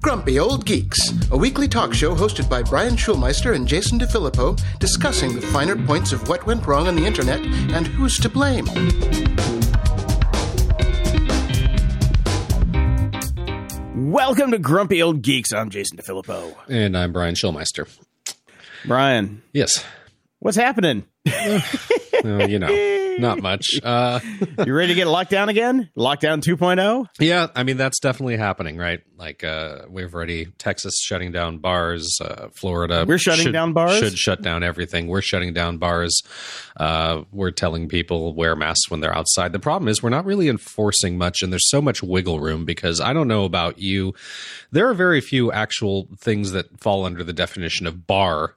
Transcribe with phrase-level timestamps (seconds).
[0.00, 0.98] Grumpy Old Geeks,
[1.30, 6.12] a weekly talk show hosted by Brian Schulmeister and Jason DeFilippo, discussing the finer points
[6.12, 8.66] of what went wrong on the internet and who's to blame.
[13.94, 15.52] Welcome to Grumpy Old Geeks.
[15.52, 16.54] I'm Jason DeFilippo.
[16.68, 17.88] And I'm Brian Schulmeister.
[18.86, 19.84] Brian, Yes.
[20.40, 21.04] what's happening?
[21.26, 21.60] Uh,
[22.48, 22.68] you know,
[23.22, 23.66] not much.
[23.82, 24.20] Uh,
[24.66, 25.90] You ready to get locked down again?
[25.96, 26.56] Lockdown oh?
[26.56, 27.06] 2.0?
[27.20, 29.00] yeah, I mean, that's definitely happening, right?
[29.16, 33.04] Like, uh, we've already, Texas shutting down bars, uh, Florida.
[33.06, 33.98] We're shutting should- down bars?
[33.98, 35.08] Should shut down everything.
[35.08, 36.22] We're shutting down bars.
[36.76, 39.52] Uh, we're telling people wear masks when they're outside.
[39.52, 43.00] The problem is we're not really enforcing much, and there's so much wiggle room because
[43.00, 44.14] I don't know about you.
[44.70, 48.54] There are very few actual things that fall under the definition of bar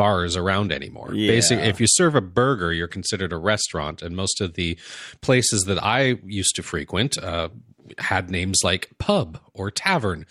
[0.00, 1.12] bars around anymore.
[1.12, 1.30] Yeah.
[1.30, 4.78] Basically, if you serve a burger, you're considered a restaurant, and most of the
[5.20, 7.50] places that I used to frequent uh,
[7.98, 10.24] had names like pub or tavern.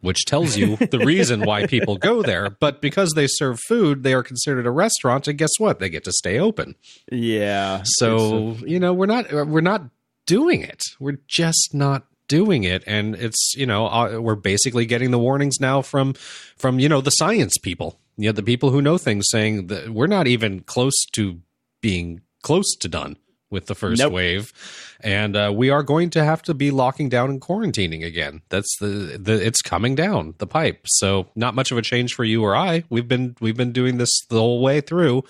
[0.00, 2.50] Which tells you the reason why people go there.
[2.50, 5.26] But because they serve food, they are considered a restaurant.
[5.26, 5.80] And guess what?
[5.80, 6.76] They get to stay open.
[7.10, 7.82] Yeah.
[7.84, 9.88] So you know we're not we're not
[10.26, 10.82] doing it.
[11.00, 15.56] We're just not doing it, and it's you know uh, we're basically getting the warnings
[15.60, 16.12] now from
[16.56, 19.90] from you know the science people, you know the people who know things, saying that
[19.90, 21.40] we're not even close to
[21.80, 23.16] being close to done
[23.50, 24.12] with the first Nope.
[24.12, 24.52] wave,
[25.00, 28.42] and uh, we are going to have to be locking down and quarantining again.
[28.48, 30.80] That's the the it's coming down the pipe.
[30.86, 32.84] So not much of a change for you or I.
[32.90, 35.24] We've been we've been doing this the whole way through.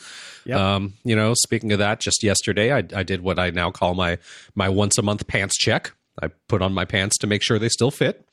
[0.47, 0.59] Yep.
[0.59, 3.95] Um, you know, speaking of that, just yesterday I, I did what I now call
[3.95, 4.19] my
[4.55, 5.93] my once a month pants check.
[6.23, 8.27] I put on my pants to make sure they still fit,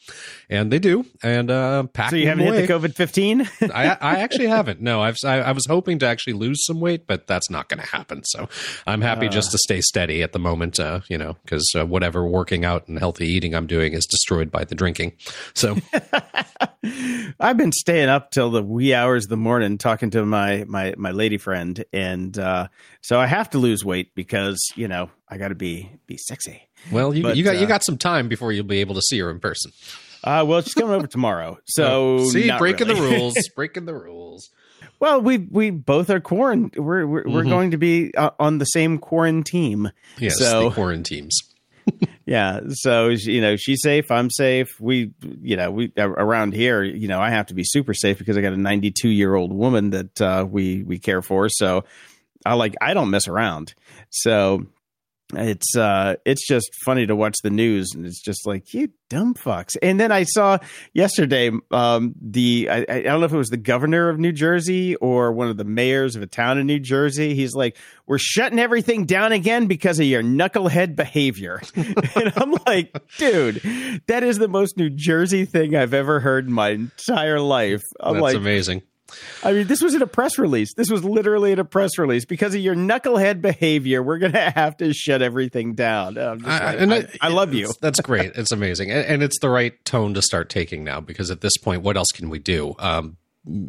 [0.50, 1.06] and they do.
[1.24, 2.62] And uh, pack So you haven't away.
[2.62, 3.42] hit the COVID 15?
[3.74, 4.82] I, I actually haven't.
[4.82, 7.80] No, I've, I, I was hoping to actually lose some weight, but that's not going
[7.80, 8.24] to happen.
[8.24, 8.50] So
[8.88, 10.80] I'm happy just to stay steady at the moment.
[10.80, 14.52] Uh, you know, because uh, whatever working out and healthy eating I'm doing is destroyed
[14.52, 15.14] by the drinking.
[15.54, 15.78] So
[17.40, 20.94] I've been staying up till the wee hours of the morning talking to my my
[20.98, 22.68] my lady friend, and uh,
[23.02, 26.68] so I have to lose weight because you know I got to be be sexy.
[26.92, 29.02] Well, you, But, you got you uh, got some time before you'll be able to
[29.02, 29.72] see her in person.
[30.24, 33.00] Uh, well, she's coming over tomorrow, so see, not breaking really.
[33.02, 34.50] the rules, breaking the rules.
[35.00, 36.78] Well, we we both are quarant.
[36.78, 37.50] We're we're, we're Mhm.
[37.50, 39.92] going to be uh, on the same quarantine.
[40.20, 41.40] Yes, So- the quarantines.
[42.26, 42.62] Yeah.
[42.70, 44.10] So you know, she's safe.
[44.10, 44.80] I'm safe.
[44.80, 45.12] We,
[45.44, 48.42] you know, we around here, you know, I have to be super safe because I
[48.42, 51.48] got a 92 year old woman that uh, we we care for.
[51.50, 51.84] So
[52.44, 53.76] I like I don't mess around.
[54.10, 54.66] So
[55.34, 59.34] it's uh it's just funny to watch the news and it's just like you dumb
[59.34, 59.76] fucks.
[59.82, 60.60] And then i saw
[60.94, 64.96] yesterday um the I, I don't know if it was the governor of new jersey
[64.96, 67.34] or one of the mayors of a town in new jersey.
[67.34, 71.62] He's like we're shutting everything down again because of your knucklehead behavior.
[72.16, 76.54] And i'm like dude that is the most new jersey thing i've ever heard in
[76.54, 77.84] my entire life.
[78.00, 78.84] I'm That's like amazing.
[79.44, 80.74] I mean, this was in a press release.
[80.74, 82.26] This was literally in a press release.
[82.26, 86.18] Because of your knucklehead behavior, we're going to have to shut everything down.
[86.18, 87.72] I- like, and I, I love you.
[87.82, 88.34] That's great.
[88.46, 91.58] It's amazing, and, and it's the right tone to start taking now because at this
[91.58, 92.76] point, what else can we do?
[92.80, 93.18] Um,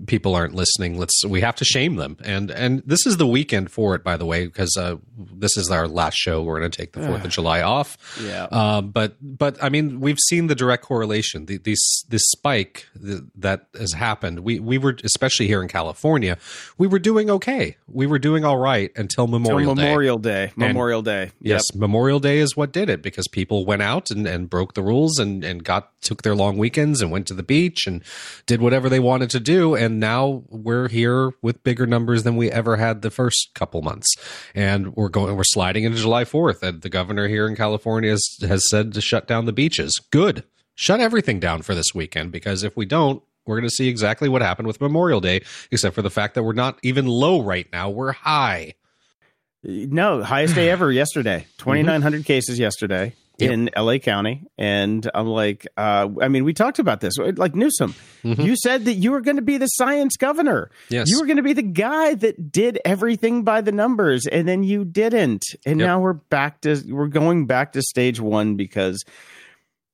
[0.07, 0.99] people aren't listening.
[0.99, 4.17] Let's we have to shame them, and and this is the weekend for it, by
[4.17, 6.43] the way, because uh, this is our last show.
[6.43, 7.99] We're going to take the Fourth of July off.
[8.23, 8.45] Yeah.
[8.45, 11.47] Um, but but I mean, we've seen the direct correlation.
[11.47, 14.41] The, these this spike that has happened.
[14.41, 16.39] We we were especially here in California.
[16.79, 17.77] We were doing okay.
[17.87, 19.83] We were doing all right until Memorial Day.
[19.83, 20.53] Memorial Day.
[20.57, 21.31] Memorial Day.
[21.41, 24.83] Yes, Memorial Day is what did it because people went out and, and broke the
[24.83, 28.03] rules and, and got took their long weekends and went to the beach and
[28.47, 29.66] did whatever they wanted to do.
[29.75, 34.15] And now we're here with bigger numbers than we ever had the first couple months.
[34.55, 36.63] And we're going we're sliding into July fourth.
[36.63, 39.93] And the governor here in California has, has said to shut down the beaches.
[40.11, 40.45] Good.
[40.75, 44.29] Shut everything down for this weekend because if we don't, we're going to see exactly
[44.29, 47.67] what happened with Memorial Day, except for the fact that we're not even low right
[47.73, 47.89] now.
[47.89, 48.75] We're high.
[49.63, 51.47] No, highest day ever yesterday.
[51.59, 53.51] 2,900 cases yesterday Yep.
[53.51, 54.47] in LA County.
[54.57, 57.15] And I'm like, uh, I mean, we talked about this.
[57.19, 60.71] Like Newsom, you said that you were going to be the science governor.
[60.89, 61.09] Yes.
[61.11, 64.63] You were going to be the guy that did everything by the numbers, and then
[64.63, 65.45] you didn't.
[65.67, 65.87] And Yep.
[65.87, 69.05] now we're back to, we're going back to stage one because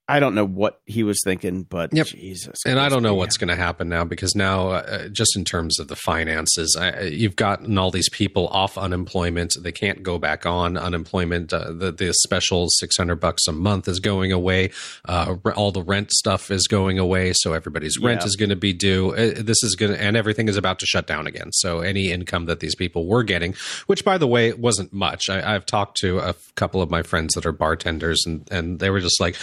[0.08, 2.06] I don't know what he was thinking, but Yep.
[2.08, 2.58] Jesus.
[2.66, 5.78] and I don't know what's going to happen now because now, uh, just in terms
[5.78, 9.54] of the finances, I, you've gotten all these people off unemployment.
[9.60, 11.52] They can't go back on unemployment.
[11.52, 14.70] Uh, the the special six hundred bucks a month is going away.
[15.04, 18.26] Uh, all the rent stuff is going away, so everybody's rent Yeah.
[18.26, 19.14] is going to be due.
[19.14, 21.52] Uh, this is going to, and everything is about to shut down again.
[21.52, 23.54] So any income that these people were getting,
[23.86, 25.30] which by the way wasn't much.
[25.30, 28.90] I, I've talked to a couple of my friends that are bartenders, and and they
[28.90, 29.36] were just like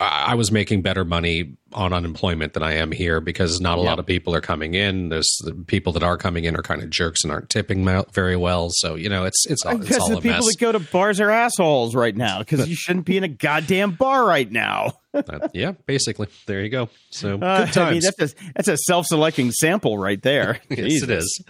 [0.00, 3.98] I was making better money on unemployment than I am here because not a lot
[3.98, 5.08] of people are coming in.
[5.08, 8.36] There's the people that are coming in are kind of jerks and aren't tipping very
[8.36, 8.68] well.
[8.70, 10.46] So you know, it's it's all, it's Because all the people mess.
[10.46, 12.38] that go to bars are assholes right now.
[12.50, 14.92] Because you shouldn't be in a goddamn bar right now.
[15.12, 16.28] Uh, yeah, basically.
[16.46, 16.88] There you go.
[17.10, 18.04] So Uh, good I mean, times.
[18.16, 20.60] that's a that's a self-selecting sample right there.
[20.70, 21.44] yes, it is.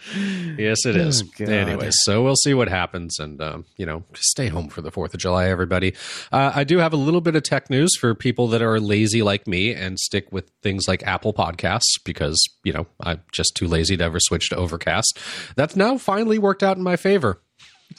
[0.57, 1.23] Yes, it is.
[1.23, 1.49] Oh, God.
[1.51, 5.13] Anyways, so we'll see what happens, and um, you know, stay home for the Fourth
[5.13, 5.93] of July, everybody.
[6.33, 9.21] Uh, I do have a little bit of tech news for people that are lazy
[9.23, 13.69] like me and stick with things like Apple Podcasts because you know I'm just too
[13.69, 15.19] lazy to ever switch to Overcast.
[15.55, 17.41] That's now finally worked out in my favor.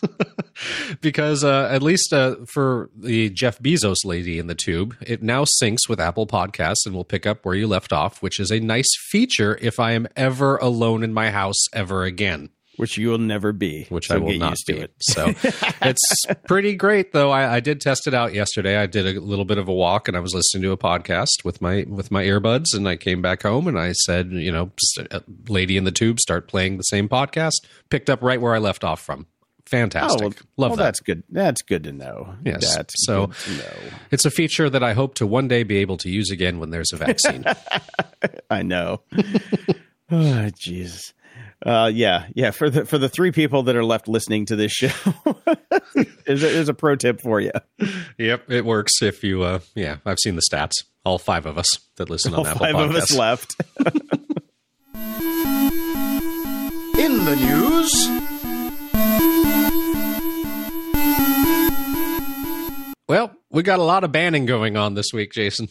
[1.01, 5.43] because uh, at least uh, for the Jeff Bezos lady in the tube, it now
[5.43, 8.59] syncs with Apple Podcasts and will pick up where you left off, which is a
[8.59, 12.49] nice feature if I am ever alone in my house ever again,
[12.81, 13.85] Which you will never be.
[13.89, 14.73] which So I will not be.
[14.79, 14.91] it.
[15.01, 15.27] So
[15.83, 17.29] it's pretty great, though.
[17.29, 18.75] I, I did test it out yesterday.
[18.77, 21.45] I did a little bit of a walk, and I was listening to a podcast
[21.45, 24.71] with my with my earbuds, and I came back home and I said, you know,
[25.11, 27.53] uh, lady in the tube, start playing the same podcast.
[27.91, 29.27] Picked up right where I left off from.
[29.67, 30.21] Fantastic.
[30.21, 30.83] Oh, well, Love well, that.
[30.85, 31.23] that's good.
[31.29, 32.33] That's good to know.
[32.43, 32.75] Yes.
[32.75, 33.91] That's So- know.
[34.09, 36.71] It's a feature that I hope to one day be able to use again when
[36.71, 37.45] there's a vaccine.
[38.49, 39.01] I know.
[40.11, 41.13] oh, Jesus.
[41.65, 42.51] Uh, yeah, yeah.
[42.51, 44.89] For the for the three people that are left listening to this show,
[46.25, 47.51] there's, a, a pro tip for you.
[48.17, 49.43] yep, it works if you.
[49.43, 50.73] Uh, yeah, I've seen the stats.
[51.05, 51.67] All five of us
[51.97, 52.89] that listen on All Apple five Podcasts.
[52.89, 53.55] of us left.
[56.99, 57.91] In the news,
[63.11, 65.67] Well, we got a lot of banning going on this week, Jason.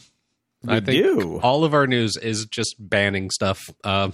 [0.69, 1.41] I think do.
[1.43, 3.71] all of our news is just banning stuff.
[3.83, 4.13] Um,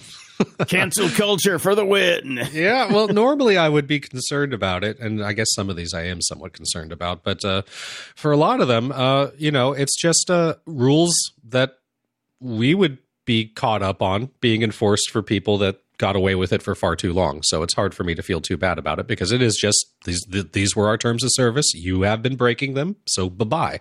[0.66, 2.40] Cancel culture for the win.
[2.52, 5.94] yeah, well, normally I would be concerned about it, and I guess some of these
[5.94, 7.22] I am somewhat concerned about.
[7.22, 7.62] But uh,
[8.14, 11.78] for a lot of them, uh, you know, it's just uh, rules that
[12.40, 16.62] we would be caught up on being enforced for people that got away with it
[16.62, 17.40] for far too long.
[17.44, 19.86] So it's hard for me to feel too bad about it because it is just
[20.04, 21.72] these th- these were our terms of service.
[21.74, 23.80] You have been breaking them, so bye bye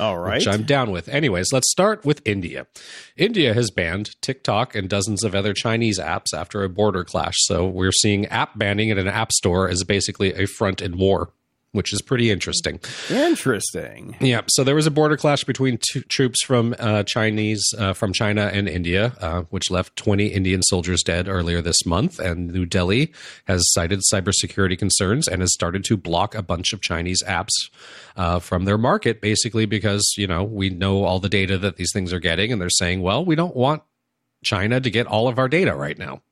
[0.00, 0.38] All right.
[0.38, 1.08] which I'm down with.
[1.08, 2.66] Anyways, let's start with India.
[3.16, 7.34] India has banned TikTok and dozens of other Chinese apps after a border clash.
[7.38, 11.32] So we're seeing app banning in an app store as basically a front in war,
[11.76, 12.80] which is pretty interesting.
[13.10, 14.16] Interesting.
[14.20, 14.40] Yeah.
[14.48, 18.50] So there was a border clash between two troops from uh, Chinese uh, from China
[18.52, 22.18] and India, uh, which left 20 Indian soldiers dead earlier this month.
[22.18, 23.12] And New Delhi
[23.46, 27.52] has cited cybersecurity concerns and has started to block a bunch of Chinese apps
[28.16, 31.92] uh, from their market, basically because you know we know all the data that these
[31.92, 33.82] things are getting, and they're saying, well, we don't want
[34.42, 36.22] China to get all of our data right now.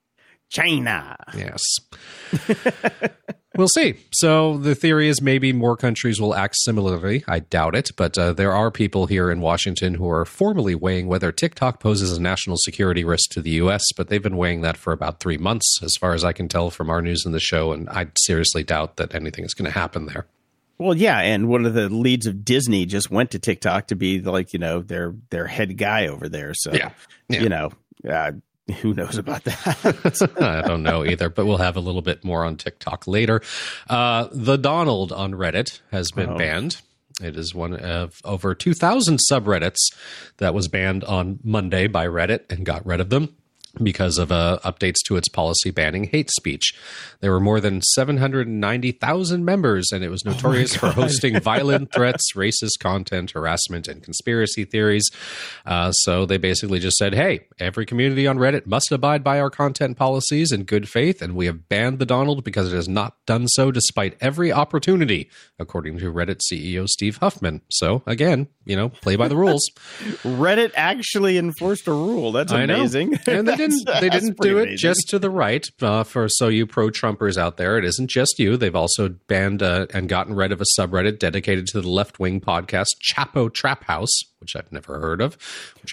[0.51, 1.17] China.
[1.37, 1.61] Yes.
[3.57, 3.95] we'll see.
[4.13, 7.25] So the theory is maybe more countries will act similarly.
[7.29, 11.07] I doubt it, but uh, there are people here in Washington who are formally weighing
[11.07, 14.77] whether TikTok poses a national security risk to the U.S., but they've been weighing that
[14.77, 17.41] for about three months, as far as I can tell from our news in the
[17.41, 20.27] show, and I seriously doubt that anything is going to happen there.
[20.77, 24.21] Well, yeah, and one of the leads of Disney just went to TikTok to be
[24.21, 26.53] like you know their their head guy over there.
[26.55, 26.91] So Yeah.
[27.29, 27.43] Yeah.
[27.43, 27.71] you know,
[28.11, 28.33] uh,
[28.81, 30.33] who knows about that?
[30.41, 33.43] I don't know either, but we'll have a little bit more on TikTok later.
[33.89, 36.39] Uh, the Donald on Reddit has been Oh.
[36.39, 36.81] banned.
[37.23, 39.93] It is one of over 2,000 subreddits
[40.39, 43.37] that was banned on Monday by Reddit and got rid of them
[43.83, 46.75] because of uh, updates to its policy banning hate speech.
[47.21, 52.79] There were more than 790,000 members, and it was notorious for hosting violent threats, racist
[52.81, 55.11] content, harassment, and conspiracy theories.
[55.67, 59.51] Uh, so they basically just said, hey, every community on Reddit must abide by our
[59.51, 63.17] content policies in good faith, and we have banned the Donald because it has not
[63.27, 65.29] done so despite every opportunity,
[65.59, 67.61] according to Reddit CEO Steve Huffman.
[67.71, 69.69] So again, you know, play by the rules.
[70.23, 72.33] Reddit actually enforced a rule.
[72.33, 73.19] That's amazing.
[73.27, 73.89] and they didn't.
[74.01, 74.77] They didn't do it amazing.
[74.79, 75.65] just to the right.
[75.81, 78.57] Uh, for so you pro Trumpers out there, it isn't just you.
[78.57, 82.41] They've also banned uh, and gotten rid of a subreddit dedicated to the left wing
[82.41, 85.39] podcast Chapo Trap House, which I've never heard of.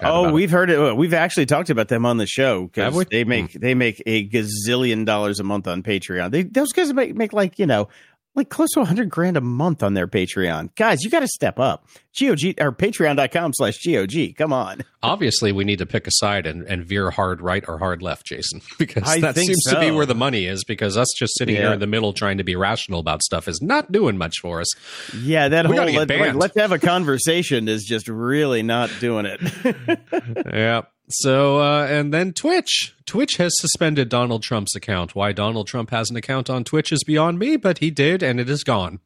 [0.03, 0.95] Oh, we've heard it.
[0.95, 5.05] We've actually talked about them on the show because they make they make a gazillion
[5.05, 6.31] dollars a month on Patreon.
[6.31, 7.87] They those guys make make like you know
[8.35, 10.73] like close to a hundred grand a month on their Patreon.
[10.75, 11.87] Guys, you got to step up.
[12.17, 14.35] Gog or Patreon.com slash Gog.
[14.37, 14.81] Come on.
[15.01, 18.25] obviously we need to pick a side and, and veer hard right or hard left,
[18.25, 20.63] Jason, because I that seems to be where the money is.
[20.63, 23.61] Because us just sitting here in the middle trying to be rational about stuff is
[23.61, 24.67] not doing much for us.
[25.15, 29.25] Yeah, that We whole let, like, let's have a conversation is just really not doing
[29.25, 29.41] it.
[30.53, 30.81] yeah.
[31.11, 32.95] So uh, and then Twitch.
[33.05, 35.15] Twitch has suspended Donald Trump's account.
[35.15, 38.39] Why Donald Trump has an account on Twitch is beyond me, but he did, and
[38.39, 38.99] it is gone.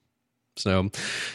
[0.58, 0.90] So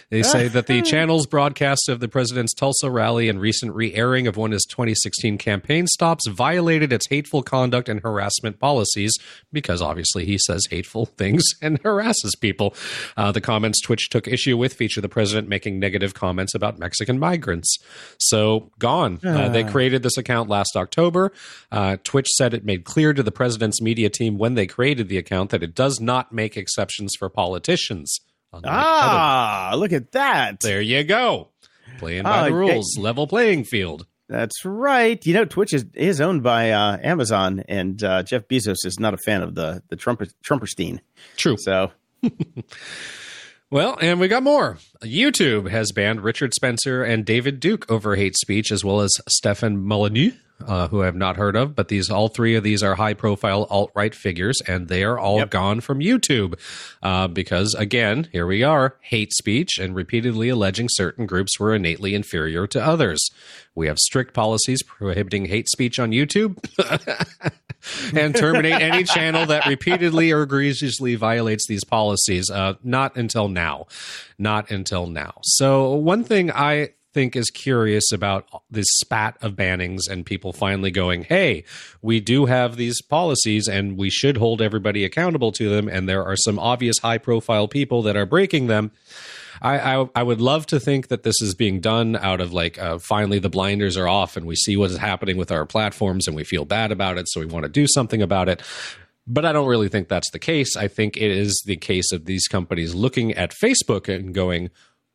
[0.09, 4.27] they say that the channel's broadcast of the president's Tulsa rally and recent re airing
[4.27, 9.12] of one of his 2016 campaign stops violated its hateful conduct and harassment policies
[9.53, 12.75] because obviously he says hateful things and harasses people.
[13.17, 17.19] Uh, the comments Twitch took issue with feature the president making negative comments about Mexican
[17.19, 17.77] migrants.
[18.19, 19.21] So gone.
[19.25, 21.33] Uh, they created this account last October.
[21.71, 25.19] Uh, Twitch said it made clear to the president's media team when they created the
[25.19, 28.21] account that it does not make exceptions for politicians.
[28.52, 30.61] Other Ah, look at that.
[30.61, 31.49] there you go.
[31.99, 34.07] Playing by Oh, the rules, level playing field.
[34.28, 35.25] That's right.
[35.26, 39.12] You know, Twitch is, is owned by uh, Amazon, and uh, Jeff Bezos is not
[39.12, 41.00] a fan of the the Trumper, Trumperstein.
[41.37, 41.57] True.
[41.59, 41.90] So
[43.71, 44.78] Well, and we got more.
[45.02, 49.78] YouTube has banned Richard Spencer and David Duke over hate speech, as well as Stefan
[49.85, 50.33] Molyneux,
[50.67, 51.75] uh, who I have not heard of.
[51.75, 55.50] But these, all three of these are high-profile alt-right figures, and they are all Yep.
[55.50, 56.59] gone from YouTube
[57.02, 62.14] uh, because, again, here we are, hate speech and repeatedly alleging certain groups were innately
[62.14, 63.31] inferior to others.
[63.75, 66.59] We have strict policies prohibiting hate speech on YouTube.
[68.14, 72.50] and terminate any channel that repeatedly or egregiously violates these policies.
[72.50, 73.87] Uh, not until now.
[74.38, 75.35] Not until now.
[75.43, 80.90] So, one thing I think is curious about this spat of bannings and people finally
[80.90, 81.64] going, hey,
[82.02, 85.88] we do have these policies and we should hold everybody accountable to them.
[85.88, 88.93] And there are some obvious high profile people that are breaking them.
[89.62, 92.79] I, I I would love to think that this is being done out of like
[92.79, 96.26] uh, finally the blinders are off and we see what is happening with our platforms
[96.26, 98.62] and we feel bad about it, so we want to do something about it.
[99.26, 100.76] But I don't really think that's the case.
[100.76, 104.71] I think it is the case of these companies looking at Facebook and going,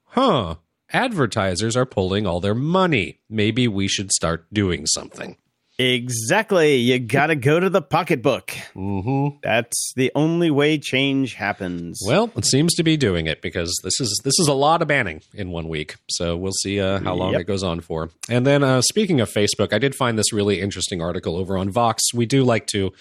[0.10, 0.58] "Huh,
[0.92, 3.20] advertisers are pulling all their money.
[3.30, 5.38] Maybe we should start doing something."
[5.78, 8.52] exactly, you got to go to the pocketbook.
[8.76, 9.38] Mm-hmm.
[9.44, 12.00] That's the only way change happens.
[12.08, 14.88] Well, it seems to be doing it because this is this is a lot of
[14.88, 15.96] banning in one week.
[16.10, 17.42] So we'll see uh, how long Yep.
[17.42, 18.10] it goes on for.
[18.30, 21.70] And then uh, speaking of Facebook, I did find this really interesting article over on
[21.70, 22.14] Vox.
[22.14, 22.94] We do like to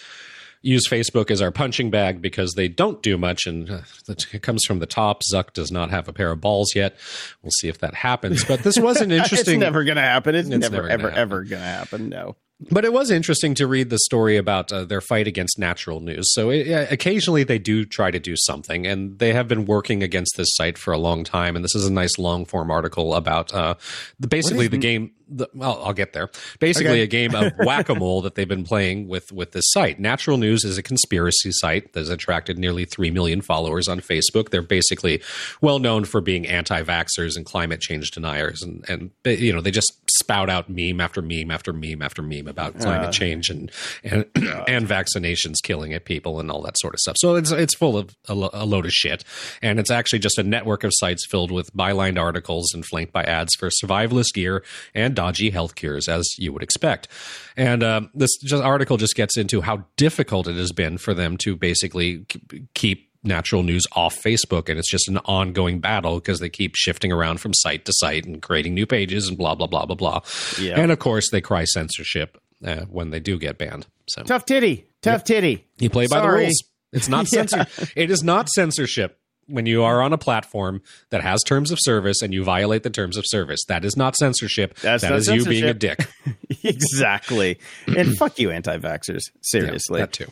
[0.65, 4.65] use Facebook as our punching bag because they don't do much, and uh, it comes
[4.67, 5.23] from the top.
[5.33, 6.97] Zuck does not have a pair of balls yet.
[7.43, 8.45] We'll see if that happens.
[8.45, 9.55] But this was an interesting.
[9.57, 10.35] it's never going to happen.
[10.35, 11.19] It's, It's never, never ever, happen.
[11.21, 12.09] ever going to happen.
[12.09, 12.37] No.
[12.71, 16.33] But it was interesting to read the story about uh, their fight against natural news.
[16.33, 20.37] So it, occasionally they do try to do something, and they have been working against
[20.37, 21.57] this site for a long time.
[21.57, 23.75] And this is a nice long form article about uh,
[24.19, 25.13] the, basically the game.
[25.27, 26.29] The, well, I'll get there.
[26.61, 27.01] Basically, Okay.
[27.03, 29.99] a game of whack a mole that they've been playing with with this site.
[29.99, 34.51] Natural News is a conspiracy site that has attracted nearly three million followers on Facebook.
[34.51, 35.23] They're basically
[35.63, 39.93] well known for being anti-vaxxers and climate change deniers, and and you know they just
[40.25, 43.71] spout out meme after meme after meme after meme about climate change and
[44.03, 44.25] and
[44.67, 47.17] and vaccinations killing at people and all that sort of stuff.
[47.19, 49.23] So it's it's full of a, lo- a load of shit,
[49.61, 53.23] and it's actually just a network of sites filled with bylined articles and flanked by
[53.25, 54.65] ads for survivalist gear
[54.95, 57.09] and dodgy health cures, as you would expect.
[57.57, 61.37] And um, this just article just gets into how difficult it has been for them
[61.39, 62.27] to basically
[62.75, 67.13] keep natural news off Facebook, and it's just an ongoing battle because they keep shifting
[67.13, 70.21] around from site to site and creating new pages and blah blah blah blah blah.
[70.61, 70.81] Yeah.
[70.81, 73.87] And of course, they cry censorship uh, when they do get banned.
[74.07, 74.87] So Tough titty.
[75.03, 75.67] Tough titty.
[75.79, 76.63] you play by the rules.
[76.93, 77.65] It's not Yeah.
[77.97, 82.23] It is not censorship when you are on a platform that has terms of service
[82.23, 83.65] and you violate the terms of service.
[83.69, 84.79] That is not censorship.
[84.79, 86.07] That's that not is you being a dick.
[86.63, 87.59] exactly.
[87.87, 89.23] and fuck you, anti vaxxers.
[89.43, 90.01] Seriously.
[90.01, 90.27] Yeah, that too.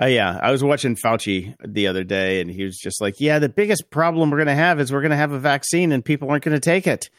[0.00, 3.38] Uh, yeah, I was watching Fauci the other day, and he was just like, "Yeah,
[3.38, 6.04] the biggest problem we're going to have is we're going to have a vaccine, and
[6.04, 7.10] people aren't going to take it."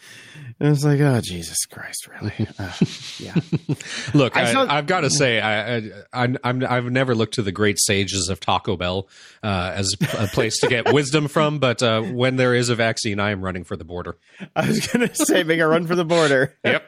[0.57, 2.71] And I was like, "Oh, Jesus Christ, really?" Uh,
[3.19, 3.33] yeah,
[4.13, 7.51] Look, I I, I've got to say, I, I, I'm, I've never looked to the
[7.51, 9.09] great sages of Taco Bell
[9.43, 11.59] uh, as a place to get wisdom from.
[11.59, 14.17] But uh, when there is a vaccine, I am running for the border.
[14.55, 16.55] I was going to say, make a run for the border.
[16.63, 16.87] Yep.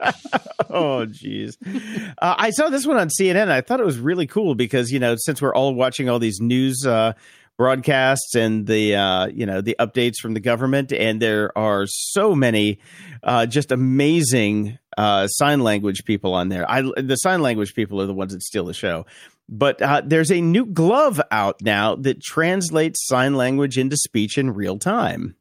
[0.69, 1.55] oh, jeez.
[2.17, 3.49] Uh, I saw this one on CNN.
[3.49, 6.39] I thought it was really cool because you know, since we're all watching all these
[6.39, 7.13] news uh,
[7.57, 12.35] broadcasts and the uh, you know the updates from the government, and there are so
[12.35, 12.79] many
[13.23, 16.69] uh, just amazing uh, sign language people on there.
[16.69, 19.05] I the sign language people are the ones that steal the show.
[19.49, 24.53] But uh, there's a new glove out now that translates sign language into speech in
[24.53, 25.35] real time.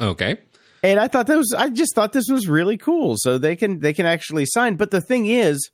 [0.00, 0.38] Okay.
[0.82, 3.16] And I thought that was I just thought this was really cool.
[3.18, 4.76] So they can they can actually sign.
[4.76, 5.70] But the thing is,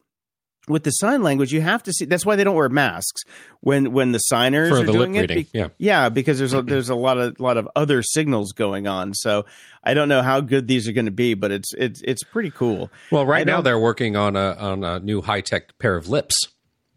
[0.71, 2.05] with the sign language, you have to see.
[2.05, 3.23] That's why they don't wear masks
[3.61, 5.21] when when the signers For are the lip doing it.
[5.31, 5.69] reading, yeah.
[5.79, 9.13] yeah, because there's a, there's a lot of lot of other signals going on.
[9.15, 9.45] So
[9.85, 12.51] I don't know how good these are going to be, but it's it's it's pretty
[12.51, 12.91] cool.
[13.11, 16.35] Well, right now they're working on a on a new high tech pair of lips.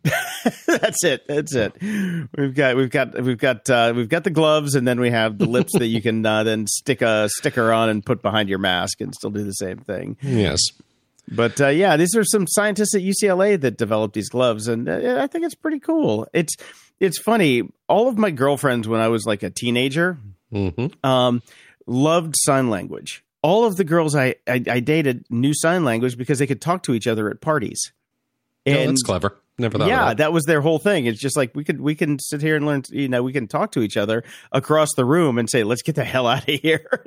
[0.67, 1.25] That's it.
[1.29, 1.73] That's it.
[1.81, 5.37] We've got we've got we've got uh, we've got the gloves, and then we have
[5.37, 8.59] the lips that you can uh, then stick a sticker on and put behind your
[8.59, 10.17] mask, and still do the same thing.
[10.23, 10.59] Yes.
[11.29, 15.17] But uh, yeah, these are some scientists at UCLA that developed these gloves, and uh,
[15.21, 16.27] I think it's pretty cool.
[16.33, 16.55] It's
[16.99, 17.63] it's funny.
[17.87, 20.17] All of my girlfriends, when I was like a teenager,
[20.53, 21.05] Mm-hmm.
[21.07, 21.41] um,
[21.87, 23.23] loved sign language.
[23.41, 26.83] All of the girls I, I I dated knew sign language because they could talk
[26.83, 27.91] to each other at parties.
[28.67, 29.37] oh, that's clever.
[29.59, 30.17] Never thought yeah, that.
[30.17, 31.05] that was their whole thing.
[31.05, 32.81] It's just like we could we can sit here and learn.
[32.89, 35.93] You know, we can talk to each other across the room and say, "Let's get
[35.93, 37.03] the hell out of here."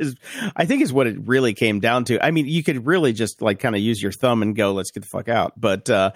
[0.54, 2.24] I think is what it really came down to.
[2.24, 4.92] I mean, you could really just like kind of use your thumb and go, "Let's
[4.92, 6.12] get the fuck out." But uh,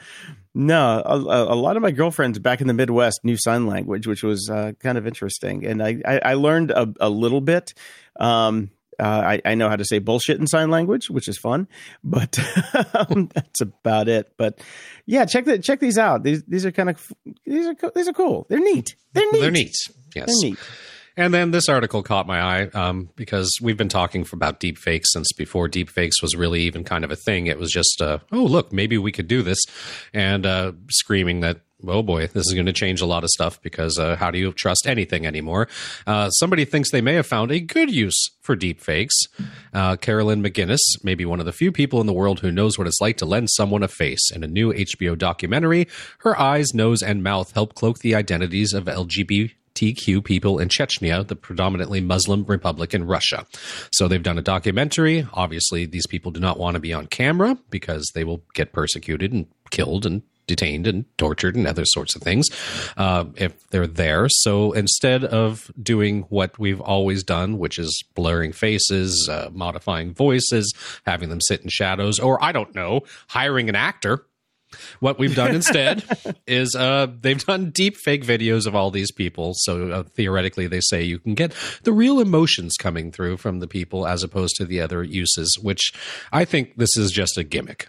[0.55, 4.07] no, a, a a lot of my girlfriends back in the Midwest knew sign language,
[4.07, 7.75] which was uh, kind of interesting, and I I, I learned a, a little bit.
[8.21, 8.71] Um,
[9.01, 11.67] uh, I, I know how to say bullshit in sign language, which is fun,
[12.05, 12.39] but
[12.95, 14.33] um, that's about it.
[14.37, 14.61] But
[15.07, 16.23] yeah, check the check these out.
[16.23, 17.13] These these are kind of
[17.47, 18.47] these are co- these are cool.
[18.49, 18.95] They're neat.
[19.13, 19.41] They're neat.
[19.41, 19.77] They're neat.
[20.15, 20.27] Yes.
[20.27, 20.59] They're neat.
[21.17, 25.07] And then this article caught my eye um, because we've been talking for about deepfakes
[25.07, 27.47] since before deepfakes was really even kind of a thing.
[27.47, 29.59] It was just, uh, oh, look, maybe we could do this,
[30.15, 33.61] and uh, screaming that, oh boy, this is going to change a lot of stuff
[33.63, 35.69] because uh, how do you trust anything anymore?
[36.07, 39.13] Uh, somebody thinks they may have found a good use for deepfakes.
[39.73, 42.87] Uh, Carolyn McGinnis, maybe one of the few people in the world who knows what
[42.87, 44.31] it's like to lend someone a face.
[44.33, 45.89] In a new HBO documentary,
[46.21, 49.53] her eyes, nose, and mouth help cloak the identities of LGBT.
[49.75, 53.47] TQ people in Chechnya, the predominantly Muslim republic in Russia.
[53.93, 55.27] So they've done a documentary.
[55.33, 59.33] Obviously, these people do not want to be on camera because they will get persecuted
[59.33, 62.47] and killed and detained and tortured and other sorts of things
[62.97, 64.27] uh, if they're there.
[64.29, 70.75] So instead of doing what we've always done, which is blurring faces, uh, modifying voices,
[71.07, 74.27] having them sit in shadows, or I don't know, hiring an actor
[75.01, 76.05] what we've done instead
[76.47, 79.53] is uh, they've done deep fake videos of all these people.
[79.55, 81.53] So uh, theoretically, they say you can get
[81.83, 85.93] the real emotions coming through from the people as opposed to the other uses, which
[86.33, 87.89] I think this is just a gimmick.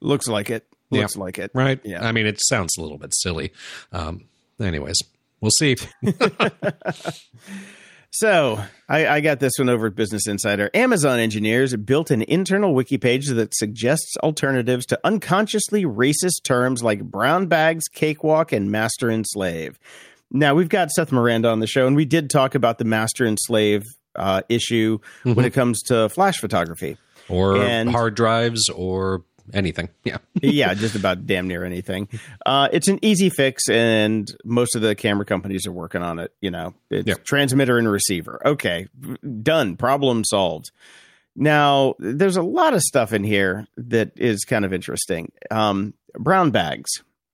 [0.00, 0.66] Looks like it.
[0.90, 1.02] Yeah.
[1.02, 1.50] Looks like it.
[1.54, 1.80] Right?
[1.84, 2.06] Yeah.
[2.06, 3.52] I mean, it sounds a little bit silly.
[3.92, 4.26] Um,
[4.60, 4.96] anyways,
[5.40, 5.76] we'll see.
[8.16, 10.70] So I, I got this one over at Business Insider.
[10.72, 17.02] Amazon engineers built an internal wiki page that suggests alternatives to unconsciously racist terms like
[17.02, 19.80] brown bags, cakewalk, and master and slave.
[20.30, 23.24] Now we've got Seth Miranda on the show, and we did talk about the master
[23.24, 23.82] and slave
[24.14, 26.96] uh, issue when it comes to flash photography.
[27.28, 29.88] or And- hard drives or anything.
[30.04, 30.18] Yeah.
[30.42, 32.08] yeah, just about damn near anything.
[32.44, 36.32] Uh, it's an easy fix, and most of the camera companies are working on it.
[36.40, 37.14] You know, it's Yeah.
[37.24, 38.40] transmitter and receiver.
[38.44, 38.88] Okay,
[39.42, 39.76] done.
[39.76, 40.70] Problem solved.
[41.36, 45.32] Now, there's a lot of stuff in here that is kind of interesting.
[45.50, 46.90] Um, brown bags,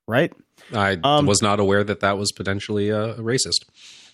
[0.07, 0.33] right?
[0.75, 3.65] I Um, was not aware that that was potentially uh, racist,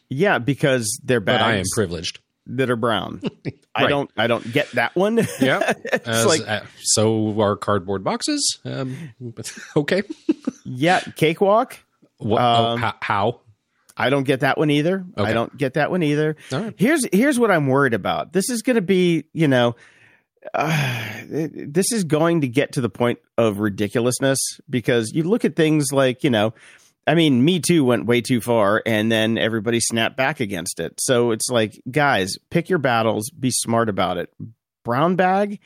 [0.09, 2.19] Yeah, because they're but I am privileged.
[2.47, 3.23] That are brown.
[3.75, 4.11] I don't.
[4.17, 5.17] I don't get that one.
[5.41, 5.73] Yeah.
[5.85, 8.59] it's As, like uh, so are cardboard boxes.
[8.65, 9.13] Um,
[9.77, 10.03] okay.
[10.65, 11.79] yeah, cakewalk.
[12.19, 13.41] What, Um, oh, how?
[13.97, 15.05] I don't get that one either.
[15.17, 15.31] Okay.
[15.31, 16.37] I don't get that one either.
[16.53, 16.75] Right.
[16.77, 18.33] Here's here's what I'm worried about.
[18.33, 19.75] This is going to be, you know,
[20.55, 25.57] uh, this is going to get to the point of ridiculousness because you look at
[25.57, 26.53] things like, you know,
[27.07, 31.01] I mean, Me Too went way too far, and then everybody snapped back against it.
[31.01, 34.33] So it's like, guys, pick your battles, be smart about it.
[34.85, 35.61] Brown bag,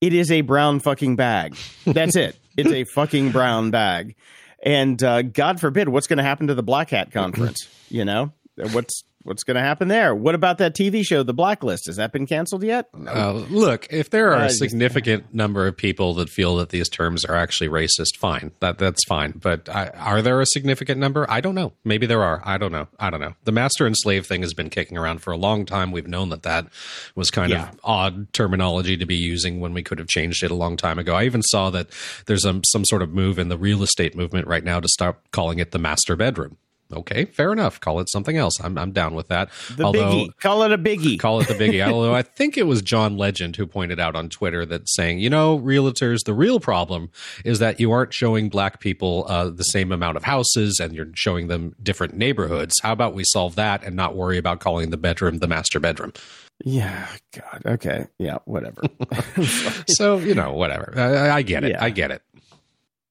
[0.00, 1.56] it is a brown fucking bag.
[1.84, 2.36] That's it.
[2.56, 4.14] It's a fucking brown bag.
[4.62, 7.68] And uh, God forbid, what's going to happen to the Black Hat Conference?
[7.88, 8.32] You know,
[8.72, 10.14] what's what's going to happen there?
[10.14, 11.86] What about that TV show, The Blacklist?
[11.86, 12.88] Has that been canceled yet?
[13.06, 16.70] Uh, look, if there are Uh, a just- significant number of people that feel that
[16.70, 18.52] these terms are actually racist, fine.
[18.60, 19.32] That that's fine.
[19.42, 21.26] But I, are there a significant number?
[21.28, 21.72] I don't know.
[21.84, 22.40] Maybe there are.
[22.44, 22.88] I don't know.
[22.98, 23.34] I don't know.
[23.44, 25.90] The master and slave thing has been kicking around for a long time.
[25.92, 26.66] We've known that that
[27.14, 27.68] was kind Yeah.
[27.70, 30.98] of odd terminology to be using when we could have changed it a long time
[30.98, 31.14] ago.
[31.14, 31.88] I even saw that
[32.26, 35.18] there's um, some sort of move in the real estate movement right now to start
[35.32, 36.56] calling it the master bedroom.
[36.92, 37.80] Okay, fair enough.
[37.80, 38.60] Call it something else.
[38.60, 39.50] I'm I'm down with that.
[39.76, 40.36] The Although biggie.
[40.38, 41.18] Call it a biggie.
[41.20, 41.86] call it the biggie.
[41.92, 45.30] Although I think it was John Legend who pointed out on Twitter that saying, you
[45.30, 47.10] know, realtors, the real problem
[47.44, 51.10] is that you aren't showing black people uh, the same amount of houses and you're
[51.14, 52.74] showing them different neighborhoods.
[52.82, 56.12] How about we solve that and not worry about calling the bedroom the master bedroom?
[56.64, 57.06] yeah.
[57.32, 57.62] God.
[57.66, 58.06] Okay.
[58.18, 58.38] Yeah.
[58.44, 58.82] Whatever.
[59.88, 60.92] So, you know, whatever.
[60.96, 61.70] I, I get it.
[61.70, 61.84] Yeah.
[61.84, 62.22] I get it.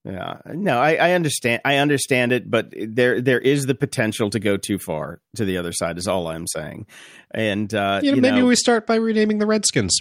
[0.05, 0.37] Yeah.
[0.45, 1.61] No, I, I understand.
[1.65, 5.57] I understand it, but there there is the potential to go too far to the
[5.57, 5.97] other side.
[5.97, 6.85] Is all I'm saying.
[7.31, 9.99] And uh, You know, you maybe know, we start by renaming the Redskins.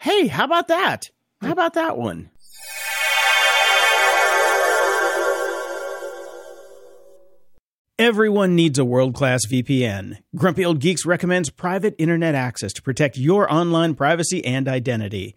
[0.00, 1.10] hey, how about that?
[1.42, 2.30] How about that one?
[7.98, 10.16] Everyone needs a world class VPN.
[10.34, 15.36] Grumpy Old Geeks recommends private internet access to protect your online privacy and identity.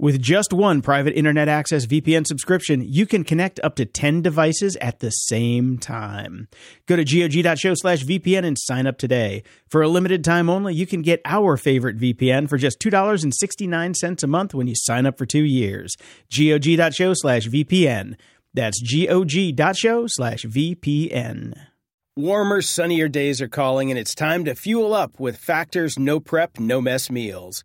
[0.00, 4.76] With just one private internet access VPN subscription, you can connect up to 10 devices
[4.76, 6.46] at the same time.
[6.86, 9.42] Go to gog.show slash VPN and sign up today.
[9.66, 14.26] For a limited time only, you can get our favorite VPN for just $2.69 a
[14.28, 15.96] month when you sign up for two years.
[16.30, 18.14] gog.show slash VPN.
[18.54, 21.54] That's gog.show slash VPN.
[22.14, 26.60] Warmer, sunnier days are calling, and it's time to fuel up with Factor's no prep,
[26.60, 27.64] no mess meals.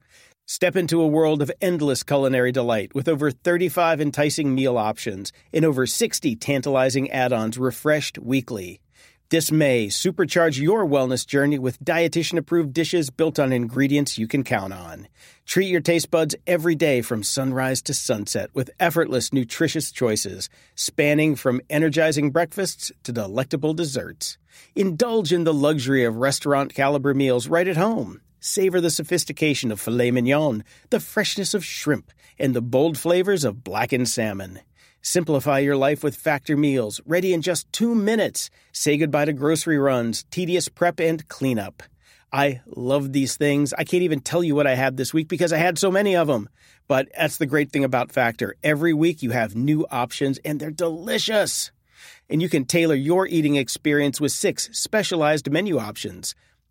[0.53, 5.63] Step into a world of endless culinary delight with over 35 enticing meal options and
[5.63, 8.81] over 60 tantalizing add ons refreshed weekly.
[9.29, 14.43] This May, supercharge your wellness journey with dietitian approved dishes built on ingredients you can
[14.43, 15.07] count on.
[15.45, 21.37] Treat your taste buds every day from sunrise to sunset with effortless, nutritious choices, spanning
[21.37, 24.37] from energizing breakfasts to delectable desserts.
[24.75, 28.19] Indulge in the luxury of restaurant caliber meals right at home.
[28.43, 33.63] Savor the sophistication of filet mignon, the freshness of shrimp, and the bold flavors of
[33.63, 34.59] blackened salmon.
[35.03, 38.49] Simplify your life with Factor meals, ready in just two minutes.
[38.71, 41.83] Say goodbye to grocery runs, tedious prep, and cleanup.
[42.33, 43.73] I love these things.
[43.73, 46.15] I can't even tell you what I had this week because I had so many
[46.15, 46.49] of them.
[46.87, 48.55] But that's the great thing about Factor.
[48.63, 51.69] Every week you have new options and they're delicious.
[52.27, 56.33] And you can tailor your eating experience with six specialized menu options.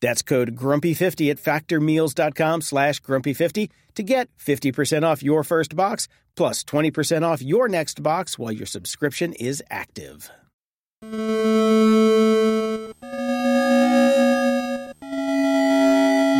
[0.00, 6.62] That's code GRUMPY50 at factormeals.com slash GRUMPY50 to get 50% off your first box plus
[6.62, 10.30] 20% off your next box while your subscription is active.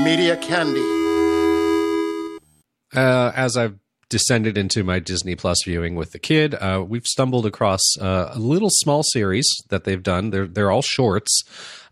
[0.04, 0.80] Media Candy.
[2.94, 7.44] Uh, as I've descended into my Disney Plus viewing with the kid, uh, we've stumbled
[7.44, 10.30] across uh, a little small series that they've done.
[10.30, 11.42] They're they're all shorts,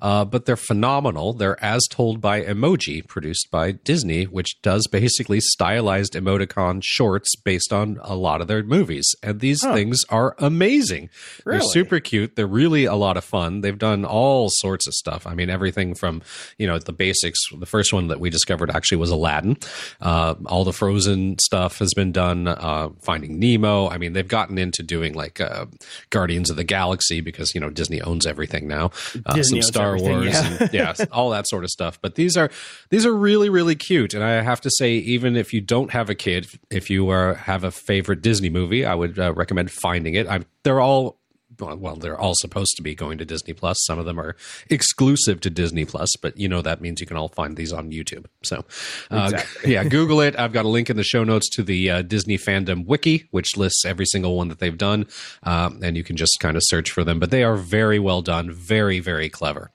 [0.01, 1.33] uh, but they're phenomenal.
[1.33, 7.73] They're as told by Emoji, produced by Disney, which does basically stylized emoticon shorts based
[7.73, 9.07] on a lot of their movies.
[9.23, 9.75] And these Huh.
[9.75, 11.09] things are amazing.
[11.45, 11.59] Really?
[11.61, 12.37] They're super cute.
[12.37, 13.61] They're really a lot of fun.
[13.63, 15.27] They've done all sorts of stuff.
[15.27, 16.23] I mean, everything from
[16.59, 17.39] you know the basics.
[17.59, 19.57] The first one that we discovered actually was Aladdin.
[20.01, 22.49] Uh, all the Frozen stuff has been done.
[22.49, 23.89] Uh, Finding Nemo.
[23.89, 25.67] I mean, they've gotten into doing like uh,
[26.11, 28.91] Guardians of the Galaxy because you know Disney owns everything now.
[29.25, 30.57] Uh, Disney some owns Star Wars, yeah.
[30.61, 31.99] and, yeah, all that sort of stuff.
[32.01, 32.51] But these are
[32.91, 36.11] these are really really cute, and I have to say, even if you don't have
[36.11, 40.15] a kid, if you are, have a favorite Disney movie, I would uh, recommend finding
[40.15, 40.27] it.
[40.29, 41.19] I'm, they're all
[41.59, 43.79] well, they're all supposed to be going to Disney Plus.
[43.85, 44.37] Some of them are
[44.69, 47.91] exclusive to Disney Plus, but you know that means you can all find these on
[47.91, 48.27] YouTube.
[48.43, 48.65] So,
[49.11, 49.73] uh, Exactly.
[49.73, 50.39] yeah, Google it.
[50.39, 53.57] I've got a link in the show notes to the uh, Disney fandom wiki, which
[53.57, 55.07] lists every single one that they've done,
[55.45, 57.19] um, and you can just kind of search for them.
[57.19, 59.71] But they are very well done, very very clever.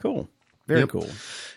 [0.00, 0.28] Cool.
[0.66, 0.88] Very Yep.
[0.90, 1.08] cool.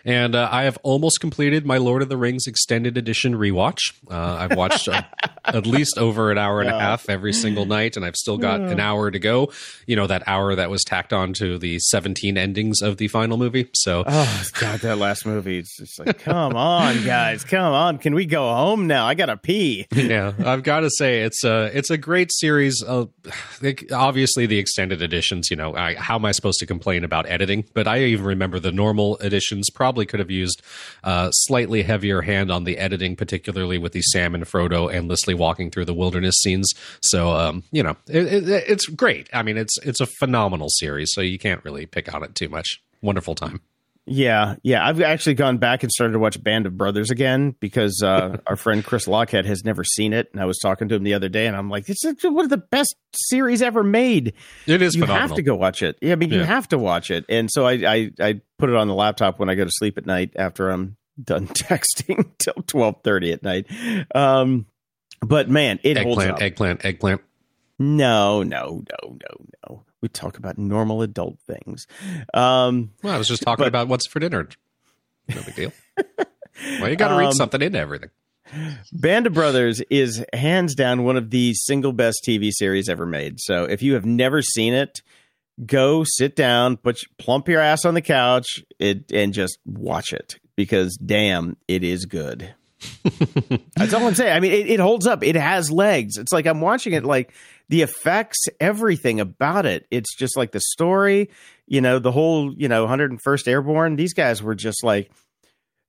[0.04, 3.78] And uh, I have almost completed my Lord of the Rings extended edition rewatch.
[4.10, 5.02] Uh, I've watched uh,
[5.44, 8.60] at least over an hour and a half every single night, and I've still got
[8.60, 9.52] an hour to go.
[9.86, 13.36] You know, that hour that was tacked on to the 17 endings of the final
[13.36, 13.68] movie.
[13.74, 15.58] So, Oh God, that last movie.
[15.58, 17.98] It's just like, come on, guys, come on.
[17.98, 19.06] Can we go home now?
[19.06, 19.86] I gotta pee.
[19.94, 22.82] yeah, I've got to say it's a it's a great series.
[22.86, 23.06] Uh,
[23.92, 25.50] obviously, the extended editions.
[25.50, 27.64] You know, I, how am I supposed to complain about editing?
[27.74, 30.62] But I even remember the normal editions probably could have used
[31.04, 35.70] a slightly heavier hand on the editing, particularly with the Sam and Frodo endlessly walking
[35.70, 36.72] through the wilderness scenes.
[37.00, 39.28] So, um, you know, it, it, it's great.
[39.32, 41.10] I mean, it's it's a phenomenal series.
[41.12, 42.82] So you can't really pick on it too much.
[43.02, 43.60] Wonderful time.
[44.06, 44.84] Yeah, yeah.
[44.84, 48.56] I've actually gone back and started to watch Band of Brothers again because uh, our
[48.56, 51.28] friend Chris Lochhead has never seen it, and I was talking to him the other
[51.28, 54.34] day, and I'm like, "This is one of the best series ever made."
[54.66, 55.28] It is you phenomenal.
[55.28, 55.96] have to go watch it.
[56.00, 57.24] Yeah, I mean, you have to watch it.
[57.28, 59.96] And so I, I, I put it on the laptop when I go to sleep
[59.96, 63.66] at night after I'm done texting till twelve thirty at night.
[64.14, 64.66] Um,
[65.20, 66.42] but man, it holds eggplant, up.
[66.42, 67.20] eggplant, eggplant.
[67.78, 69.84] No, no, no, no, no.
[70.00, 71.86] We talk about normal adult things.
[72.34, 74.48] Um, Well, I was just talking But- about what's for dinner.
[75.28, 75.72] No big deal.
[76.80, 78.10] well, you got to read Um, something into everything.
[78.92, 83.38] Band of Brothers is hands down one of the single best TV series ever made.
[83.38, 85.02] So if you have never seen it,
[85.64, 90.40] go sit down, put plump your ass on the couch, it, and just watch it
[90.56, 92.52] because damn, it is good.
[93.76, 94.34] That's all I'm saying.
[94.34, 95.22] I mean, it, it holds up.
[95.22, 96.16] It has legs.
[96.16, 97.04] It's like I'm watching it.
[97.04, 97.32] Like
[97.70, 99.86] the effects, everything about it.
[99.92, 101.30] It's just like the story.
[101.68, 103.94] You know, the whole you know 101st Airborne.
[103.94, 105.10] These guys were just like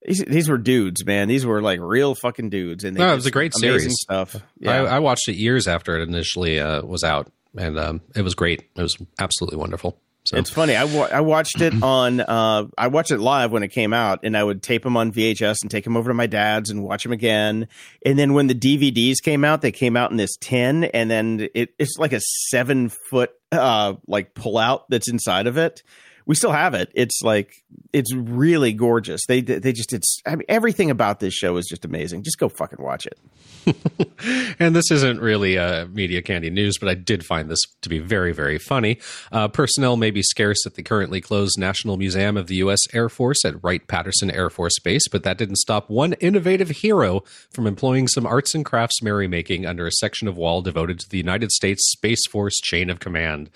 [0.05, 0.23] these.
[0.23, 1.27] These were dudes, man.
[1.27, 2.83] These were like real fucking dudes.
[2.83, 3.95] And they No, it was a great series.
[3.99, 4.35] Stuff.
[4.65, 8.35] I, I watched it years after it initially uh, was out, and um, it was
[8.35, 8.69] great.
[8.75, 9.97] It was absolutely wonderful.
[10.31, 10.77] So It's funny.
[10.77, 12.21] I, wa- I watched it on.
[12.21, 15.11] Uh, I watched it live when it came out, and I would tape them on
[15.11, 17.67] VHS and take them over to my dad's and watch them again.
[18.05, 21.49] And then when the DVDs came out, they came out in this tin, and then
[21.53, 25.83] it, it's like a seven foot uh, like pull out that's inside of it.
[26.25, 26.91] We still have it.
[26.93, 27.53] It's like
[27.93, 29.21] it's really gorgeous.
[29.27, 32.23] They they just it's I mean everything about this show is just amazing.
[32.23, 33.17] Just go fucking watch it.
[34.59, 37.99] and this isn't really uh, media candy news, but I did find this to be
[37.99, 38.97] very, very funny.
[39.31, 42.79] Uh, personnel may be scarce at the currently closed National Museum of the U.S.
[42.93, 47.23] Air Force at Wright Patterson Air Force Base, but that didn't stop one innovative hero
[47.51, 51.17] from employing some arts and crafts merrymaking under a section of wall devoted to the
[51.17, 53.49] United States Space Force chain of command.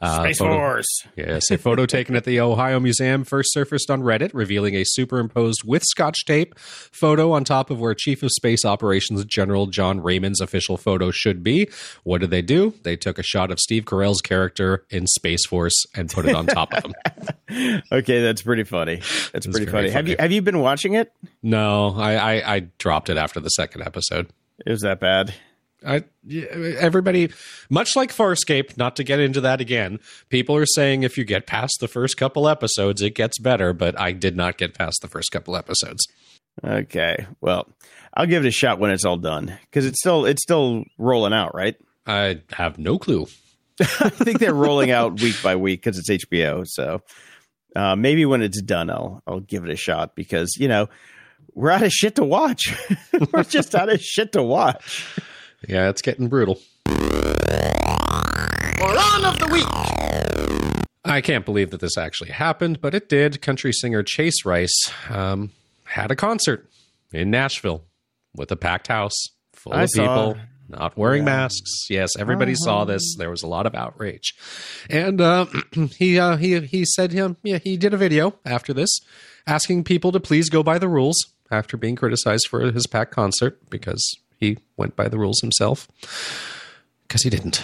[0.00, 1.06] Uh, Space photo- Force.
[1.16, 5.64] Yes, a photo taken at the Ohio Museum first surfaced on Reddit, revealing a superimposed
[5.64, 10.40] with scotch tape photo on top of where Chief of Space Operations General John Raymond's
[10.40, 11.68] official photo should be.
[12.04, 12.74] What did they do?
[12.82, 16.46] They took a shot of Steve Carell's character in Space Force and put it on
[16.46, 16.94] top of him.
[17.92, 19.00] Okay, that's pretty funny.
[19.32, 19.90] That's pretty very funny.
[19.90, 21.12] Have you have you been watching it?
[21.44, 24.28] No, I, I, I dropped it after the second episode.
[24.66, 25.32] It was that bad.
[25.84, 26.04] I,
[26.78, 27.30] everybody,
[27.68, 31.46] much like Farscape, not to get into that again, people are saying if you get
[31.46, 35.08] past the first couple episodes, it gets better, but I did not get past the
[35.08, 36.06] first couple episodes.
[36.64, 37.26] Okay.
[37.40, 37.68] Well,
[38.14, 41.34] I'll give it a shot when it's all done because it's still it's still rolling
[41.34, 41.76] out, right?
[42.06, 43.26] I have no clue.
[43.80, 46.64] I think they're rolling out week by week because it's HBO.
[46.66, 47.02] So
[47.74, 50.88] uh, maybe when it's done, I'll I'll give it a shot because you know
[51.54, 52.74] we're out of shit to watch.
[53.32, 55.20] we're just out of shit to watch.
[55.66, 56.60] Yeah, it's getting brutal.
[56.88, 56.94] Moron
[59.24, 59.66] of the week.
[61.04, 63.40] I can't believe that this actually happened, but it did.
[63.40, 65.50] Country singer Chase Rice um,
[65.84, 66.68] had a concert
[67.12, 67.84] in Nashville
[68.34, 69.14] with a packed house
[69.52, 70.02] full I of saw.
[70.02, 70.36] people
[70.68, 71.86] not wearing masks.
[71.88, 73.16] Yes, everybody saw this.
[73.16, 74.34] There was a lot of outrage,
[74.90, 75.46] and uh,
[75.96, 78.98] he uh, he he said him yeah he did a video after this
[79.46, 81.16] asking people to please go by the rules
[81.50, 85.88] after being criticized for his packed concert because he went by the rules himself
[87.06, 87.62] because he didn't.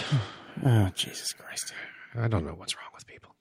[0.65, 1.73] Oh Jesus Christ!
[2.15, 3.31] I don't know what's wrong with people.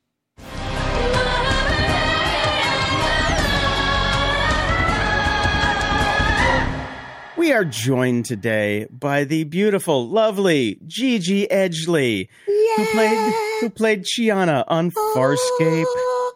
[7.37, 14.64] We are joined today by the beautiful, lovely Gigi Edgley, who played who played Chiana
[14.68, 15.85] on Farscape.
[15.87, 16.35] Oh.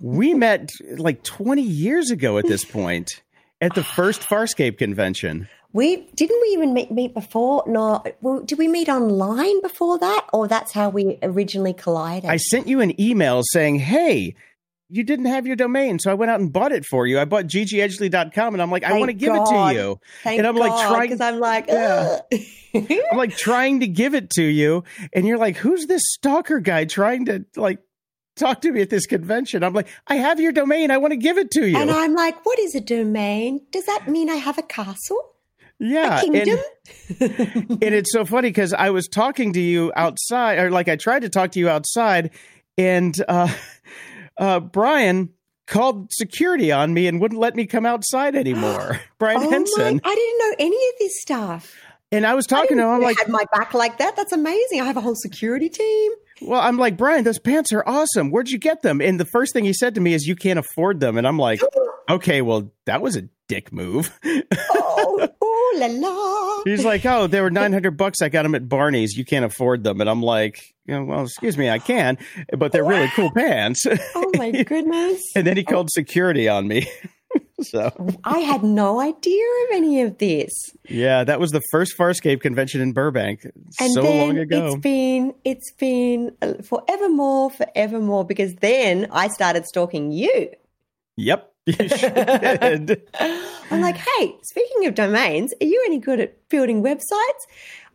[0.00, 3.22] we met like 20 years ago at this point
[3.60, 5.48] at the first Farscape convention.
[5.72, 7.62] We didn't we even meet, meet before?
[7.66, 12.28] No, well, did we meet online before that, or that's how we originally collided?
[12.28, 14.34] I sent you an email saying, "Hey,
[14.88, 17.20] you didn't have your domain, so I went out and bought it for you.
[17.20, 20.00] I bought ggedgley.com and I'm like, I want to give it to you.
[20.24, 22.18] Thank and I'm like God, trying- because I'm like, Yeah.
[22.74, 26.84] I'm like trying to give it to you, and you're like, "Who's this stalker guy
[26.84, 27.78] trying to like
[28.36, 30.90] talk to me at this convention?" I'm like, "I have your domain.
[30.90, 33.60] I want to give it to you." and I'm like, what is a domain?
[33.70, 35.20] Does that mean I have a castle,
[35.80, 36.36] yeah, and,
[37.20, 41.22] and it's so funny because I was talking to you outside, or like I tried
[41.22, 42.30] to talk to you outside,
[42.76, 43.48] and uh,
[44.36, 45.30] uh, Brian
[45.66, 49.00] called security on me and wouldn't let me come outside anymore.
[49.18, 50.10] Brian oh Henson, my!
[50.10, 51.74] I didn't know any of this stuff.
[52.12, 52.90] and I was I talking to him.
[52.90, 54.16] I'm like, had my back like that.
[54.16, 54.82] That's amazing.
[54.82, 56.12] I have a whole security team.
[56.42, 58.30] Well, I'm like, Brian, those pants are awesome.
[58.30, 59.00] Where'd you get them?
[59.00, 61.16] And the first thing he said to me is, You can't afford them.
[61.16, 61.60] And I'm like,
[62.10, 64.18] Okay, well, that was a dick move.
[64.24, 66.62] oh, oh Ooh la la.
[66.64, 68.20] He's like, oh, they were 900 bucks.
[68.22, 69.16] I got them at Barney's.
[69.16, 70.00] You can't afford them.
[70.00, 72.18] And I'm like, you know, well, excuse me, I can,
[72.56, 73.86] but they're really cool pants.
[74.14, 75.22] Oh my goodness.
[75.36, 76.86] and then he called security on me.
[77.62, 77.92] so,
[78.24, 80.50] I had no idea of any of this.
[80.88, 83.44] yeah, that was the first Farscape convention in Burbank
[83.78, 84.66] And so long ago.
[84.66, 88.24] it's been it's been uh, forevermore, forevermore.
[88.24, 90.50] Because then I started stalking you.
[91.16, 91.52] Yep.
[91.66, 92.96] You.
[93.72, 97.42] I'm like, hey, speaking of domains, are you any good at building websites?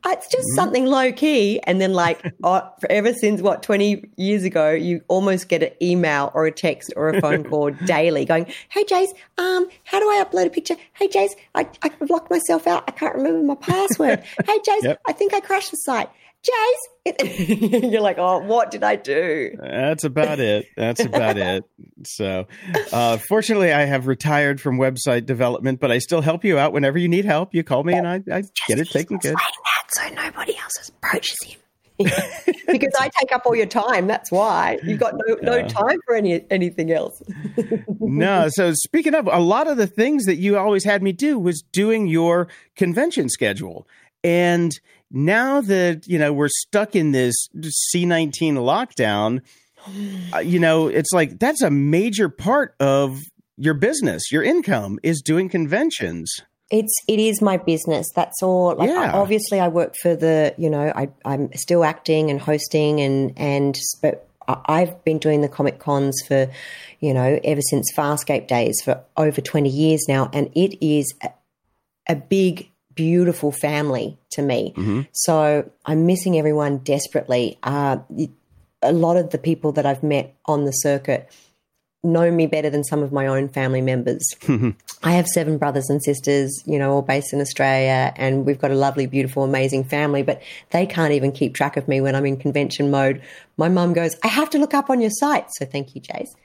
[0.03, 0.55] Uh, it's just Mm-hmm.
[0.55, 1.59] something low key.
[1.63, 6.31] And then, like, oh, ever since what, 20 years ago, you almost get an email
[6.35, 10.23] or a text or a phone call daily going, hey, Jace, um, how do I
[10.23, 10.75] upload a picture?
[10.93, 12.83] Hey, Jace, I, I locked myself out.
[12.87, 14.23] I can't remember my password.
[14.45, 15.01] hey, Jace, Yep.
[15.07, 16.09] I think I crashed the site.
[16.45, 19.51] Jace, it- you're like, oh, what did I do?
[19.59, 20.67] That's about it.
[20.77, 21.63] That's about it.
[22.05, 22.47] So,
[22.91, 26.97] uh, fortunately, I have retired from website development, but I still help you out whenever
[26.97, 27.53] you need help.
[27.53, 29.33] You call me and I, I get it taken care.
[29.33, 29.37] of.
[29.37, 29.51] That
[29.89, 31.59] so nobody else approaches him.
[31.97, 34.05] because I take up all your time.
[34.05, 37.21] That's why you've got no, no time for any anything else.
[38.07, 41.39] No, so speaking of, a lot of the things that you always had me do
[41.39, 43.87] was doing your convention schedule.
[44.23, 44.71] And
[45.11, 49.41] now that, you know, we're stuck in this C19 lockdown,
[50.33, 53.21] uh, you know, it's like that's a major part of
[53.57, 54.31] your business.
[54.31, 56.33] Your income is doing conventions.
[56.71, 58.07] It's it is my business.
[58.15, 58.75] That's all.
[58.75, 59.11] Like Yeah.
[59.13, 60.55] obviously, I work for the.
[60.57, 65.41] You know, I I'm still acting and hosting and and but I- I've been doing
[65.41, 66.49] the comic cons for,
[66.99, 71.29] you know, ever since Farscape days for over twenty years now, and it is a,
[72.09, 74.73] a big, beautiful family to me.
[75.11, 77.57] So I'm missing everyone desperately.
[77.63, 77.97] Uh,
[78.81, 81.29] a lot of the people that I've met on the circuit
[82.05, 84.23] know me better than some of my own family members.
[85.03, 88.71] I have seven brothers and sisters, you know, all based in Australia, and we've got
[88.71, 92.25] a lovely, beautiful, amazing family, but they can't even keep track of me when I'm
[92.25, 93.21] in convention mode.
[93.57, 95.47] My mum goes, I have to look up on your site.
[95.57, 96.35] So thank you, Jace,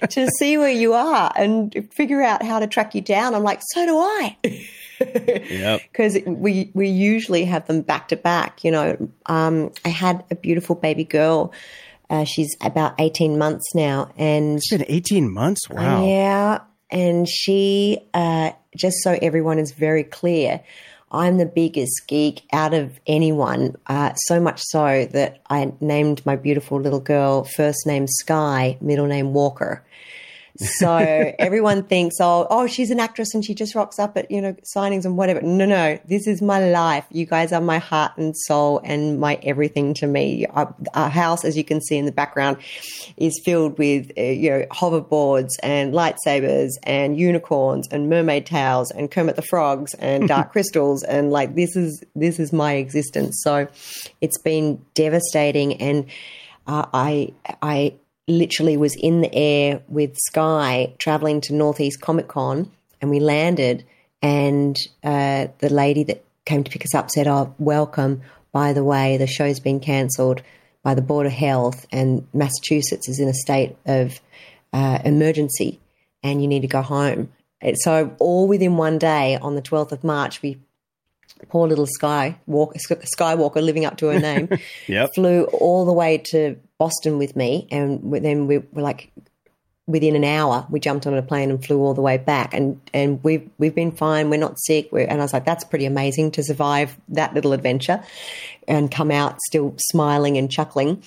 [0.10, 3.34] to see where you are and figure out how to track you down.
[3.34, 4.36] I'm like, so do I.
[5.00, 5.80] Yep.
[5.92, 8.64] because we we usually have them back to back.
[8.64, 11.52] You know, um, I had a beautiful baby girl.
[12.08, 15.68] Uh, she's about eighteen months now, and It's been 18 months.
[15.68, 16.06] Wow.
[16.06, 20.60] yeah, and she uh, just so everyone is very clear.
[21.12, 26.34] I'm the biggest geek out of anyone, uh, so much so that I named my
[26.36, 29.84] beautiful little girl first name Sky, middle name Walker.
[30.58, 30.96] So
[31.38, 34.54] everyone thinks, oh, oh, she's an actress and she just rocks up at you know
[34.76, 35.42] signings and whatever.
[35.42, 37.04] No, no, this is my life.
[37.10, 40.46] You guys are my heart and soul and my everything to me.
[40.46, 42.58] Our, our house, as you can see in the background,
[43.16, 49.10] is filled with uh, you know hoverboards and lightsabers and unicorns and mermaid tails and
[49.10, 53.40] Kermit the Frogs and dark crystals and like this is this is my existence.
[53.42, 53.68] So
[54.20, 56.06] it's been devastating and
[56.66, 57.94] uh, I I
[58.28, 63.84] literally was in the air with Sky traveling to Northeast Comic Con, and we landed,
[64.22, 68.22] and uh, the lady that came to pick us up said, "Oh, welcome.
[68.52, 70.42] By the way, the show's been cancelled
[70.82, 74.20] by the Board of Health, and Massachusetts is in a state of
[74.72, 75.80] uh, emergency,
[76.22, 77.30] and you need to go home."
[77.76, 80.58] So, all within one day, on the twelfth of March, we
[81.48, 84.48] poor little Sky walk, Skywalker, living up to her name
[84.88, 85.10] Yep.
[85.14, 89.10] flew all the way to Boston with me, and then we were like
[89.88, 92.80] within an hour we jumped on a plane and flew all the way back, and
[92.92, 94.30] and we've we've been fine.
[94.30, 94.88] We're not sick.
[94.92, 98.02] We're, and I was like, that's pretty amazing to survive that little adventure,
[98.66, 101.02] and come out still smiling and chuckling.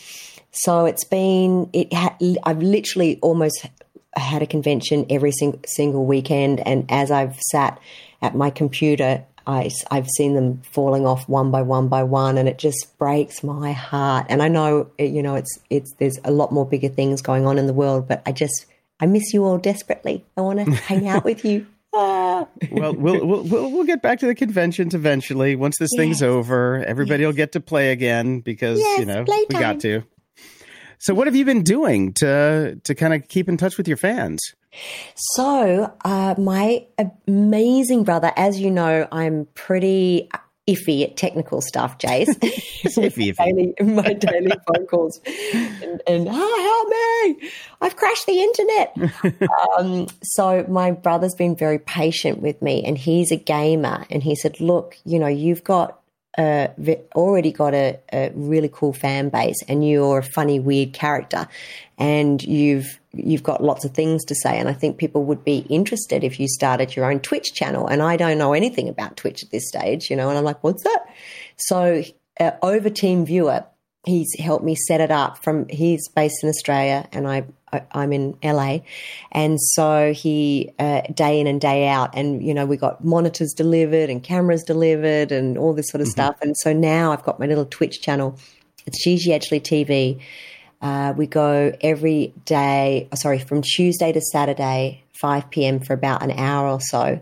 [0.52, 1.94] So it's been it.
[1.94, 3.68] Ha- I've literally almost
[4.16, 7.80] had a convention every sing- single weekend, and as I've sat
[8.22, 12.48] at my computer I, have seen them falling off one by one by one, and
[12.48, 14.28] it just breaks my heart.
[14.30, 17.58] And I know, you know, it's it's there's a lot more bigger things going on
[17.58, 18.68] in the world, but I just
[19.00, 20.24] I miss you all desperately.
[20.38, 21.66] I want to hang out with you.
[21.92, 22.48] Ah.
[22.72, 25.56] well, we'll, we'll we'll we'll get back to the conventions eventually.
[25.56, 29.46] Once this thing's over, everybody will get to play again because Yes, you know we
[29.48, 30.04] got to.
[31.00, 33.98] So, what have you been doing to to kind of keep in touch with your
[33.98, 34.40] fans?
[35.16, 36.86] So, uh, my
[37.28, 40.30] amazing brother, as you know, I'm pretty
[40.70, 42.28] iffy at technical stuff, Jace.
[42.84, 43.36] Iffy, iffy.
[43.36, 45.20] daily, my daily phone calls
[45.54, 47.50] and, and ah, help me!
[47.82, 48.96] I've crashed the internet.
[49.78, 54.36] um, so my brother's been very patient with me, and he's a gamer, and he
[54.36, 55.99] said, "Look, you know, you've got."
[56.40, 56.70] Uh,
[57.16, 61.50] already got a, a, really cool fan base and you're a funny, weird character
[61.98, 64.58] and you've you've got lots of things to say.
[64.58, 67.88] And I think people would be interested if you started your own Twitch channel.
[67.88, 70.64] And I don't know anything about Twitch at this stage, you know, and I'm like,
[70.64, 71.06] what's that?
[71.58, 72.04] So
[72.40, 73.66] uh, over Team Viewer,
[74.06, 78.14] he's helped me set it up from he's based in Australia and I, I am
[78.14, 78.80] in LA
[79.32, 83.54] and so he uh, day in and day out and you know we got monitors
[83.54, 86.12] delivered and cameras delivered and all this sort of mm-hmm.
[86.12, 88.38] stuff and so now I've got my little Twitch channel
[88.86, 90.22] it's Gigi Edgley TV
[90.82, 95.80] uh, we go every day sorry from Tuesday to Saturday 5 p.m.
[95.80, 97.20] for about an hour or so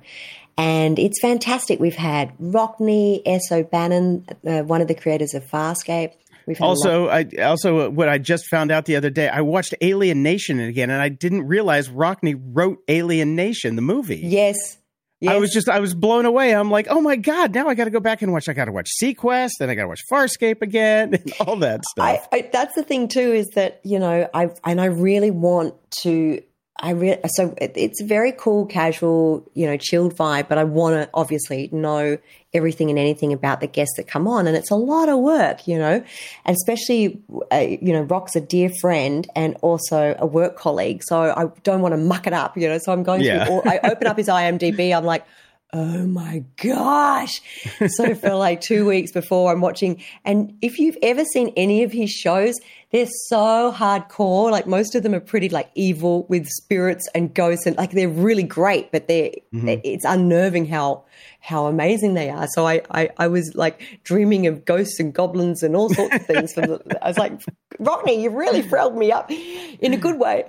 [0.58, 1.80] and it's fantastic.
[1.80, 3.52] We've had Rockne, S.
[3.52, 6.14] O'Bannon, uh, one of the creators of Farscape.
[6.48, 9.28] We've also, I also uh, what I just found out the other day.
[9.28, 14.22] I watched Alien Nation again, and I didn't realize Rockne wrote Alien Nation, the movie.
[14.24, 14.78] Yes.
[15.20, 15.34] Yes.
[15.34, 16.56] I was just I was blown away.
[16.56, 17.54] I'm like, oh my god!
[17.54, 18.48] Now I got to go back and watch.
[18.48, 21.84] I got to watch seaQuest, and I got to watch Farscape again, and all that
[21.86, 22.28] stuff.
[22.32, 25.74] I, I, that's the thing too, is that you know I and I really want
[26.04, 26.42] to
[26.80, 30.48] I really so it, it's a very cool, casual, you know, chilled vibe.
[30.48, 32.18] But I want to obviously know
[32.54, 35.68] everything and anything about the guests that come on, and it's a lot of work,
[35.68, 36.04] you know,
[36.46, 37.22] and especially
[37.52, 41.82] uh, you know, Rock's a dear friend and also a work colleague, so I don't
[41.82, 42.78] want to muck it up, you know.
[42.78, 43.48] So I'm going yeah.
[43.50, 45.26] All, I open up his IMDb, I'm like.
[45.74, 47.42] Oh my gosh.
[47.88, 51.92] So for like two weeks before I'm watching, and if you've ever seen any of
[51.92, 52.58] his shows,
[52.92, 54.50] they're so hardcore.
[54.50, 58.08] Like most of them are pretty like evil with spirits and ghosts, and like they're
[58.08, 58.94] really great.
[58.94, 59.82] But they're mm-hmm.
[59.84, 61.04] it's unnerving how
[61.42, 62.48] how amazing they are.
[62.48, 66.26] So I, I I was like dreaming of ghosts and goblins and all sorts of
[66.26, 66.54] things.
[66.54, 67.42] From the, I was like,
[67.78, 70.46] Rodney, you really thrilled me up in a good way.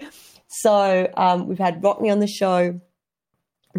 [0.47, 2.81] So um, we've had Rockne on the show.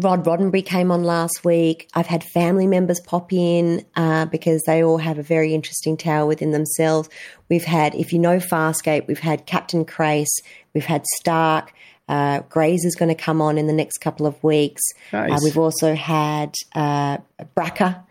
[0.00, 1.88] Rod Roddenberry came on last week.
[1.94, 6.26] I've had family members pop in uh, because they all have a very interesting tale
[6.26, 7.08] within themselves.
[7.48, 10.28] We've had, if you know Farscape, we've had Captain Crais,
[10.74, 11.72] we've had Stark.
[12.08, 14.82] Uh, Grays is going to come on in the next couple of weeks.
[15.12, 15.32] Uh, nice.
[15.32, 17.18] Uh, we've also had uh,
[17.56, 18.02] Braca.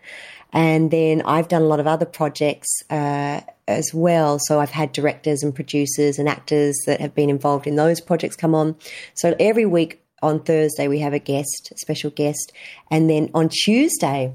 [0.52, 4.38] And then I've done a lot of other projects uh, as well.
[4.40, 8.36] So I've had directors and producers and actors that have been involved in those projects
[8.36, 8.74] come on.
[9.14, 12.52] So every week on Thursday, we have a guest, a special guest.
[12.90, 14.34] And then on Tuesday,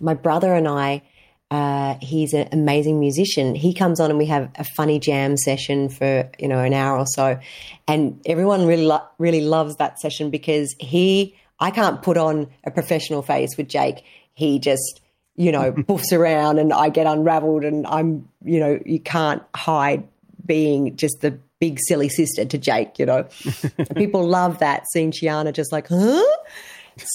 [0.00, 1.02] my brother and I,
[1.50, 3.54] uh, he's an amazing musician.
[3.54, 6.98] He comes on and we have a funny jam session for, you know, an hour
[6.98, 7.38] or so.
[7.86, 12.70] And everyone really, lo- really loves that session because he, I can't put on a
[12.70, 14.02] professional face with Jake.
[14.32, 15.02] He just,
[15.36, 20.08] you know, boofs around and I get unraveled and I'm, you know, you can't hide
[20.46, 23.22] being just the big silly sister to Jake, you know.
[23.94, 26.24] People love that seeing Chiana just like, huh?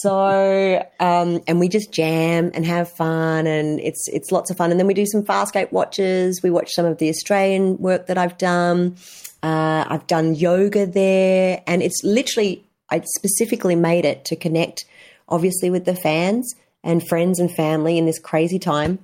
[0.01, 4.71] So, um, and we just jam and have fun, and it's it's lots of fun.
[4.71, 6.39] And then we do some Farscape watches.
[6.41, 8.95] We watch some of the Australian work that I've done.
[9.43, 14.85] Uh, I've done yoga there, and it's literally I specifically made it to connect,
[15.27, 18.99] obviously, with the fans and friends and family in this crazy time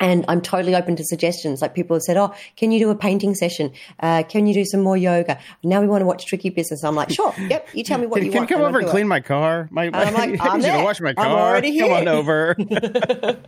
[0.00, 1.62] and I'm totally open to suggestions.
[1.62, 3.72] Like people have said, "Oh, can you do a painting session?
[4.00, 6.84] Uh, can you do some more yoga?" Now we want to watch Tricky Business.
[6.84, 7.68] I'm like, "Sure, yep.
[7.72, 9.20] You tell me what can, you can want." Can you come over and clean my
[9.20, 9.68] car?
[9.70, 10.82] My, my, I'm like, I'm there.
[10.82, 11.26] wash my car.
[11.26, 11.86] I'm already here.
[11.86, 12.56] Come on over.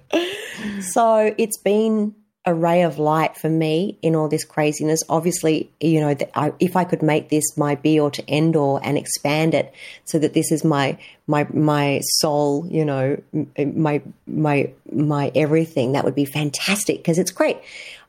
[0.81, 2.15] so it's been
[2.47, 5.03] a ray of light for me in all this craziness.
[5.11, 8.79] Obviously, you know, I, if I could make this my be or to end all
[8.79, 9.75] and expand it
[10.05, 13.21] so that this is my my my soul, you know,
[13.59, 17.59] my my my everything, that would be fantastic because it's great.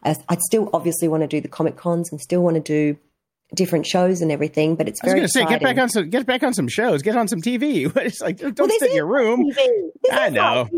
[0.04, 2.98] I, I'd still obviously want to do the comic cons and still want to do
[3.54, 5.20] different shows and everything, but it's very.
[5.20, 7.16] I was going to say, get back on some, get back on some shows, get
[7.16, 7.94] on some TV.
[7.98, 9.52] it's like, don't well, sit in your room.
[10.12, 10.70] I know.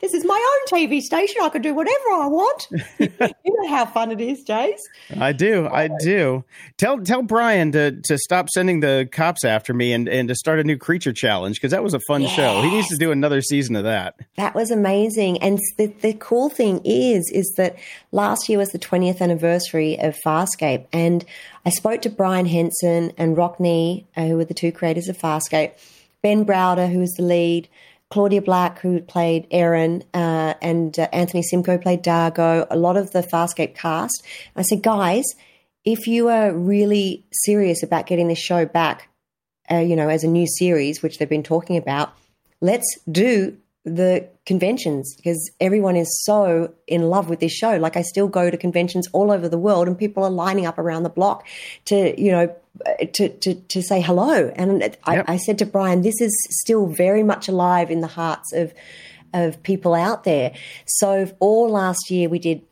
[0.00, 1.36] This is my own TV station.
[1.42, 2.68] I can do whatever I want.
[2.98, 4.80] you know how fun it is, Jace.
[5.18, 5.68] I do.
[5.68, 6.44] I do.
[6.76, 10.58] Tell tell Brian to to stop sending the cops after me and and to start
[10.60, 12.32] a new creature challenge because that was a fun yes.
[12.32, 12.62] show.
[12.62, 14.16] He needs to do another season of that.
[14.36, 15.38] That was amazing.
[15.42, 17.76] And the the cool thing is is that
[18.12, 21.24] last year was the 20th anniversary of Farscape and
[21.66, 25.72] I spoke to Brian Henson and Rockne, uh, who were the two creators of Farscape,
[26.22, 27.68] Ben Browder, who was the lead,
[28.10, 33.12] Claudia Black, who played Aeryn, uh, and uh, Anthony Simcoe played D'Argo, a lot of
[33.12, 34.22] the Farscape cast.
[34.54, 35.24] I said, guys,
[35.84, 39.08] if you are really serious about getting this show back,
[39.70, 42.12] uh, you know, as a new series, which they've been talking about,
[42.60, 47.76] let's do the conventions because everyone is so in love with this show.
[47.76, 50.78] Like I still go to conventions all over the world and people are lining up
[50.78, 51.46] around the block
[51.86, 52.54] to, you know,
[53.12, 54.50] to, to, to say hello.
[54.56, 55.24] And I, yep.
[55.28, 58.72] I, said to Brian, this is still very much alive in the hearts of,
[59.34, 60.54] of people out there.
[60.86, 62.62] So all last year we did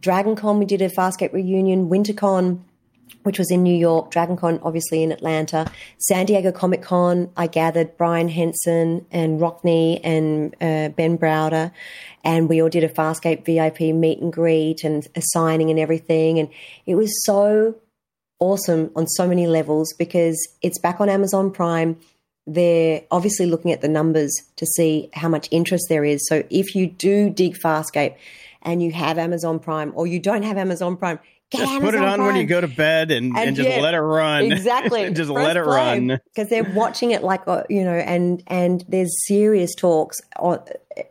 [0.00, 2.60] DragonCon, we did a Farscape reunion, WinterCon,
[3.26, 7.28] which was in New York, DragonCon obviously in Atlanta, San Diego Comic Con.
[7.36, 11.72] I gathered Brian Henson and Rockne and uh, Ben Browder,
[12.22, 16.38] and we all did a Farscape VIP meet and greet and a signing and everything.
[16.38, 16.48] And
[16.86, 17.74] it was so
[18.38, 21.98] awesome on so many levels because it's back on Amazon Prime.
[22.46, 26.24] They're obviously looking at the numbers to see how much interest there is.
[26.28, 28.14] So if you do dig Farscape
[28.62, 31.18] and you have Amazon Prime or you don't have Amazon Prime,
[31.50, 32.26] just Amazon put it on Prime.
[32.26, 34.50] when you go to bed and, and, And just yeah, let it run.
[34.52, 35.12] Exactly.
[35.12, 36.18] just let it run.
[36.34, 40.60] because they're watching it like uh, you know, and and there's serious talks on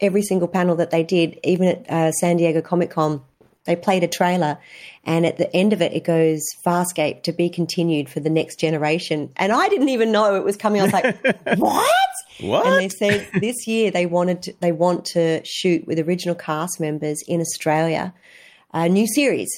[0.02, 3.22] every single panel that they did, even at uh, San Diego Comic Con.
[3.66, 4.60] They played a trailer,
[5.06, 8.60] and at the end of it, it goes Farscape to be continued for the next
[8.60, 9.32] generation.
[9.38, 10.82] And I didn't even know it was coming.
[10.82, 11.92] I was like, what?
[12.42, 12.66] What?
[12.68, 16.82] And they said this year they wanted to, they want to shoot with original cast
[16.82, 18.14] members in Australia,
[18.74, 19.50] a new series.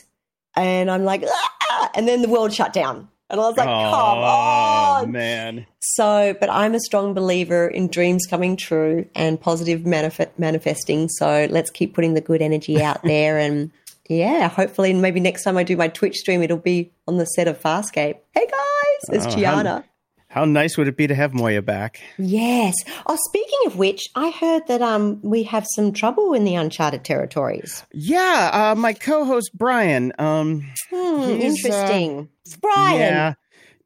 [0.58, 1.91] And I'm like, ah!
[1.93, 3.08] and then the world shut down.
[3.30, 5.12] And I was like, come oh, on.
[5.12, 5.66] man.
[5.80, 11.10] So, but I'm a strong believer in dreams coming true and positive manif- manifesting.
[11.10, 13.38] So let's keep putting the good energy out there.
[13.38, 13.72] And
[14.10, 17.47] yeah, hopefully, maybe next time I do my Twitch stream, it'll be on the set
[17.49, 18.18] of Farscape.
[18.34, 19.84] Hey guys, it's Oh, Gianna.
[20.30, 22.01] How nice would it be to have Moya back?
[22.17, 22.73] Yes.
[23.05, 27.03] Oh, speaking of which, I heard that um we have some trouble in the uncharted
[27.05, 27.84] territories.
[27.93, 30.11] Yeah, uh, my co-host Brian.
[30.19, 32.30] Um, Hmm, uh, interesting.
[32.61, 32.99] Brian.
[32.99, 33.34] yeah,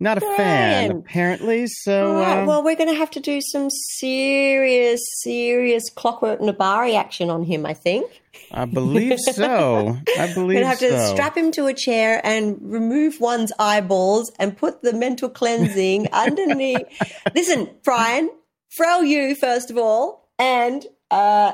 [0.02, 1.68] not a fan apparently.
[1.68, 6.95] So, right, uh, well, we're going to have to do some serious, serious clockwork Nebari
[6.95, 8.22] action on him, I think.
[8.52, 9.95] I believe so.
[10.18, 13.52] I believe We're going to have to strap him to a chair and remove one's
[13.60, 16.82] eyeballs and put the mental cleansing underneath.
[17.36, 18.32] Listen, Brian,
[18.76, 21.54] frell you, first of all, and uh,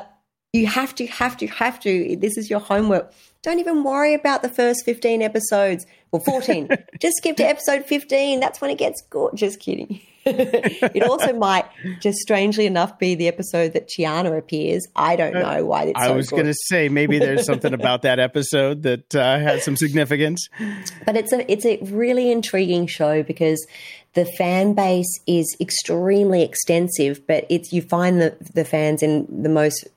[0.53, 2.15] you have to, have to, have to.
[2.15, 3.11] This is your homework.
[3.43, 6.69] Don't even worry about the first 15 episodes or 14.
[6.99, 8.39] just skip to episode 15.
[8.39, 9.31] That's when it gets good.
[9.35, 10.01] Just kidding.
[10.29, 11.65] it also might,
[12.01, 14.85] just strangely enough, be the episode that Chiana appears.
[14.93, 18.01] I don't know why it's I so was going to say maybe there's something about
[18.01, 20.49] that episode that uh, had some significance.
[21.05, 23.65] But it's a it's a really intriguing show because
[24.15, 29.49] the fan base is extremely extensive, but it's you find the the fans in the
[29.49, 29.87] most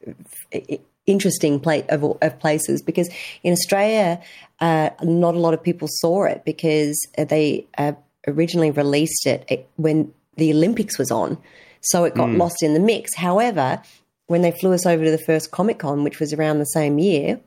[1.11, 3.09] interesting place of, of places because
[3.43, 4.21] in Australia,
[4.61, 7.93] uh, not a lot of people saw it because they uh,
[8.27, 11.37] originally released it when the Olympics was on,
[11.81, 13.15] so it got lost in the mix.
[13.15, 13.83] However,
[14.27, 16.99] when they flew us over to the first Comic Con, which was around the same
[16.99, 17.41] year,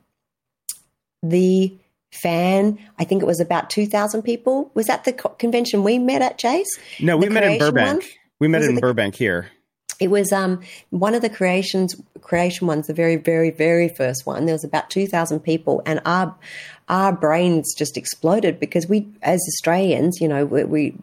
[1.22, 1.74] the
[2.12, 4.70] fan, I think it was about 2,000 people.
[4.74, 6.66] Was that the co- convention we met at, Jace?
[7.00, 8.02] No, we The met in Burbank.
[8.02, 8.10] one?
[8.40, 9.50] We met Was in the- Burbank here.
[10.04, 14.46] It was um, one of the creations, creation ones, the very, very, very first one.
[14.46, 16.36] There was about 2,000 people and our,
[16.90, 20.94] our brains just exploded because we, as Australians, you know, we, we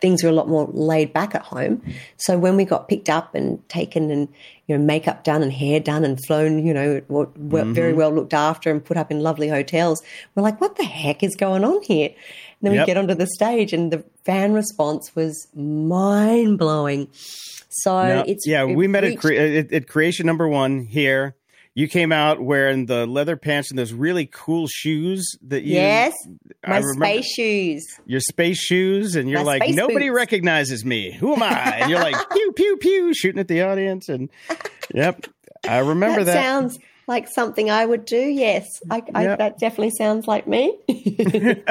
[0.00, 1.80] things are a lot more laid back at home.
[2.16, 4.28] So when we got picked up and taken and,
[4.66, 7.30] you know, makeup done and hair done and flown, you know, w-
[7.72, 10.02] very well looked after and put up in lovely hotels,
[10.34, 12.08] we're like, what the heck is going on here?
[12.08, 12.16] And
[12.62, 12.82] then Yep.
[12.82, 17.06] we get onto the stage and the fan response was mind blowing.
[17.70, 21.36] So No, it's yeah, it we met at, cre- at, at creation number one here.
[21.72, 26.12] You came out wearing the leather pants and those really cool shoes that you Yes,
[26.64, 27.86] I my remember- space shoes.
[28.06, 31.12] your space shoes, and you're My like, nobody boots." recognizes me.
[31.12, 31.78] Who am I?
[31.80, 34.30] And you're like, pew pew pew, shooting at the audience, and
[34.92, 35.26] yep,
[35.66, 36.42] I remember that, that.
[36.42, 38.18] sounds like something I would do.
[38.18, 39.38] Yes, I, I, Yep.
[39.38, 40.76] that definitely sounds like me.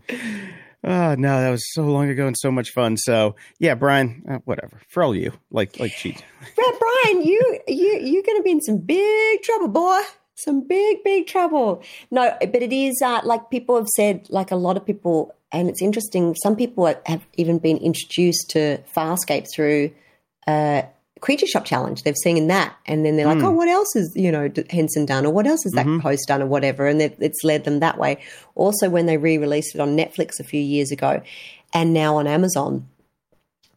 [0.84, 2.96] oh no, that was so long ago and so much fun.
[2.96, 6.24] So yeah, Brian, uh, whatever, for all you like, like cheat.
[6.54, 10.00] Brad Brian, you you you're going to be in some big trouble, boy.
[10.34, 11.82] Some big big trouble.
[12.10, 14.26] No, but it is uh, like people have said.
[14.30, 16.34] Like a lot of people, and it's interesting.
[16.42, 19.92] Some people have even been introduced to Farscape through.
[20.46, 20.82] Uh,
[21.22, 22.02] Creature Shop Challenge.
[22.02, 23.44] They've seen that, and then they're like, hmm.
[23.46, 26.00] "Oh, what else is you know Henson done, or what else has that mm-hmm.
[26.00, 28.18] host done, or whatever?" And it's led them that way.
[28.56, 31.22] Also, when they re-released it on Netflix a few years ago,
[31.72, 32.88] and now on Amazon,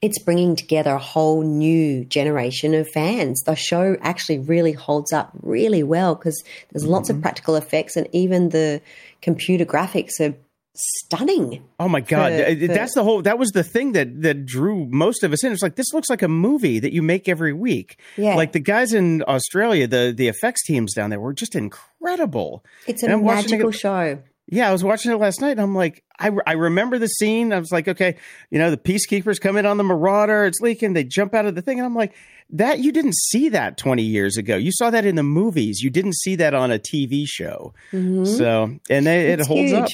[0.02, 3.42] it's bringing together a whole new generation of fans.
[3.46, 7.24] The show actually really holds up really well because there's lots of mm-hmm.
[7.24, 8.82] practical effects, and even the
[9.22, 10.34] computer graphics are
[10.76, 11.64] stunning.
[11.80, 13.22] Oh my god, Uh, that's the whole.
[13.22, 15.52] That was the thing that that drew most of us in.
[15.52, 18.00] It's like this looks like a movie that you make every week.
[18.18, 18.36] Yeah.
[18.36, 22.64] like the guys in Australia, the the effects teams down there were just incredible.
[22.88, 24.20] It's a magical it- show.
[24.48, 27.52] Yeah, I was watching it last night and I'm like, I, I remember the scene.
[27.52, 28.16] I was like, okay,
[28.52, 31.56] you know, the peacekeepers come in on the Marauder, it's leaking, they jump out of
[31.56, 31.80] the thing.
[31.80, 32.14] And I'm like,
[32.52, 34.56] that you didn't see that 20 years ago.
[34.56, 35.80] You saw that in the movies.
[35.82, 37.74] You didn't see that on a TV show.
[37.92, 39.90] So, and they, it It's holds up.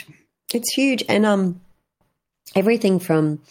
[0.53, 1.61] It's huge, and um,
[2.55, 3.41] everything from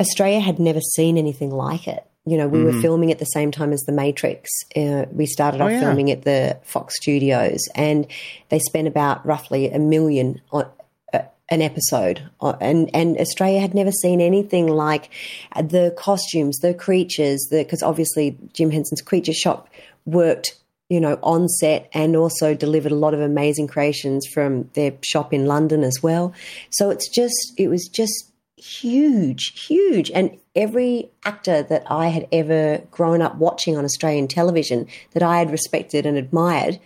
[0.00, 2.04] Australia had never seen anything like it.
[2.26, 4.50] You know, we were filming at the same time as The Matrix.
[4.76, 5.80] Uh, we started off yeah.
[5.80, 8.06] filming at the Fox Studios, and
[8.50, 10.66] they spent about roughly a million on
[11.14, 12.28] uh, an episode.
[12.40, 15.08] Uh, And and Australia had never seen anything like
[15.56, 19.68] the costumes, the creatures, the because obviously Jim Henson's Creature Shop
[20.04, 20.58] worked
[20.88, 25.32] you know, on set and also delivered a lot of amazing creations from their shop
[25.32, 26.32] in London as well.
[26.70, 30.10] So it's just, it was just huge, huge.
[30.10, 35.38] And every actor that I had ever grown up watching on Australian television that I
[35.38, 36.80] had respected and admired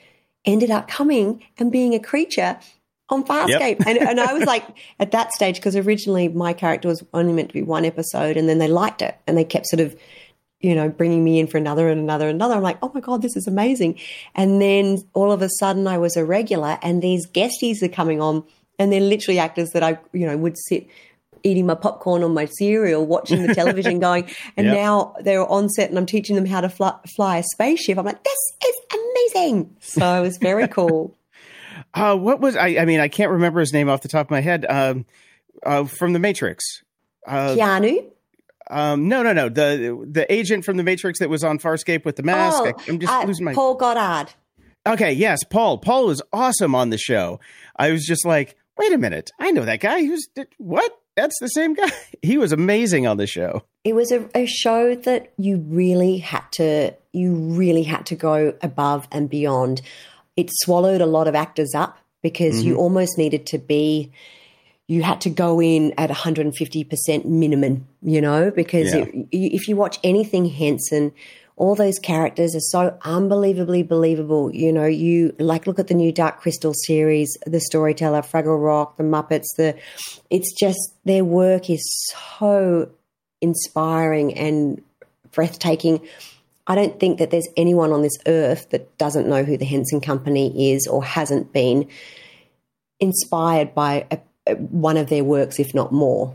[0.44, 2.58] ended up coming and being a creature
[3.08, 3.84] on Farscape.
[3.86, 4.64] and, and I was like,
[4.98, 8.48] at that stage, because originally my character was only meant to be one episode and
[8.48, 9.96] then they liked it and they kept sort of
[10.62, 12.54] you know, bringing me in for another and another and another.
[12.54, 13.98] I'm like, oh my God, this is amazing.
[14.34, 18.20] And then all of a sudden I was a regular and these guesties are coming
[18.20, 18.44] on
[18.78, 20.86] and they're literally actors that I, you know, would sit
[21.44, 24.24] eating my popcorn on my cereal, watching the television going,
[24.56, 24.76] and Yep.
[24.76, 27.98] now they're on set and I'm teaching them how to fly, fly a spaceship.
[27.98, 28.74] I'm like, this is
[29.34, 29.76] amazing.
[29.80, 31.16] So it was very cool.
[31.94, 32.68] Uh, what was I?
[32.78, 34.64] I mean, I can't remember his name off the top of my head.
[34.68, 35.04] Um,
[35.64, 36.82] uh, from the Matrix.
[37.26, 38.04] Uh, Keanu?
[38.70, 39.48] Um, no, no, no.
[39.48, 42.62] The the agent from the Matrix that was on Farscape with the mask.
[42.64, 43.54] I, am just uh, losing my.
[43.54, 44.32] Paul Goddard.
[44.86, 45.78] Okay, yes, Paul.
[45.78, 47.38] Paul was awesome on the show.
[47.76, 50.04] I was just like, wait a minute, I know that guy.
[50.04, 50.26] Who's
[50.58, 50.98] what?
[51.16, 51.90] That's the same guy.
[52.22, 53.64] He was amazing on the show.
[53.82, 58.54] it was a, a show that you really had to you really had to go
[58.62, 59.82] above and beyond
[60.36, 64.12] it swallowed a lot of actors up because you almost needed to be
[64.88, 69.04] you had to go in at 150% minimum you know because Yeah.
[69.04, 71.12] it, if you watch anything henson
[71.56, 76.10] all those characters are so unbelievably believable you know you like look at the new
[76.12, 79.76] dark crystal series the storyteller fraggle rock the muppets the
[80.30, 81.82] it's just their work is
[82.38, 82.90] so
[83.42, 84.80] inspiring and
[85.32, 86.00] breathtaking.
[86.66, 90.00] I don't think that there's anyone on this earth that doesn't know who the Henson
[90.00, 91.88] Company is or hasn't been
[93.00, 94.20] inspired by a, a,
[94.54, 96.34] one of their works, if not more.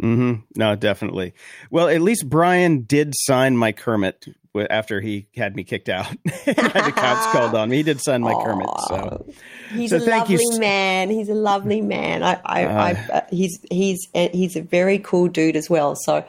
[0.00, 1.34] hmm No, definitely.
[1.70, 4.26] Well, at least Brian did sign my Kermit
[4.70, 6.08] after he had me kicked out.
[6.24, 7.76] the cops called on me.
[7.76, 8.68] He did sign my Kermit.
[8.88, 9.26] So
[9.70, 11.10] He's So a you lovely s- man.
[11.10, 12.22] He's a lovely man.
[12.24, 15.94] I, I, I, uh, he's he's uh, he's a very cool dude as well.
[15.94, 16.24] So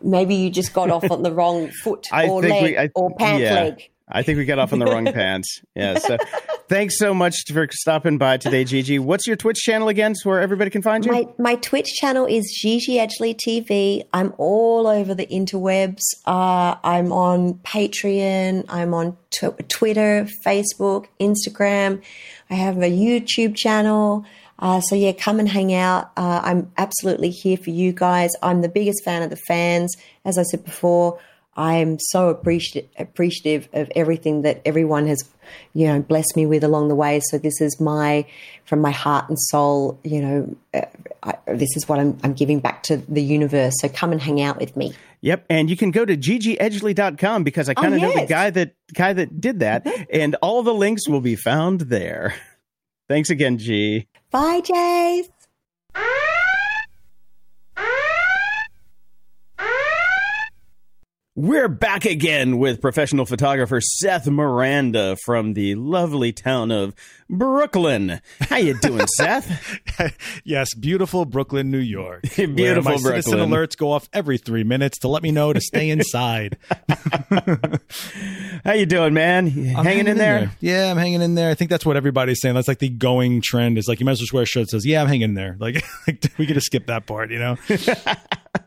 [0.00, 3.42] maybe you just got off on the wrong foot or leg we, I, or pant
[3.42, 3.90] yeah, leg.
[4.08, 5.60] I think we got off on the wrong pants.
[5.74, 5.98] Yeah.
[5.98, 6.16] So
[6.68, 8.98] thanks so much for stopping by today, Gigi.
[8.98, 11.12] What's your Twitch channel again, so where everybody can find you?
[11.12, 14.06] My my Twitch channel is Gigi Edgley TV.
[14.12, 16.02] I'm all over the interwebs.
[16.26, 18.64] Uh, I'm on Patreon.
[18.68, 22.02] I'm on tw- Twitter, Facebook, Instagram.
[22.50, 24.24] I have a YouTube channel.
[24.60, 26.10] Uh, so yeah, come and hang out.
[26.16, 28.30] Uh, I'm absolutely here for you guys.
[28.42, 29.96] I'm the biggest fan of the fans.
[30.24, 31.20] As I said before,
[31.56, 35.28] I'm so appreciative appreciative of everything that everyone has,
[35.74, 37.20] you know, blessed me with along the way.
[37.30, 38.26] So this is my,
[38.64, 40.82] from my heart and soul, you know, uh,
[41.22, 43.74] I, this is what I'm, I'm giving back to the universe.
[43.80, 44.94] So come and hang out with me.
[45.20, 48.74] Yep, and you can go to gigiedgley.com because I kind of know the guy that
[48.94, 52.34] guy that did that, and all the links will be found there.
[53.08, 54.06] Thanks again, G.
[54.30, 55.28] Bye, Jace.
[61.38, 66.96] We're back again with professional photographer Seth Miranda from the lovely town of
[67.30, 68.20] Brooklyn.
[68.40, 69.78] How you doing, Seth?
[70.42, 72.22] yes, beautiful Brooklyn, New York.
[72.36, 73.50] Beautiful my citizen Brooklyn.
[73.50, 76.58] alerts go off every three minutes to let me know to stay inside.
[78.64, 79.46] How you doing, man?
[79.76, 80.50] I'm hanging, in there?
[80.58, 81.50] Yeah, I'm hanging in there.
[81.50, 82.56] I think that's what everybody's saying.
[82.56, 83.78] That's like the going trend.
[83.78, 85.22] Is like you might as well just wear a shirt that says, "Yeah, I'm hanging
[85.22, 87.56] in there." Like, like we could have skip that part, you know.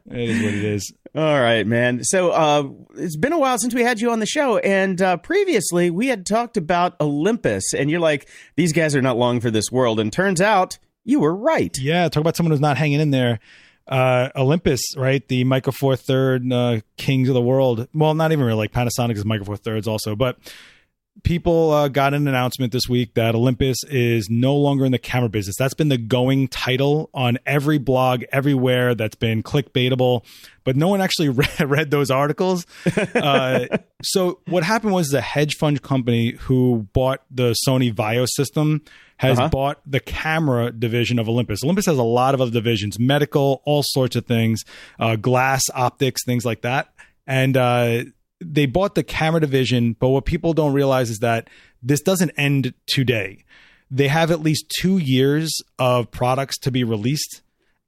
[0.09, 0.93] It is what it is.
[1.13, 2.03] All right, man.
[2.03, 5.17] So uh, it's been a while since we had you on the show, and uh,
[5.17, 9.51] previously we had talked about Olympus, and you're like, these guys are not long for
[9.51, 11.77] this world, and turns out you were right.
[11.77, 13.39] Yeah, talk about someone who's not hanging in there.
[13.87, 15.27] Uh, Olympus, right?
[15.27, 17.89] The Micro Four Third uh, kings of the world.
[17.93, 18.57] Well, not even really.
[18.57, 20.37] Like Panasonic is Micro Four Thirds also, but
[21.23, 25.29] people uh, got an announcement this week that Olympus is no longer in the camera
[25.29, 25.55] business.
[25.57, 28.95] That's been the going title on every blog everywhere.
[28.95, 30.25] That's been clickbaitable,
[30.63, 32.65] but no one actually read, read those articles.
[33.13, 33.65] Uh,
[34.03, 38.81] so what happened was the hedge fund company who bought the Sony VAIO system
[39.17, 39.49] has Uh-huh.
[39.49, 41.63] bought the camera division of Olympus.
[41.63, 44.63] Olympus has a lot of other divisions, medical, all sorts of things,
[44.99, 46.91] uh, glass, optics, things like that.
[47.27, 48.05] And uh,
[48.41, 51.49] they bought the camera division, but what people don't realize is that
[51.83, 53.43] this doesn't end today.
[53.89, 57.41] They have at least two years of products to be released.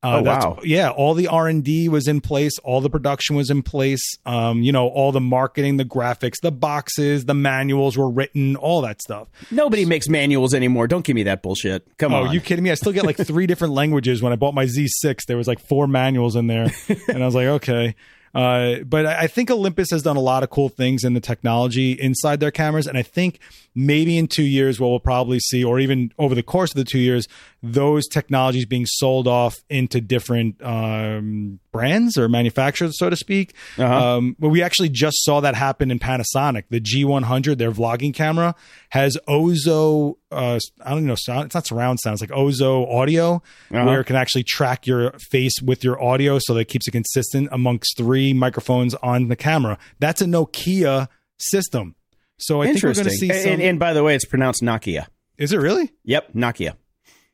[0.03, 0.59] Uh, Oh, that's- wow.
[0.65, 4.01] Yeah, all the R and D was in place, all the production was in place.
[4.25, 8.81] Um, you know, all the marketing, the graphics, the boxes, the manuals were written, all
[8.81, 9.29] that stuff.
[9.49, 10.87] Nobody makes manuals anymore.
[10.87, 11.87] Don't give me that bullshit.
[11.97, 12.33] Come Oh, on.
[12.33, 12.71] you kidding me?
[12.71, 14.21] I still get like three different languages.
[14.21, 16.69] When I bought my Z6, there was like four manuals in there,
[17.07, 17.95] and I was like, okay.
[18.33, 21.91] Uh, but I think Olympus has done a lot of cool things in the technology
[21.91, 23.39] inside their cameras, and I think
[23.75, 26.83] maybe in two years, what we'll probably see, or even over the course of the
[26.83, 27.27] two years,
[27.65, 33.55] those technologies being sold off into different um, brands or manufacturers, so to speak.
[33.77, 34.17] Uh-huh.
[34.17, 36.65] Um, but we actually just saw that happen in Panasonic.
[36.69, 38.53] The G100, their vlogging camera,
[38.89, 40.15] has Ozo.
[40.29, 41.15] Uh, I don't know.
[41.15, 42.15] Sound, it's not surround sound.
[42.15, 43.35] It's like Ozo audio,
[43.71, 43.85] Uh-huh.
[43.85, 46.91] where it can actually track your face with your audio, so that it keeps it
[46.91, 49.77] consistent amongst three microphones on the camera.
[49.99, 51.07] That's a Nokia
[51.39, 51.95] system.
[52.39, 53.53] So I think we're going to see some.
[53.53, 55.05] and, and by the way, it's pronounced Nokia.
[55.37, 55.93] is it really?
[56.03, 56.75] Yep, Nokia.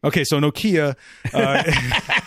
[0.03, 0.95] Okay, so Nokia.
[1.33, 1.63] Uh,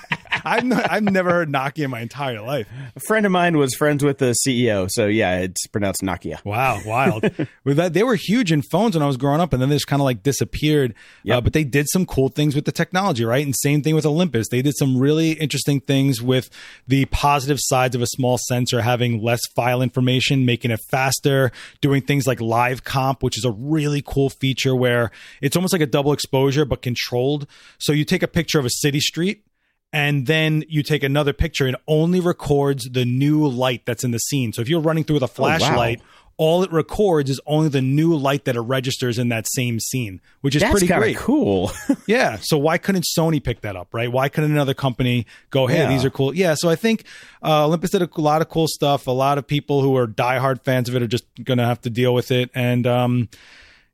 [0.44, 2.68] I've not, I've never heard Nokia in my entire life.
[2.96, 6.44] A friend of mine was friends with the CEO, so yeah, it's pronounced Nokia.
[6.44, 7.22] Wow, wild.
[7.64, 9.76] with that, they were huge in phones when I was growing up, and then they
[9.76, 10.94] just kind of like disappeared.
[11.24, 11.36] Yep.
[11.36, 13.44] Uh, but they did some cool things with the technology, right?
[13.44, 14.48] And same thing with Olympus.
[14.48, 16.50] They did some really interesting things with
[16.86, 22.02] the positive sides of a small sensor, having less file information, making it faster, doing
[22.02, 25.86] things like live comp, which is a really cool feature where it's almost like a
[25.86, 27.46] double exposure but controlled.
[27.78, 29.44] So you take a picture of a city street
[29.92, 34.18] and then you take another picture and only records the new light that's in the
[34.18, 34.52] scene.
[34.52, 36.00] So if you're running through with a flashlight,
[36.38, 40.20] all it records is only the new light that it registers in that same scene,
[40.40, 41.16] which is That's pretty great.
[41.16, 41.70] cool.
[42.06, 42.38] Yeah.
[42.40, 44.10] So why couldn't Sony pick that up, right?
[44.10, 45.88] Why couldn't another company go, hey, Yeah.
[45.88, 46.34] these are cool?
[46.34, 46.54] Yeah.
[46.56, 47.04] So I think
[47.44, 49.06] uh, Olympus did a lot of cool stuff.
[49.06, 51.80] A lot of people who are diehard fans of it are just going to have
[51.82, 52.50] to deal with it.
[52.54, 53.28] And, um,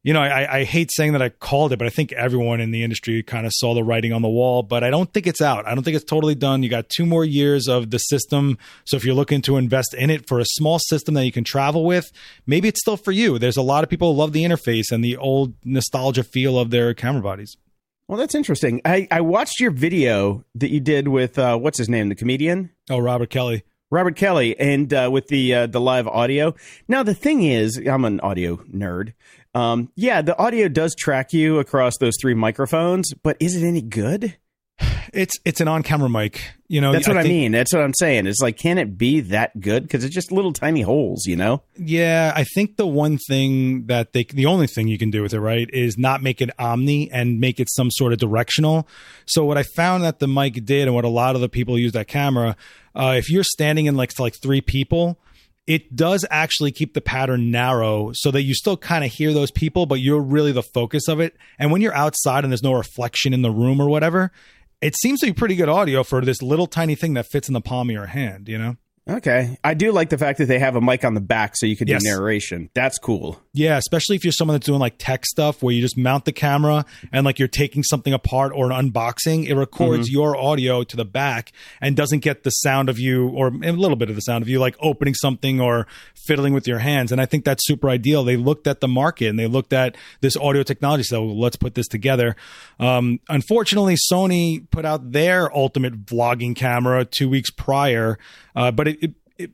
[0.05, 2.70] you know, I, I hate saying that I called it, but I think everyone in
[2.70, 4.62] the industry kind of saw the writing on the wall.
[4.62, 5.66] But I don't think it's out.
[5.66, 6.62] I don't think it's totally done.
[6.62, 8.59] You got two more years of the system.
[8.84, 11.44] So if you're looking to invest in it for a small system that you can
[11.44, 12.11] travel with,
[12.46, 13.38] maybe it's still for you.
[13.38, 16.70] There's a lot of people who love the interface and the old nostalgia feel of
[16.70, 17.57] their camera bodies.
[18.07, 18.80] well, that's interesting.
[18.84, 22.70] I, I watched your video that you did with uh, what's his name, the comedian
[22.88, 23.64] Oh, Robert Kelly.
[23.90, 26.55] Robert Kelly, and uh, with the uh, the live audio.
[26.88, 29.14] Now the thing is, I'm an audio nerd.
[29.55, 33.80] Um, yeah, the audio does track you across those three microphones, but is it any
[33.82, 34.36] good?
[35.12, 36.53] It's it's an on camera mic.
[36.68, 37.53] You know, That's what I, think- mean.
[37.53, 38.26] That's what I'm saying.
[38.26, 39.82] It's like, can it be that good?
[39.84, 41.62] Because it's just little tiny holes, you know.
[41.78, 45.32] Yeah, I think the one thing that they, the only thing you can do with
[45.32, 48.86] it, right, is not make it omni and make it some sort of directional.
[49.24, 51.78] So what I found that the mic did, and what a lot of the people
[51.78, 52.55] use that camera,
[52.94, 55.18] uh, if you're standing in like to like three people,
[55.68, 59.50] it does actually keep the pattern narrow so that you still kind of hear those
[59.50, 61.36] people, but you're really the focus of it.
[61.58, 64.32] And when you're outside and there's no reflection in the room or whatever,
[64.80, 67.52] it seems to be pretty good audio for this little tiny thing that fits in
[67.52, 68.76] the palm of your hand, you know?
[69.09, 71.64] Okay, I do like the fact that they have a mic on the back so
[71.64, 72.02] you could Yes.
[72.04, 72.68] do narration.
[72.74, 73.40] That's cool.
[73.54, 76.32] Yeah, especially if you're someone that's doing like tech stuff where you just mount the
[76.32, 80.94] camera and like you're taking something apart or an unboxing, it records your audio to
[80.96, 84.20] the back and doesn't get the sound of you or a little bit of the
[84.20, 85.86] sound of you like opening something or
[86.26, 87.11] fiddling with your hands.
[87.11, 88.22] And I think that's super ideal.
[88.24, 91.04] They looked at the market and they looked at this audio technology.
[91.04, 92.36] So let's put this together.
[92.78, 98.18] Um, unfortunately, Sony put out their ultimate vlogging camera two weeks prior,
[98.59, 99.52] uh, but it, it it,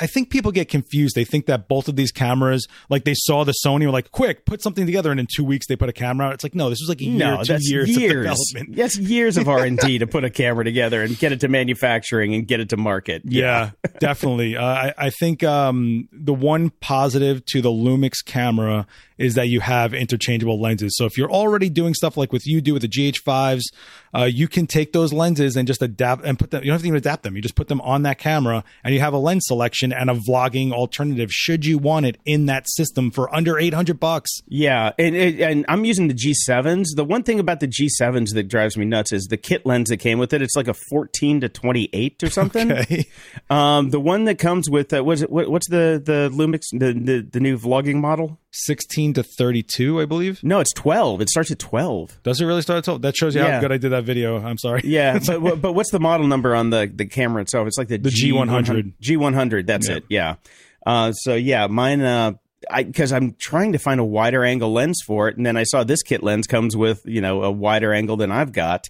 [0.00, 1.14] I think people get confused.
[1.14, 4.44] They think that both of these cameras, like they saw the Sony, were like, "Quick,
[4.44, 6.34] put something together," and in two weeks they put a camera out.
[6.34, 8.12] It's like, no, this was like a year, No, two that's years, years.
[8.12, 8.76] of development.
[8.80, 11.48] That's years of R and D to put a camera together and get it to
[11.48, 13.22] manufacturing and get it to market.
[13.24, 13.70] Yeah,
[14.00, 14.56] definitely.
[14.56, 18.86] Uh, I, I think um, the one positive to the Lumix camera
[19.20, 20.96] is that you have interchangeable lenses.
[20.96, 23.62] So if you're already doing stuff like with you do with the GH5s,
[24.16, 26.64] uh, you can take those lenses and just adapt and put them.
[26.64, 27.36] You don't have to even adapt them.
[27.36, 30.14] You just put them on that camera, and you have a lens selection and a
[30.14, 31.30] vlogging alternative.
[31.30, 34.30] Should you want it in that system for under eight hundred bucks?
[34.48, 36.96] Yeah, and and I'm using the G7s.
[36.96, 39.98] The one thing about the G7s that drives me nuts is the kit lens that
[39.98, 40.42] came with it.
[40.42, 42.70] It's like a 14 to 28 or something.
[42.80, 43.06] Okay.
[43.50, 45.30] Um, the one that comes with uh, what's it?
[45.30, 48.39] What, what's the the Lumix the, the the new vlogging model?
[48.52, 50.42] 16 to 32, I believe.
[50.42, 51.20] No, it's 12.
[51.20, 52.20] It starts at 12.
[52.22, 53.02] Does it really start at 12?
[53.02, 53.52] That shows you Yeah.
[53.54, 54.38] how good I did that video.
[54.44, 54.80] I'm sorry.
[54.84, 57.66] Yeah, but but what's the model number on the the camera itself?
[57.68, 58.94] It's like the, The G100.
[59.02, 59.66] G100.
[59.66, 60.04] That's it.
[60.08, 60.36] Yeah.
[60.84, 62.00] Uh, so yeah, mine.
[62.00, 62.32] Uh,
[62.70, 65.62] I because I'm trying to find a wider angle lens for it, and then I
[65.62, 68.88] saw this kit lens comes with you know a wider angle than I've got,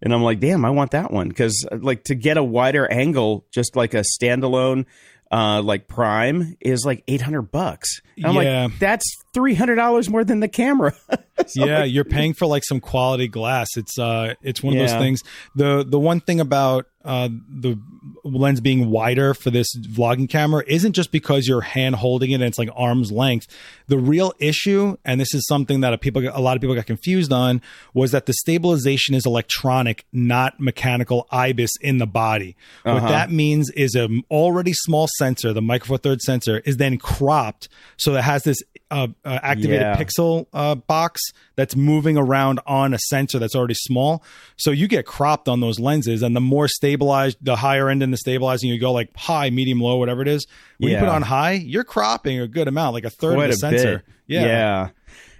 [0.00, 3.44] and I'm like, damn, I want that one because like to get a wider angle,
[3.52, 4.86] just like a standalone.
[5.30, 8.00] uh, like Prime is like eight hundred bucks.
[8.16, 8.64] And I'm Yeah.
[8.64, 9.04] like, that's
[9.34, 10.94] three hundred dollars more than the camera.
[11.46, 13.66] So, yeah, like, you're paying for like some quality glass.
[13.76, 14.86] It's uh, it's one of Yeah.
[14.86, 15.22] those things.
[15.56, 17.76] the The one thing about uh, the
[18.22, 22.44] lens being wider for this vlogging camera isn't just because you're hand holding it and
[22.44, 23.46] it's like arm's length.
[23.88, 26.86] The real issue, and this is something that a people, a lot of people got
[26.86, 27.60] confused on,
[27.92, 32.56] was that the stabilization is electronic, not mechanical IBIS in the body.
[32.84, 33.08] What Uh-huh.
[33.08, 37.68] that means is a already small sensor, the micro four third sensor, is then cropped
[38.02, 38.58] so it has this
[38.90, 39.96] uh, uh, activated Yeah.
[39.96, 41.20] pixel uh, box
[41.56, 44.22] that's moving around on a sensor that's already small.
[44.56, 48.10] So you get cropped on those lenses, and the more stabilized, the higher end in
[48.10, 50.46] the stabilizing, you go like high, medium, low, whatever it is.
[50.78, 51.12] When you put Yeah.
[51.14, 53.98] on high, you're cropping a good amount, like a third quite of the sensor.
[53.98, 54.14] bit.
[54.26, 54.46] Yeah.
[54.46, 54.88] yeah,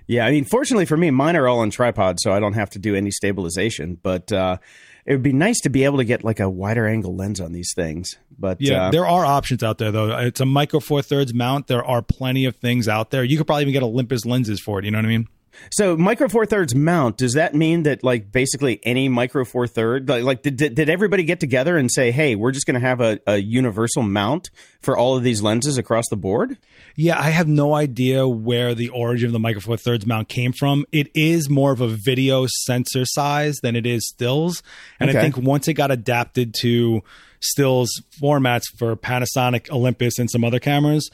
[0.07, 0.27] yeah.
[0.27, 2.79] I mean, fortunately for me, mine are all on tripod, so I don't have to
[2.79, 3.99] do any stabilization.
[4.03, 4.57] But uh,
[5.05, 7.53] it would be nice to be able to get like a wider angle lens on
[7.53, 8.17] these things.
[8.39, 10.17] But Yeah, uh, there are options out there though.
[10.19, 11.67] It's a micro four thirds mount.
[11.67, 13.25] There are plenty of things out there.
[13.25, 14.85] You could probably even get Olympus lenses for it.
[14.85, 15.29] You know what I mean?
[15.71, 20.09] So micro four thirds mount, does that mean that like basically any micro four third
[20.09, 23.01] like, like did, did did everybody get together and say, hey, we're just gonna have
[23.01, 24.51] a, a universal mount
[24.81, 26.59] for all of these lenses across the board?
[26.97, 30.53] Yeah, I have no idea where the origin of the Micro Four Thirds mount came
[30.53, 30.85] from.
[30.93, 34.63] It is more of a video sensor size than it is stills,
[35.01, 37.03] and I think once it got adapted to
[37.41, 37.91] stills
[38.21, 41.11] formats for Panasonic, Olympus, and some other cameras,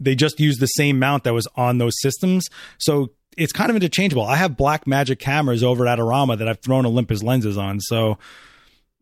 [0.00, 2.48] they just used the same mount that was on those systems.
[2.78, 4.24] So it's kind of interchangeable.
[4.24, 7.80] I have Black Magic cameras over at Adorama that I've thrown Olympus lenses on.
[7.80, 8.18] So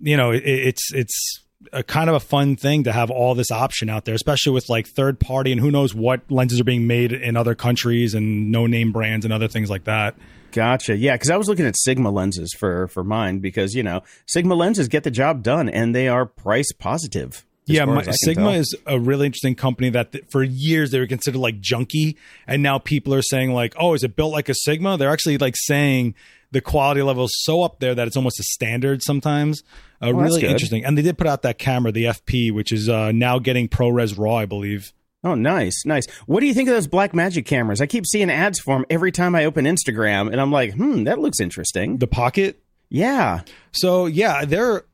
[0.00, 1.40] you know, it, it's it's
[1.72, 4.68] a kind of a fun thing to have all this option out there, especially with
[4.68, 8.50] like third party and who knows what lenses are being made in other countries and
[8.50, 10.14] no name brands and other things like that.
[10.52, 10.96] Gotcha.
[10.96, 14.54] Yeah, because I was looking at Sigma lenses for for mine because you know Sigma
[14.54, 17.44] lenses get the job done and they are price positive.
[17.66, 18.52] yeah, my, as I can Sigma tell.
[18.54, 22.16] is a really interesting company that th- for years they were considered like junky,
[22.48, 25.38] and now people are saying like, "Oh, is it built like a Sigma?" They're actually
[25.38, 26.16] like saying
[26.52, 29.62] the quality level is so up there that it's almost a standard sometimes.
[30.00, 32.88] Uh, that's really interesting, and they did put out that camera, the FP, which is
[32.88, 34.92] uh, now getting ProRes RAW, I believe.
[35.22, 36.06] Oh, nice, nice.
[36.26, 37.82] What do you think of those Black Magic cameras?
[37.82, 41.04] I keep seeing ads for them every time I open Instagram, and I'm like, hmm,
[41.04, 41.98] that looks interesting.
[41.98, 43.42] The Pocket, Yeah,
[43.72, 44.84] So yeah, they're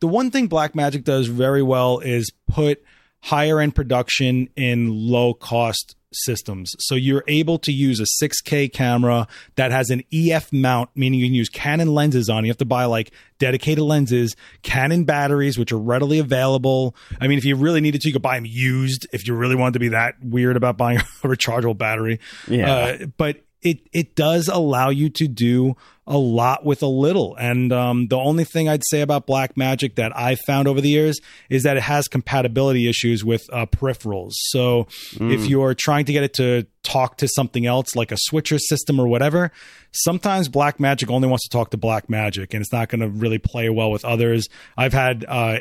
[0.00, 2.82] the one thing Black Magic does very well is put
[3.20, 6.74] higher end production in low cost systems.
[6.78, 9.26] So you're able to use a 6K camera
[9.56, 12.44] that has an EF mount, meaning you can use Canon lenses on.
[12.44, 16.94] You have to buy like dedicated lenses, Canon batteries, which are readily available.
[17.20, 19.06] I mean, if you really needed to, you could buy them used.
[19.12, 22.72] If you really wanted to be that weird about buying a rechargeable battery, Yeah.
[22.74, 25.76] Uh, but it it does allow you to do
[26.06, 27.34] a lot with a little.
[27.36, 30.88] And um, the only thing I'd say about Black Magic that I've found over the
[30.88, 34.32] years is that it has compatibility issues with uh, peripherals.
[34.34, 34.86] So
[35.20, 39.00] if you're trying to get it to talk to something else like a switcher system
[39.00, 39.50] or whatever,
[39.92, 43.08] sometimes Black Magic only wants to talk to Black Magic and it's not going to
[43.08, 44.48] really play well with others.
[44.76, 45.58] I've had uh,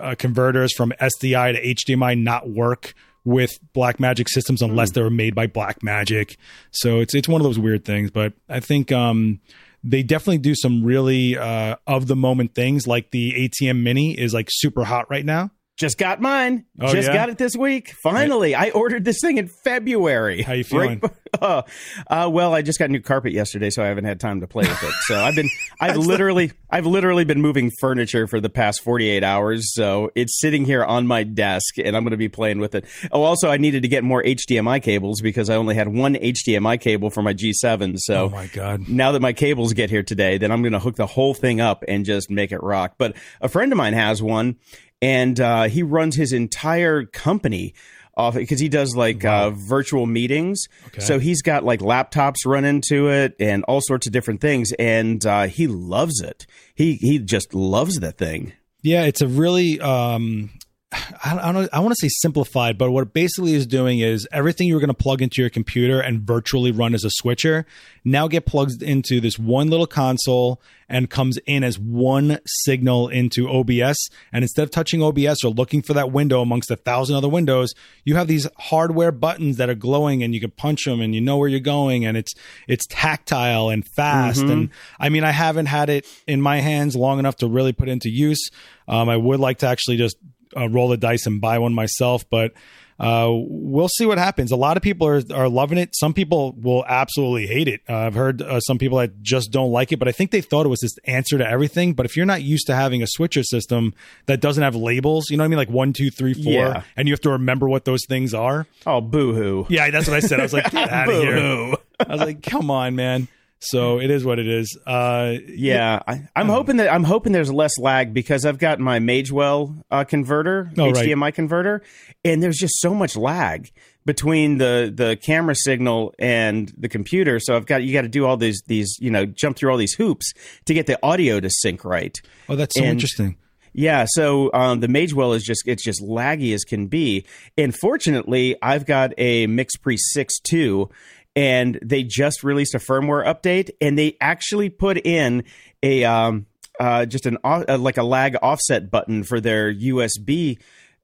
[0.00, 2.94] uh, converters from SDI to HDMI not work
[3.24, 6.36] with Black Magic systems unless they were made by Black Magic.
[6.70, 8.10] So it's it's one of those weird things.
[8.10, 9.40] But I think um,
[9.82, 12.86] they definitely do some really uh, of the moment things.
[12.86, 15.50] Like the ATEM Mini is like super hot right now.
[15.78, 16.66] Just got mine.
[16.80, 17.14] Oh, just yeah?
[17.14, 17.94] got it this week.
[18.02, 20.42] Finally, I ordered this thing in February.
[20.42, 21.00] How you feeling?
[21.00, 21.12] Right-
[21.42, 21.62] uh,
[22.08, 24.66] uh, well, I just got new carpet yesterday, so I haven't had time to play
[24.66, 24.92] with it.
[25.02, 25.48] So I've been,
[25.80, 29.72] I've literally, I've literally been moving furniture for the past forty eight hours.
[29.74, 32.84] So it's sitting here on my desk, and I'm going to be playing with it.
[33.12, 36.80] Oh, also, I needed to get more HDMI cables because I only had one HDMI
[36.80, 37.98] cable for my G7.
[37.98, 38.88] So Oh my god.
[38.88, 41.60] now that my cables get here today, then I'm going to hook the whole thing
[41.60, 42.94] up and just make it rock.
[42.98, 44.56] But a friend of mine has one,
[45.00, 47.74] and uh, he runs his entire company
[48.16, 50.64] off because he does like uh, virtual meetings.
[50.98, 55.24] So he's got like laptops run into it and all sorts of different things, and
[55.24, 56.46] uh, he loves it.
[56.74, 58.52] He he just loves the thing.
[58.82, 60.50] Yeah, it's a really um
[60.90, 64.68] I don't I want to say simplified, but what it basically is doing is everything
[64.68, 67.66] you were going to plug into your computer and virtually run as a switcher
[68.04, 73.48] now get plugged into this one little console and comes in as one signal into
[73.48, 74.08] OBS.
[74.32, 77.74] And instead of touching OBS or looking for that window amongst a thousand other windows,
[78.04, 81.20] you have these hardware buttons that are glowing and you can punch them and you
[81.20, 82.32] know where you're going and it's
[82.66, 84.40] it's tactile and fast.
[84.40, 87.88] And I mean, I haven't had it in my hands long enough to really put
[87.88, 88.50] into use.
[88.86, 90.16] Um, I would like to actually just
[90.56, 92.52] uh, roll the dice and buy one myself, but
[93.00, 94.50] uh, we'll see what happens.
[94.50, 95.90] A lot of people are are loving it.
[95.94, 97.80] Some people will absolutely hate it.
[97.88, 100.40] Uh, I've heard uh, some people that just don't like it, but I think they
[100.40, 101.92] thought it was this answer to everything.
[101.94, 103.94] But if you're not used to having a switcher system
[104.26, 106.82] that doesn't have labels, you know what I mean, like one, two, three, four, Yeah.
[106.96, 108.66] and you have to remember what those things are.
[108.84, 109.66] Oh, boo hoo.
[109.68, 110.40] Yeah, that's what I said.
[110.40, 111.74] I was like, get out of here.
[112.00, 113.28] I was like, come on, man.
[113.60, 114.78] So it is what it is.
[114.86, 119.00] Uh, Yeah, I, I'm hoping that I'm hoping there's less lag because I've got my
[119.00, 121.06] Magewell uh, converter, Oh, right.
[121.08, 121.82] HDMI converter,
[122.24, 123.70] and there's just so much lag
[124.06, 127.40] between the the camera signal and the computer.
[127.40, 129.76] So I've got you got to do all these these you know jump through all
[129.76, 130.32] these hoops
[130.66, 132.16] to get the audio to sync right.
[132.48, 133.36] oh, that's so And- interesting.
[133.74, 137.24] Yeah, so um, the Magewell is just it's just laggy as can be.
[137.56, 140.90] And fortunately, I've got a MixPre 6.2
[141.38, 145.44] and they just released a firmware update and they actually put in
[145.84, 146.46] a um,
[146.80, 150.58] uh, just an uh, like a lag offset button for their USB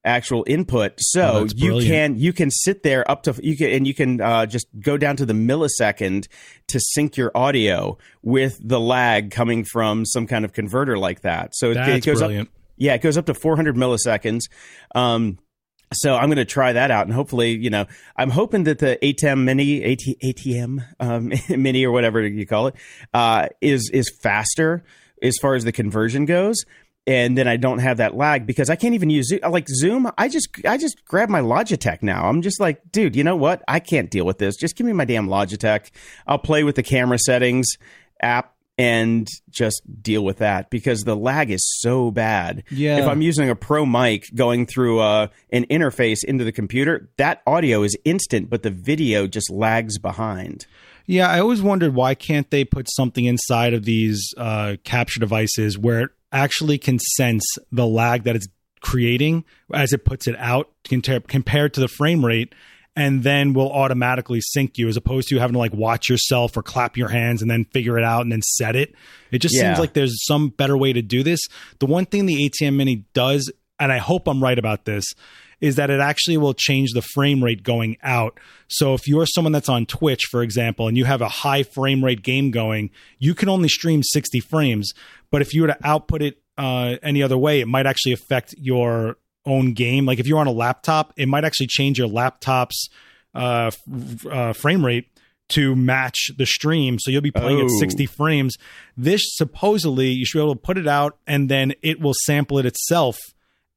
[0.05, 3.71] actual input Oh, so that's you can you can sit there up to you can
[3.71, 6.27] and you can uh, just go down to the millisecond
[6.67, 11.55] to sync your audio with the lag coming from some kind of converter like that
[11.55, 12.49] so it, it goes brilliant.
[12.49, 14.51] up yeah, it goes up to 400 milliseconds.
[14.95, 15.39] Um,
[15.95, 17.87] so I'm going to try that out, and hopefully, you know,
[18.17, 21.33] I'm hoping that the ATEM Mini, AT, ATM um,
[21.63, 22.75] Mini or whatever you call it,
[23.13, 24.85] uh, is is faster
[25.23, 26.65] as far as the conversion goes.
[27.07, 30.11] And then I don't have that lag because I can't even use like Zoom.
[30.17, 32.29] I just I just grab my Logitech now.
[32.29, 33.63] I'm just like, dude, you know what?
[33.69, 34.57] I can't deal with this.
[34.57, 35.91] Just give me my damn Logitech.
[36.27, 37.67] I'll play with the camera settings
[38.23, 42.65] app and just deal with that because the lag is so bad.
[42.71, 42.99] Yeah.
[42.99, 47.43] If I'm using a pro mic going through uh, an interface into the computer, that
[47.47, 50.67] audio is instant, but the video just lags behind.
[51.07, 55.79] Yeah, I always wondered why can't they put something inside of these uh, capture devices
[55.79, 58.49] where it actually can sense the lag that it's
[58.81, 62.55] creating as it puts it out compared compared to the frame rate,
[62.97, 66.63] and then will automatically sync you as opposed to having to like watch yourself or
[66.63, 68.95] clap your hands and then figure it out and then set it.
[69.33, 69.63] It just Yeah.
[69.63, 71.41] seems like there's some better way to do this.
[71.81, 75.05] The one thing the ATM Mini does, and I hope I'm right about this,
[75.61, 78.39] is that it actually will change the frame rate going out.
[78.69, 82.05] So if you're someone that's on Twitch, for example, and you have a high frame
[82.05, 84.93] rate game going, you can only stream 60 frames.
[85.31, 88.55] But if you were to output it uh, any other way, it might actually affect
[88.59, 89.17] your
[89.47, 90.07] own game.
[90.07, 92.89] Like if you're on a laptop, it might actually change your laptop's
[93.35, 95.09] uh, f- uh, frame rate
[95.51, 96.99] to match the stream.
[96.99, 97.79] So you'll be playing at Oh.
[97.79, 98.57] 60 frames.
[98.97, 102.59] This supposedly you should be able to put it out and then it will sample
[102.59, 103.19] it itself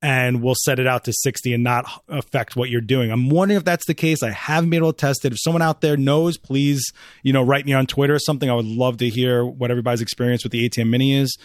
[0.02, 3.12] and will set it out to 60 and not affect what you're doing.
[3.12, 4.22] I'm wondering if that's the case.
[4.22, 5.34] I haven't been able to test it.
[5.34, 6.82] If someone out there knows, please,
[7.24, 8.48] you know, write me on Twitter or something.
[8.50, 11.36] I would love to hear what everybody's experience with the ATM Mini is.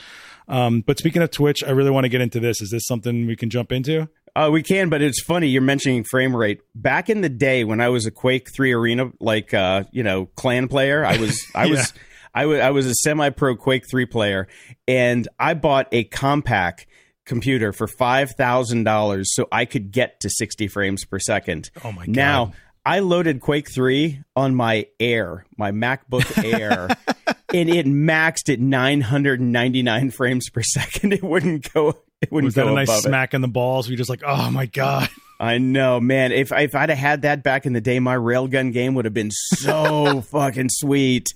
[0.48, 2.60] Um, but speaking of Twitch, I really want to get into this.
[2.60, 4.08] Is this something we can jump into?
[4.34, 6.60] Uh, we can, but it's funny you're mentioning frame rate.
[6.74, 10.26] Back in the day when I was a Quake Three Arena, like uh, you know,
[10.36, 11.92] clan player, I was, I was,
[12.34, 14.48] I was, I was a semi-pro Quake Three player,
[14.88, 16.86] and I bought a Compaq
[17.26, 21.70] computer for five thousand dollars so I could get to sixty frames per second.
[21.84, 22.16] Oh my God.
[22.16, 22.52] Now
[22.86, 26.88] I loaded Quake Three on my Air, my MacBook Air.
[27.54, 31.12] And it maxed at 999 frames per second.
[31.12, 31.96] It wouldn't go.
[32.20, 33.02] It wouldn't Was that a nice above it.
[33.08, 33.88] smack in the balls?
[33.88, 35.08] We just like, oh my god.
[35.42, 36.30] I know, man.
[36.30, 39.12] If if I'd have had that back in the day, my railgun game would have
[39.12, 41.26] been so fucking sweet.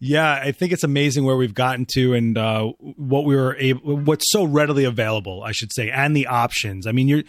[0.00, 3.96] Yeah, I think it's amazing where we've gotten to and uh, what we were able,
[3.98, 6.86] what's so readily available, I should say, and the options.
[6.86, 7.22] I mean, you're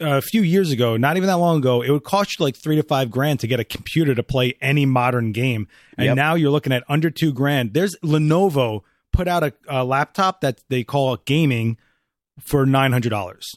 [0.00, 2.76] a few years ago, not even that long ago, it would cost you like three
[2.76, 6.16] to five grand to get a computer to play any modern game, and Yep.
[6.16, 7.74] now you're looking at under two grand.
[7.74, 8.80] There's Lenovo
[9.12, 11.76] put out a, a laptop that they call gaming
[12.40, 13.54] for nine hundred dollars.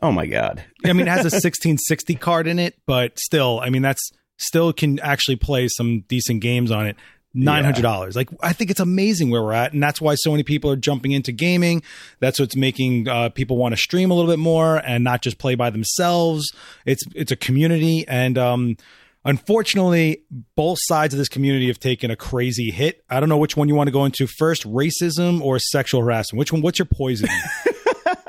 [0.00, 0.64] Oh my god.
[0.84, 4.72] I mean, it has a 1660 card in it, but still, I mean, that's still
[4.72, 6.96] can actually play some decent games on it.
[7.34, 8.16] Nine hundred dollars.
[8.16, 10.76] Like, I think it's amazing where we're at, and that's why so many people are
[10.76, 11.82] jumping into gaming.
[12.20, 15.38] That's what's making uh, people want to stream a little bit more and not just
[15.38, 16.50] play by themselves.
[16.86, 18.76] It's it's a community, and um,
[19.26, 20.22] unfortunately,
[20.56, 23.04] both sides of this community have taken a crazy hit.
[23.10, 26.38] I don't know which one you want to go into first: racism or sexual harassment.
[26.38, 26.62] Which one?
[26.62, 27.28] What's your poison?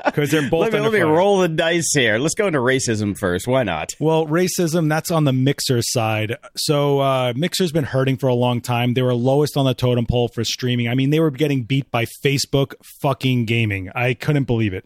[0.10, 2.18] Because they're both Let me, let me roll the dice here.
[2.18, 3.46] Let's go into racism first.
[3.46, 3.94] Why not?
[4.00, 6.36] Well, racism, that's on the Mixer side.
[6.56, 8.94] So uh, Mixer's been hurting for a long time.
[8.94, 10.88] They were lowest on the totem pole for streaming.
[10.88, 13.90] I mean, they were getting beat by Facebook fucking gaming.
[13.94, 14.84] I couldn't believe it.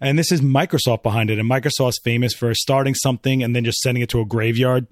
[0.00, 1.38] And this is Microsoft behind it.
[1.38, 4.86] And Microsoft's famous for starting something and then just sending it to a graveyard.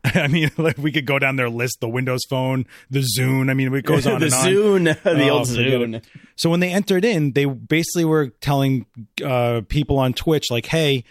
[0.04, 3.50] I mean, like we could go down their list: the Windows Phone, the Zune.
[3.50, 4.46] I mean, it goes on the and on.
[4.46, 6.02] Zune, the Oh, old Zune.
[6.36, 8.86] So when they entered in, they basically were telling
[9.24, 11.04] uh, people on Twitch, like, "Hey,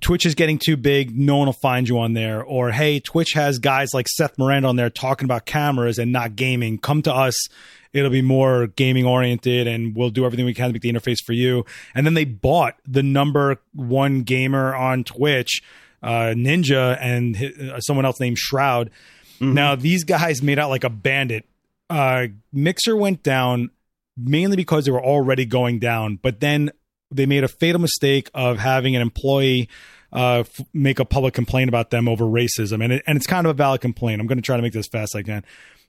[0.00, 1.16] Twitch is getting too big.
[1.16, 2.42] No one will find you on there.
[2.42, 6.34] Or, hey, Twitch has guys like Seth Miranda on there talking about cameras and not
[6.36, 6.78] gaming.
[6.78, 7.34] Come to us.
[7.92, 11.18] It'll be more gaming oriented and we'll do everything we can to make the interface
[11.24, 11.64] for you.
[11.94, 15.62] And then they bought the number one gamer on Twitch,
[16.02, 17.36] uh, Ninja, and
[17.72, 18.90] uh, someone else named Shroud.
[19.40, 19.54] Mm-hmm.
[19.54, 21.46] Now, these guys made out like a bandit.
[21.88, 23.70] Uh, Mixer went down
[24.16, 26.70] mainly because they were already going down, but then
[27.10, 29.68] they made a fatal mistake of having an employee
[30.12, 33.46] uh, f- make a public complaint about them over racism, and it, and it's kind
[33.46, 34.20] of a valid complaint.
[34.20, 35.44] I'm going to try to make this fast as I can.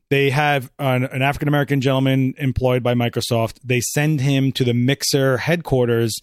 [0.09, 3.59] They have an, an African American gentleman employed by Microsoft.
[3.63, 6.19] They send him to the Mixer headquarters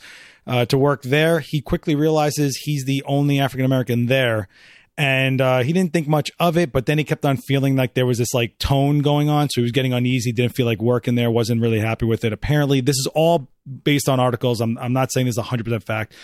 [0.47, 1.40] uh, to work there.
[1.40, 4.49] He quickly realizes he's the only African American there,
[4.97, 6.72] and uh, he didn't think much of it.
[6.72, 9.61] But then he kept on feeling like there was this like tone going on, so
[9.61, 10.32] he was getting uneasy.
[10.32, 11.30] Didn't feel like working there.
[11.30, 12.32] wasn't really happy with it.
[12.32, 13.49] Apparently, this is all
[13.84, 14.61] based on articles.
[14.61, 16.14] I'm I'm not saying this is 100 percent fact,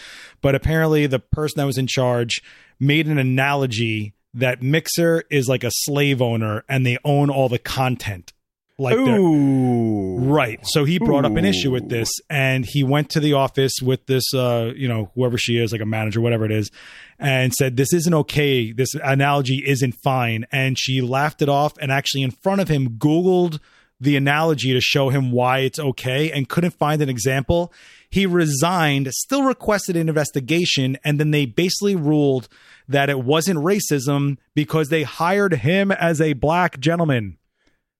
[0.40, 2.42] but apparently the person that was in charge
[2.78, 7.58] made an analogy that Mixer is like a slave owner and they own all the
[7.58, 8.32] content
[8.78, 10.18] like Ooh.
[10.18, 10.58] right.
[10.64, 11.28] So he brought Ooh.
[11.28, 14.88] up an issue with this and he went to the office with this uh you
[14.88, 16.70] know whoever she is like a manager whatever it is
[17.18, 18.72] and said this isn't okay.
[18.72, 20.46] This analogy isn't fine.
[20.50, 23.60] And she laughed it off and actually in front of him googled
[24.00, 27.72] the analogy to show him why it's okay and couldn't find an example.
[28.10, 32.48] He resigned still requested an investigation and then they basically ruled
[32.88, 37.38] that it wasn't racism because they hired him as a black gentleman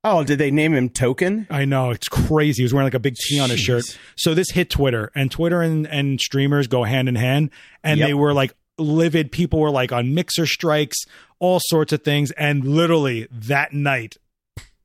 [0.05, 1.47] Oh, did they name him Token?
[1.49, 2.63] I know it's crazy.
[2.63, 3.85] He was wearing like a big T on his shirt.
[4.17, 7.51] So this hit Twitter, and Twitter and, and streamers go hand in hand,
[7.85, 8.09] and yep.
[8.09, 9.31] they were like livid.
[9.31, 10.99] People were like on mixer strikes,
[11.39, 14.17] all sorts of things, and literally that night,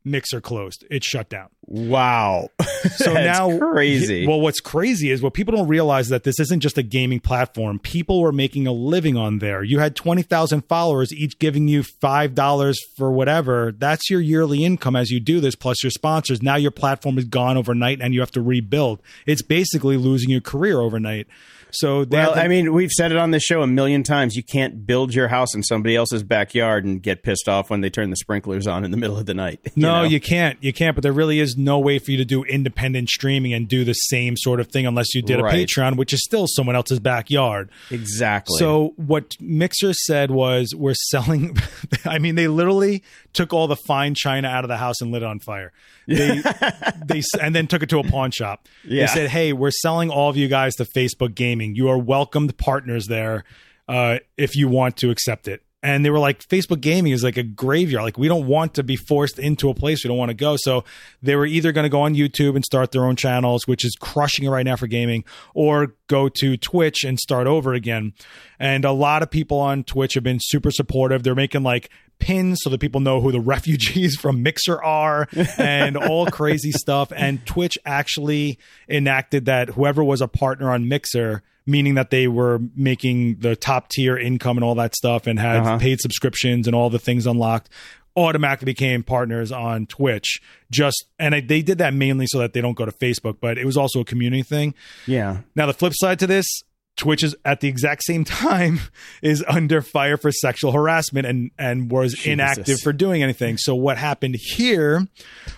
[0.09, 0.85] Mixer closed.
[0.89, 1.49] It shut down.
[1.65, 2.49] Wow.
[2.95, 4.25] So now crazy.
[4.25, 7.79] Well, what's crazy is what people don't realize that this isn't just a gaming platform.
[7.79, 9.63] People were making a living on there.
[9.63, 13.73] You had 20,000 followers each giving you $5 for whatever.
[13.77, 16.41] That's your yearly income as you do this plus your sponsors.
[16.41, 19.01] Now your platform is gone overnight and you have to rebuild.
[19.25, 21.27] It's basically losing your career overnight.
[21.71, 24.35] So well, I mean, we've said it on this show a million times.
[24.35, 27.89] You can't build your house in somebody else's backyard and get pissed off when they
[27.89, 29.59] turn the sprinklers on in the middle of the night.
[29.63, 30.03] You no, know?
[30.03, 30.61] you can't.
[30.63, 30.95] You can't.
[30.95, 33.93] But there really is no way for you to do independent streaming and do the
[33.93, 35.53] same sort of thing unless you did right.
[35.53, 37.69] a Patreon, which is still someone else's backyard.
[37.91, 38.57] Exactly.
[38.57, 41.57] So what Mixer said was, we're selling.
[42.05, 43.03] I mean, they literally
[43.37, 45.71] took all the fine china out of the house and lit it on fire.
[46.07, 46.41] They,
[47.05, 48.67] they and then took it to a pawn shop.
[48.83, 49.05] Yeah.
[49.05, 51.75] They said, "Hey, we're selling all of you guys to Facebook Gaming.
[51.75, 53.43] You are welcomed partners there
[53.87, 57.37] uh, if you want to accept it." And they were like, Facebook Gaming is like
[57.37, 58.03] a graveyard.
[58.03, 60.55] Like we don't want to be forced into a place we don't want to go.
[60.57, 60.83] So
[61.21, 63.95] they were either going to go on YouTube and start their own channels, which is
[63.95, 65.23] crushing it right now for gaming,
[65.53, 68.13] or go to Twitch and start over again.
[68.59, 71.21] And a lot of people on Twitch have been super supportive.
[71.21, 75.97] They're making like pins so that people know who the refugees from Mixer are and
[75.97, 77.11] all crazy stuff.
[77.15, 78.59] And Twitch actually
[78.89, 83.89] enacted that whoever was a partner on Mixer, meaning that they were making the top
[83.89, 85.77] tier income and all that stuff and had uh-huh.
[85.79, 87.69] paid subscriptions and all the things unlocked,
[88.17, 90.41] automatically became partners on Twitch.
[90.71, 93.65] Just and they did that mainly so that they don't go to Facebook, but it
[93.65, 94.73] was also a community thing.
[95.05, 95.41] Yeah.
[95.55, 96.63] Now the flip side to this,
[96.97, 98.79] Twitch is at the exact same time
[99.21, 102.27] is under fire for sexual harassment and and was Jesus.
[102.27, 103.57] inactive for doing anything.
[103.57, 105.07] So what happened here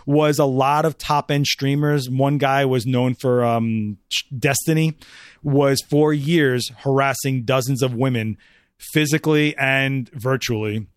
[0.06, 2.10] was a lot of top end streamers.
[2.10, 3.98] One guy was known for um,
[4.38, 4.98] Destiny,
[5.42, 8.38] was for years harassing dozens of women
[8.78, 10.88] physically and virtually.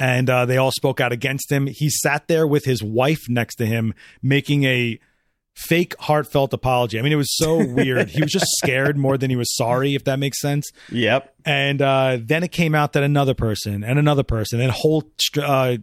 [0.00, 1.66] And uh, they all spoke out against him.
[1.66, 5.00] He sat there with his wife next to him, making a
[5.58, 6.98] fake heartfelt apology.
[6.98, 8.08] I mean, it was so weird.
[8.08, 10.70] he was just scared more than he was sorry, if that makes sense.
[10.92, 11.34] Yep.
[11.44, 15.40] And uh, then it came out that another person and another person and whole uh,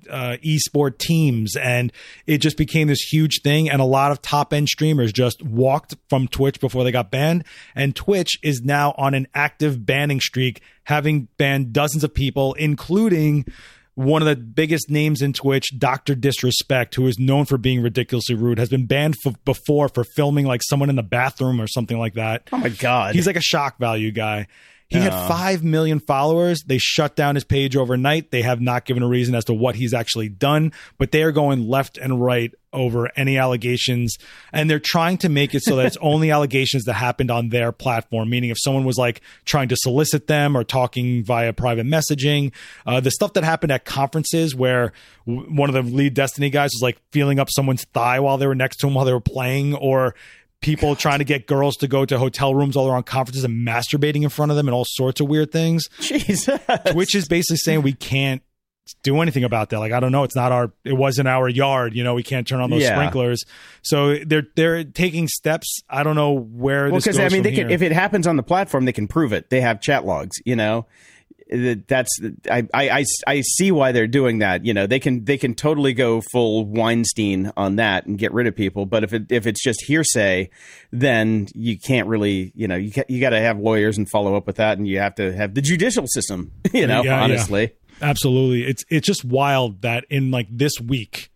[0.10, 1.92] uh, esport teams, and
[2.26, 3.70] it just became this huge thing.
[3.70, 7.44] And a lot of top end streamers just walked from Twitch before they got banned.
[7.74, 13.46] And Twitch is now on an active banning streak, having banned dozens of people, including
[13.96, 16.16] one of the biggest names in Twitch, Dr.
[16.16, 20.46] Disrespect, who is known for being ridiculously rude, has been banned f- before for filming
[20.46, 22.48] like someone in the bathroom or something like that.
[22.52, 23.16] Oh my God.
[23.16, 24.48] He's like a shock value guy.
[24.88, 26.62] He had 5 million followers.
[26.64, 28.30] They shut down his page overnight.
[28.30, 31.32] They have not given a reason as to what he's actually done, but they are
[31.32, 34.16] going left and right over any allegations.
[34.54, 37.72] And they're trying to make it so that it's only allegations that happened on their
[37.72, 42.52] platform, meaning if someone was like trying to solicit them or talking via private messaging,
[42.86, 44.94] uh, the stuff that happened at conferences where
[45.26, 48.46] w- one of the lead Destiny guys was like feeling up someone's thigh while they
[48.46, 50.14] were next to him while they were playing, or
[50.62, 54.24] people trying to get girls to go to hotel rooms all around conferences and masturbating
[54.24, 55.88] in front of them and all sorts of weird things.
[56.00, 56.50] Jesus.
[56.92, 58.42] Twitch is basically saying we can't
[59.04, 59.80] do anything about that.
[59.80, 62.48] Like I don't know, it's not our it wasn't our yard, you know, we can't
[62.48, 62.96] turn on those Yeah.
[62.96, 63.44] sprinklers.
[63.82, 65.82] So they're they're taking steps.
[65.90, 67.92] I don't know where Well, this goes because I mean, from they can, if it
[67.92, 69.50] happens on the platform, they can prove it.
[69.50, 70.36] They have chat logs.
[70.46, 71.15] You know, That-
[71.50, 72.10] that's
[72.50, 74.66] I, I I see why they're doing that.
[74.66, 78.48] You know, they can they can totally go full Weinstein on that and get rid
[78.48, 78.86] of people.
[78.86, 80.50] But if it if it's just hearsay,
[80.92, 82.52] then you can't really.
[82.56, 84.88] You know, you ca- you got to have lawyers and follow up with that, and
[84.88, 86.52] you have to have the judicial system.
[86.74, 87.24] You know, Yeah, yeah.
[87.24, 87.72] honestly.
[88.02, 88.64] Absolutely.
[88.70, 91.30] It's it's just wild that in like this week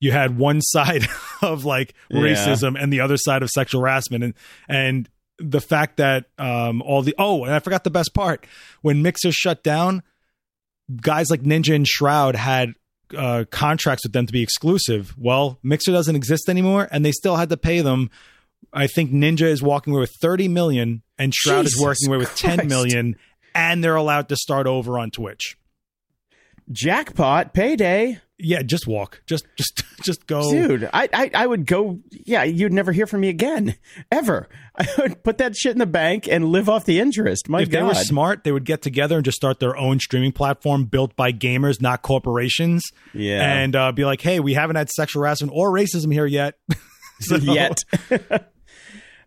[0.00, 1.06] you had one side
[1.42, 2.20] of like Yeah.
[2.20, 4.34] racism and the other side of sexual harassment and
[4.68, 5.08] and
[5.38, 8.46] the fact that um all the oh and I forgot the best part
[8.82, 10.02] when Mixer shut down
[11.00, 12.74] guys like Ninja and Shroud had
[13.16, 15.14] uh, contracts with them to be exclusive.
[15.18, 18.10] Well, Mixer doesn't exist anymore, and they still had to pay them.
[18.72, 22.18] I think Ninja is walking away with thirty million, and Shroud is Jesus working away
[22.18, 22.68] with ten Christ.
[22.68, 23.16] million,
[23.54, 25.56] and they're allowed to start over on Twitch.
[26.70, 28.20] Jackpot payday.
[28.40, 29.20] Yeah, just walk.
[29.26, 30.50] Just just just go.
[30.50, 31.98] Dude, I, I I would go.
[32.10, 33.74] Yeah, you'd never hear from me again,
[34.12, 34.48] ever.
[34.76, 37.48] I would put that shit in the bank and live off the interest.
[37.48, 39.98] My if God, they were smart, they would get together and just start their own
[39.98, 42.84] streaming platform built by gamers, not corporations.
[43.12, 43.42] Yeah.
[43.42, 46.54] And uh, be like, hey, we haven't had sexual harassment or racism here yet.
[47.20, 47.82] So- yet.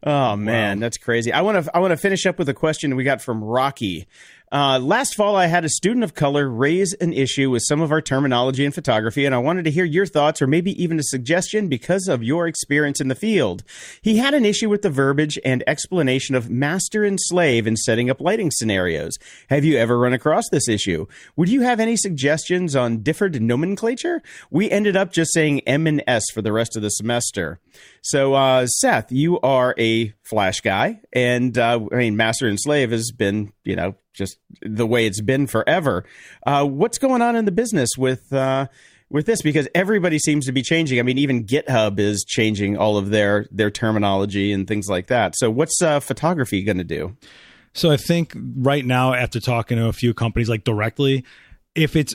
[0.03, 1.33] oh man, that's crazy.
[1.33, 4.07] I want to I want to finish up with a question we got from Rocky.
[4.51, 7.89] Uh, last fall, I had a student of color raise an issue with some of
[7.89, 11.03] our terminology in photography, and I wanted to hear your thoughts or maybe even a
[11.03, 13.63] suggestion because of your experience in the field.
[14.01, 18.09] He had an issue with the verbiage and explanation of master and slave in setting
[18.09, 19.17] up lighting scenarios.
[19.49, 21.05] Have you ever run across this issue?
[21.37, 24.21] Would you have any suggestions on differed nomenclature?
[24.49, 27.61] We ended up just saying M and S for the rest of the semester.
[28.01, 32.91] So, uh, Seth, you are a Flash guy, and uh, I mean, Master and Slave
[32.91, 36.05] has been, you know, just the way it's been forever.
[36.45, 38.67] Uh, what's going on in the business with uh,
[39.09, 39.41] with this?
[39.41, 40.99] Because everybody seems to be changing.
[40.99, 45.35] I mean, even GitHub is changing all of their their terminology and things like that.
[45.37, 47.15] So, what's uh, photography going to do?
[47.73, 51.23] So I think right now, after talking to a few companies like directly,
[51.75, 52.13] if it's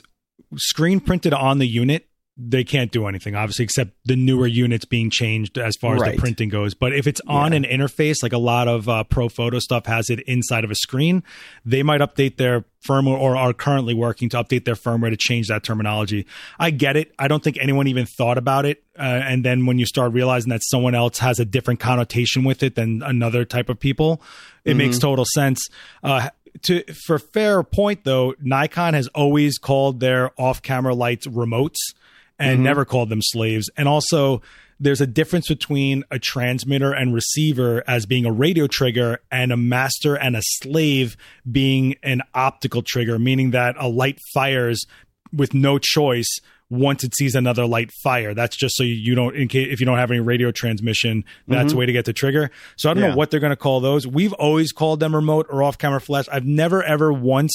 [0.55, 2.06] screen printed on the unit,
[2.39, 6.15] they can't do anything, obviously, except the newer units being changed as far as Right.
[6.15, 6.75] the printing goes.
[6.75, 10.09] But if it's on an interface, like a lot of uh, pro photo stuff has
[10.11, 11.23] it inside of a screen,
[11.65, 15.47] they might update their firmware or are currently working to update their firmware to change
[15.47, 16.27] that terminology.
[16.59, 17.11] I get it.
[17.17, 18.83] I don't think anyone even thought about it.
[18.97, 22.61] Uh, and then when you start realizing that someone else has a different connotation with
[22.61, 24.21] it than another type of people,
[24.63, 25.67] it makes total sense.
[26.03, 26.29] Uh,
[26.63, 31.77] to for fair point though, Nikon has always called their off-camera lights remotes
[32.39, 32.63] and mm-hmm.
[32.63, 33.69] never called them slaves.
[33.77, 34.41] And also,
[34.79, 39.57] there's a difference between a transmitter and receiver as being a radio trigger and a
[39.57, 41.17] master and a slave
[41.49, 44.85] being an optical trigger, meaning that a light fires
[45.33, 46.39] with no choice
[46.69, 48.33] once it sees another light fire.
[48.33, 51.63] That's just so you don't, in case if you don't have any radio transmission, that's
[51.63, 51.79] a mm-hmm.
[51.79, 52.51] way to get the trigger.
[52.75, 53.09] So I don't Yeah.
[53.09, 54.05] know what they're going to call those.
[54.05, 56.25] We've always called them remote or off camera flash.
[56.31, 57.53] I've never ever once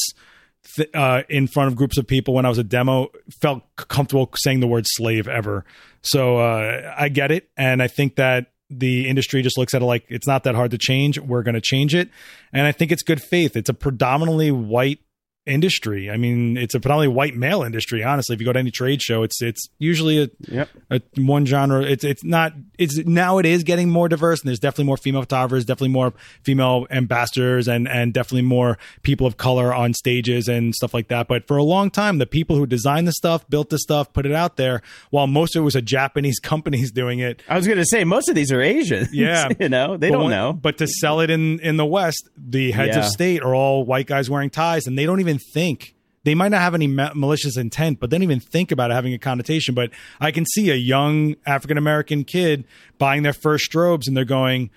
[0.76, 3.10] th- uh, in front of groups of people when I was a demo
[3.40, 5.64] felt comfortable saying the word slave ever.
[6.02, 9.84] So uh, I get it, and I think that the industry just looks at it
[9.84, 11.18] like it's not that hard to change.
[11.18, 12.08] We're going to change it,
[12.52, 13.56] and I think it's good faith.
[13.56, 15.00] It's a predominantly white
[15.46, 16.10] industry.
[16.10, 18.02] I mean, it's a predominantly white male industry.
[18.04, 20.68] Honestly, if you go to any trade show, it's it's usually a, Yep.
[20.90, 21.82] a one genre.
[21.82, 22.52] It's it's not.
[22.78, 26.12] It's now it is getting more diverse, and there's definitely more female photographers, definitely more
[26.44, 31.28] female ambassadors, and and definitely more people of color on stages and stuff like that.
[31.28, 34.26] But for a long time, the people who designed the stuff, built the stuff, put
[34.26, 37.42] it out there, while most of it was a Japanese companies doing it.
[37.48, 39.08] I was going to say most of these are Asian.
[39.12, 39.48] Yeah.
[39.60, 40.52] you know they But don't when- know.
[40.52, 44.06] But to sell it in in the West, the heads of state are all white
[44.06, 45.94] guys wearing ties, and they don't even think.
[46.24, 48.94] They might not have any ma- malicious intent, but they don't even think about it
[48.94, 49.74] having a connotation.
[49.74, 49.90] But
[50.20, 52.64] I can see a young African American kid
[52.98, 54.70] buying their first strobes, and they're going,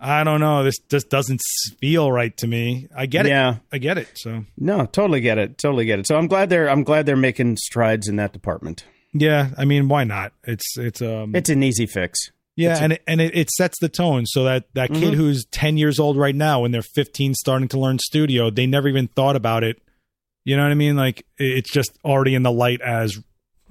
[0.00, 1.40] "I don't know, this just doesn't
[1.80, 3.28] feel right to me." I get it.
[3.28, 3.58] Yeah.
[3.72, 4.08] I get it.
[4.16, 5.56] So No, totally get it.
[5.58, 6.08] Totally get it.
[6.08, 8.84] So I'm glad they're I'm glad they're making strides in that department.
[9.14, 10.32] yeah, I mean, why not?
[10.44, 12.18] It's it's um It's an easy fix.
[12.56, 15.76] Yeah, and it, and it, it sets the tone so that that kid who's 10
[15.76, 19.36] years old right now when they're 15 starting to learn studio, they never even thought
[19.36, 19.80] about it.
[20.44, 20.96] You know what I mean?
[20.96, 23.18] Like it's just already in the light as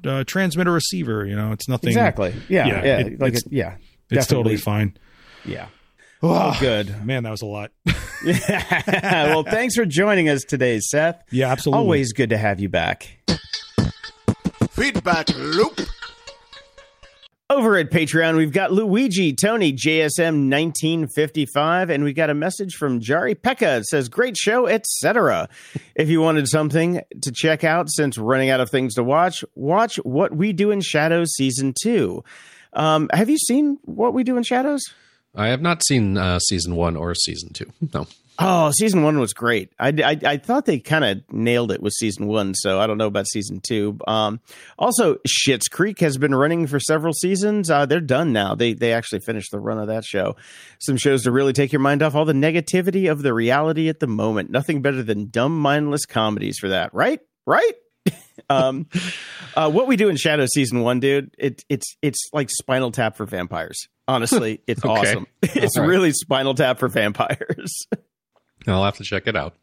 [0.06, 2.34] uh, transmitter receiver, you know, it's nothing Exactly.
[2.50, 2.68] Yeah.
[2.68, 2.98] Yeah, Yeah.
[3.00, 3.76] it- like it's- it, yeah.
[4.10, 4.96] It's totally fine.
[5.44, 5.68] Yeah.
[6.24, 7.06] Oh, good.
[7.06, 7.72] Man, that was a lot.
[8.24, 8.84] yeah.
[9.28, 11.22] well, thanks for joining us today, Seth.
[11.32, 11.80] yeah, absolutely.
[11.84, 13.18] Always good to have you back.
[14.72, 15.80] Feedback loop.
[17.50, 23.00] Over at Patreon, we've got Luigi, Tony, JSM 1955, and we got a message from
[23.00, 23.80] Jari Pekka.
[23.80, 25.48] It says, Great show, etc.
[25.96, 29.96] if you wanted something to check out since running out of things to watch, watch
[30.04, 32.22] What We Do in Shadows Season 2.
[32.74, 34.84] Um, have you seen What We Do in Shadows?
[35.34, 37.72] I have not seen uh, season one or season two.
[37.94, 38.08] No.
[38.40, 39.72] Oh, season one was great.
[39.80, 42.98] I, I, I thought they kind of nailed it with season one, so I don't
[43.00, 43.98] know about season two.
[44.08, 44.40] Um,
[44.78, 47.72] also, Schitt's Creek has been running for several seasons.
[47.72, 48.54] Uh, they're done now.
[48.54, 50.36] They they actually finished the run of that show.
[50.80, 54.00] Some shows to really take your mind off all the negativity of the reality at
[54.00, 54.52] the moment.
[54.52, 57.20] Nothing better than dumb, mindless comedies for that, right?
[57.48, 57.74] Right?
[58.52, 58.88] um,
[59.56, 61.34] uh, what we do in Shadow season one, dude.
[61.40, 63.88] It, it's it's like Spinal Tap for vampires.
[64.08, 64.94] Honestly, it's Okay.
[64.94, 65.28] awesome.
[65.42, 65.86] It's right.
[65.88, 67.88] really Spinal Tap for vampires.
[68.76, 69.56] I'll have to check it out.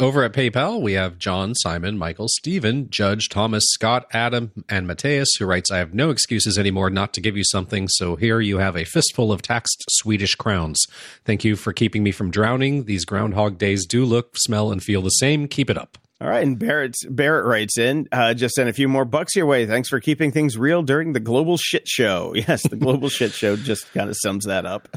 [0.00, 5.28] Over at PayPal, we have John, Simon, Michael, Stephen, Judge, Thomas, Scott, Adam, and Mateus,
[5.38, 8.58] who writes, I have no excuses anymore not to give you something, so here you
[8.58, 10.84] have a fistful of taxed Swedish crowns.
[11.24, 12.86] Thank you for keeping me from drowning.
[12.86, 15.46] These Groundhog Days do look, smell, and feel the same.
[15.46, 15.96] Keep it up.
[16.20, 19.46] All right, and Barrett Barrett writes in, uh, just sent a few more bucks your
[19.46, 19.64] way.
[19.64, 22.34] Thanks for keeping things real during the global shit show.
[22.48, 24.88] Yes, the global shit show just kind of sums that up.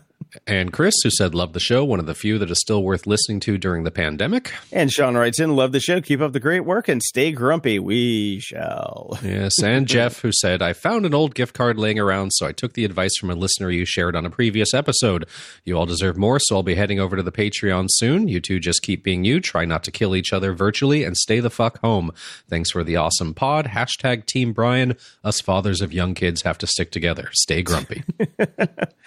[0.45, 3.07] And Chris, who said, Love the show, one of the few that is still worth
[3.07, 4.53] listening to during the pandemic.
[4.71, 6.01] And Sean writes in, love the show.
[6.01, 7.79] Keep up the great work and stay grumpy.
[7.79, 9.17] We shall.
[9.23, 12.51] Yes, and Jeff, who said, I found an old gift card laying around, so I
[12.51, 15.27] took the advice from a listener you shared on a previous episode.
[15.63, 18.27] You all deserve more, so I'll be heading over to the Patreon soon.
[18.27, 21.39] You two just keep being you, try not to kill each other virtually, and stay
[21.39, 22.11] the fuck home.
[22.49, 23.67] Thanks for the awesome pod.
[23.67, 24.95] Hashtag Team Brian.
[25.23, 27.29] Us fathers of young kids have to stick together.
[27.33, 28.03] Stay grumpy.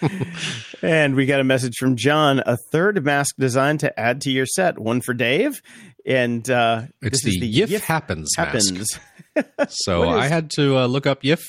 [0.83, 4.45] And we got a message from John, a third mask design to add to your
[4.45, 4.79] set.
[4.79, 5.61] One for Dave.
[6.05, 8.75] And uh, It's this the, is Yif Happens mask.
[8.75, 8.99] happens.
[9.69, 11.39] So I had to uh, look up Yif,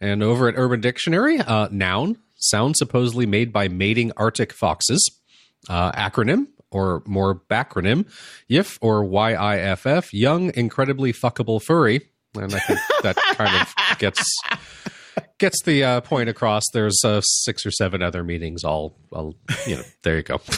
[0.00, 5.18] and over at Urban Dictionary, uh, noun, sound supposedly made by mating Arctic foxes.
[5.68, 8.06] Uh, acronym, or more backronym,
[8.50, 12.00] Yif or YIFF, young, incredibly fuckable furry.
[12.34, 14.24] And I think that kind of gets
[15.38, 16.64] gets the uh, point across.
[16.72, 18.64] There's uh, six or seven other meetings.
[18.64, 19.34] All, all
[19.66, 19.82] you know.
[20.02, 20.40] There you go.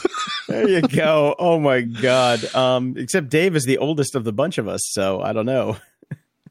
[0.47, 1.35] There you go.
[1.39, 2.55] Oh my God.
[2.55, 5.79] Um, except Dave is the oldest of the bunch of us, so I don't know.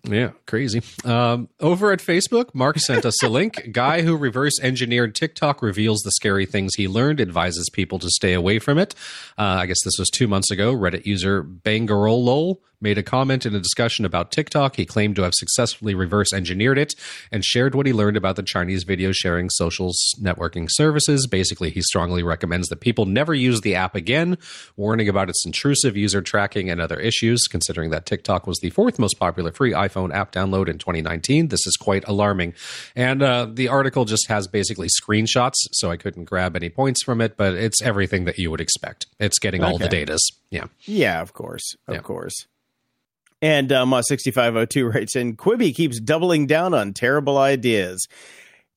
[0.06, 0.82] Yeah, crazy.
[1.06, 3.70] Um, over at Facebook, Mark sent us a link.
[3.72, 8.34] Guy who reverse engineered TikTok reveals the scary things he learned, advises people to stay
[8.34, 8.96] away from it.
[9.38, 10.76] Uh, I guess this was two months ago.
[10.76, 14.76] Reddit user Bangorlol made a comment in a discussion about TikTok.
[14.76, 16.94] He claimed to have successfully reverse engineered it
[17.32, 19.92] and shared what he learned about the Chinese video sharing social
[20.22, 21.26] networking services.
[21.26, 24.38] Basically, he strongly recommends that people never use the app again,
[24.78, 27.48] warning about its intrusive user tracking and other issues.
[27.50, 31.66] Considering that TikTok was the fourth most popular free iPhone app download in 2019, this
[31.66, 32.54] is quite alarming.
[32.96, 37.22] And uh, the article just has basically screenshots, so I couldn't grab any points from
[37.22, 39.06] it, but it's everything that you would expect.
[39.20, 40.20] It's getting all the datas.
[40.50, 40.66] Yeah.
[40.82, 41.76] Yeah, of course.
[41.88, 42.02] Of Yeah.
[42.02, 42.46] course.
[43.44, 48.08] And um, uh, 6502 writes in Quibi keeps doubling down on terrible ideas.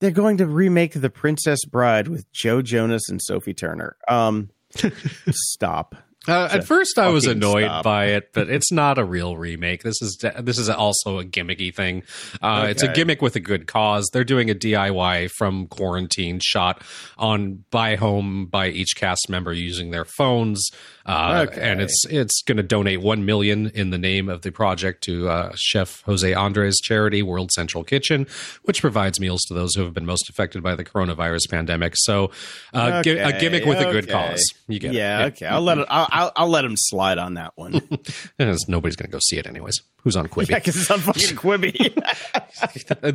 [0.00, 3.96] They're going to remake The Princess Bride with Joe Jonas and Sophie Turner.
[4.08, 4.50] Um,
[5.30, 5.94] stop.
[6.28, 7.84] Uh, at first, I was annoyed stop.
[7.84, 9.84] by it, but it's not a real remake.
[9.84, 12.02] This is this is also a gimmicky thing.
[12.42, 14.10] Uh, It's a gimmick with a good cause.
[14.12, 16.82] They're doing a DIY from quarantine shot
[17.16, 20.68] on by home by each cast member using their phones,
[21.06, 21.60] uh, Okay.
[21.60, 25.28] and it's it's going to donate one million in the name of the project to
[25.28, 28.26] uh, Chef Jose Andres charity World Central Kitchen,
[28.64, 31.94] which provides meals to those who have been most affected by the coronavirus pandemic.
[31.96, 32.30] So,
[32.74, 34.42] uh, gi- a gimmick with a good cause.
[34.68, 34.98] You get it.
[34.98, 35.46] Yeah, okay.
[35.46, 35.86] I'll let it.
[35.88, 37.72] I'll, I'll, I'll let him slide on that one.
[38.38, 39.80] Nobody's going to go see it anyways.
[40.02, 40.50] Who's on Quibi?
[40.50, 41.92] yeah, because it's on fucking Quibi.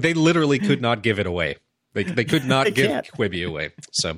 [0.02, 1.58] they literally could not give it away.
[1.94, 3.12] They, they could not give can't.
[3.12, 3.72] Quibi away.
[3.92, 4.18] So,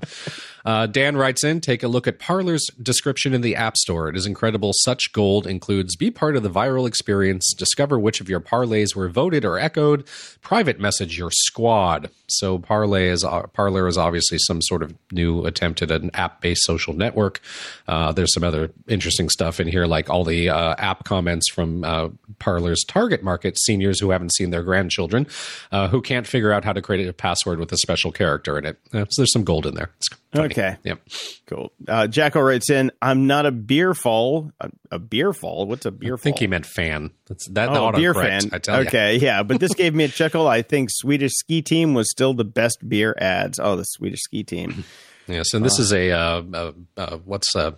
[0.65, 4.09] uh, Dan writes in Take a look at Parler's description in the App Store.
[4.09, 4.71] It is incredible.
[4.73, 9.09] Such gold includes be part of the viral experience, discover which of your parleys were
[9.09, 10.05] voted or echoed,
[10.41, 12.09] private message your squad.
[12.37, 16.41] So, Parlay is, uh, Parler is obviously some sort of new attempt at an app
[16.41, 17.41] based social network.
[17.87, 21.83] Uh, there's some other interesting stuff in here, like all the uh, app comments from
[21.83, 25.27] uh, Parler's target market, seniors who haven't seen their grandchildren,
[25.71, 28.65] uh, who can't figure out how to create a password with a special character in
[28.65, 28.79] it.
[28.93, 29.91] Uh, so there's some gold in there.
[30.35, 30.77] Okay.
[30.83, 30.99] Yep.
[31.45, 31.71] cool.
[31.87, 34.51] Uh, Jacko writes in I'm not a beer fall.
[34.59, 35.67] A, a beer fall?
[35.67, 36.41] What's a beer I think fall?
[36.41, 37.11] he meant fan.
[37.33, 38.41] That's that Oh, autocorrect, beer fan.
[38.51, 38.87] I tell you.
[38.87, 40.47] okay, yeah, but this gave me a chuckle.
[40.47, 43.59] I think Swedish Ski Team was still the best beer ads.
[43.59, 44.83] Oh, the Swedish Ski Team.
[45.25, 47.71] Yes, and this is a uh, uh, uh, what's uh,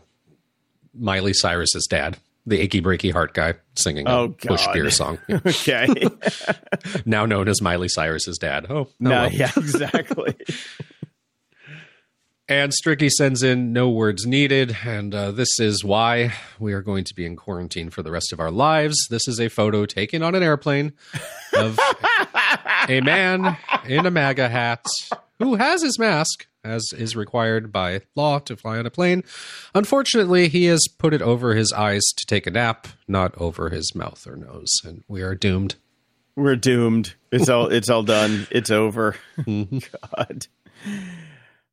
[0.98, 2.18] Miley Cyrus's dad.
[2.48, 5.88] the achy breaky heart guy singing Oh, a Busch beer song, Okay.
[7.06, 8.65] now known as Miley Cyrus's dad.
[8.69, 9.32] Oh, oh no, well.
[9.32, 10.36] yeah, exactly.
[12.47, 17.03] And Stricky sends in no words needed, and uh, this is why we are going
[17.05, 19.07] to be in quarantine for the rest of our lives.
[19.09, 20.93] This is a photo taken on an airplane
[21.53, 21.80] of
[22.88, 23.57] a man
[23.88, 24.85] in a MAGA hat
[25.39, 29.23] who has his mask, as is required by law to fly on a plane.
[29.73, 33.95] Unfortunately, he has put it over his eyes to take a nap, not over his
[33.95, 35.77] mouth or nose, and we are doomed.
[36.35, 37.15] We're doomed.
[37.31, 38.45] It's all it's all done.
[38.51, 39.15] It's over.
[39.39, 39.80] Mm-hmm.
[40.15, 40.47] God.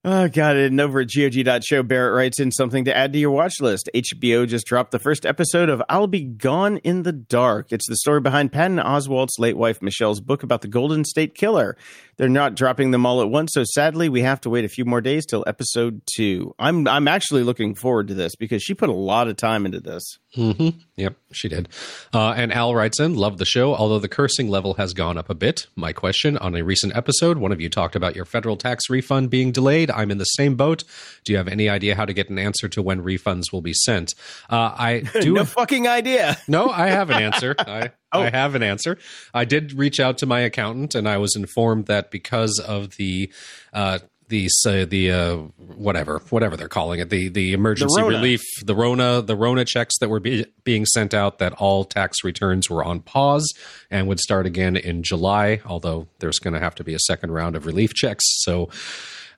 [0.05, 0.57] Oh God!
[0.57, 3.89] And over at GOG.show, Barrett writes in something to add to your watch list.
[3.95, 7.95] HBO just dropped the first episode of "I'll Be Gone in the Dark." It's the
[7.97, 11.77] story behind Patton Oswalt's late wife Michelle's book about the Golden State Killer.
[12.17, 14.85] They're not dropping them all at once, so sadly, we have to wait a few
[14.85, 16.53] more days till episode two.
[16.59, 19.79] I'm I'm actually looking forward to this because she put a lot of time into
[19.79, 20.19] this.
[20.37, 20.79] Mm-hmm.
[20.97, 21.69] Yep, she did.
[22.13, 25.29] Uh, and Al writes in, love the show, although the cursing level has gone up
[25.29, 25.67] a bit.
[25.77, 29.31] My question on a recent episode, one of you talked about your federal tax refund
[29.31, 29.91] being delayed.
[29.93, 30.85] I'm in the same boat.
[31.25, 33.75] Do you have any idea how to get an answer to when refunds will be
[33.75, 34.15] sent?
[34.51, 35.35] Uh, I do.
[35.35, 36.39] no fucking idea.
[36.49, 37.55] No, I have an answer.
[37.59, 38.99] I, I have an answer.
[39.33, 43.33] I did reach out to my accountant, and I was informed that because of the
[43.73, 44.01] uh,
[44.33, 45.37] the uh, the uh,
[45.77, 48.17] whatever whatever they're calling it the the emergency Rona.
[48.17, 52.25] relief the Rona the Rona checks that were be, being sent out that all tax
[52.25, 53.53] returns were on pause
[53.91, 55.61] and would start again in July.
[55.67, 58.71] Although there's going to have to be a second round of relief checks, so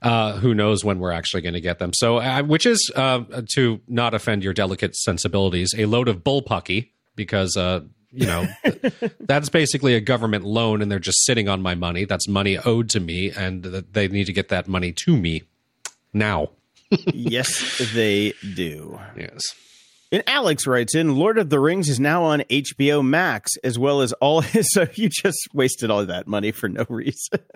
[0.05, 1.93] uh, who knows when we're actually going to get them.
[1.95, 3.23] So, uh, which is uh,
[3.55, 7.57] to not offend your delicate sensibilities, a load of bullpucky because.
[7.57, 7.81] Uh,
[8.17, 8.47] you know,
[9.21, 12.05] that's basically a government loan, and they're just sitting on my money.
[12.05, 15.43] That's money owed to me, and th- they need to get that money to me
[16.13, 16.51] now.
[17.13, 19.01] yes, they do.
[19.17, 19.43] Yes.
[20.15, 24.01] And Alex writes in, Lord of the Rings is now on HBO Max, as well
[24.01, 24.69] as all his.
[24.71, 27.41] So you just wasted all that money for no reason.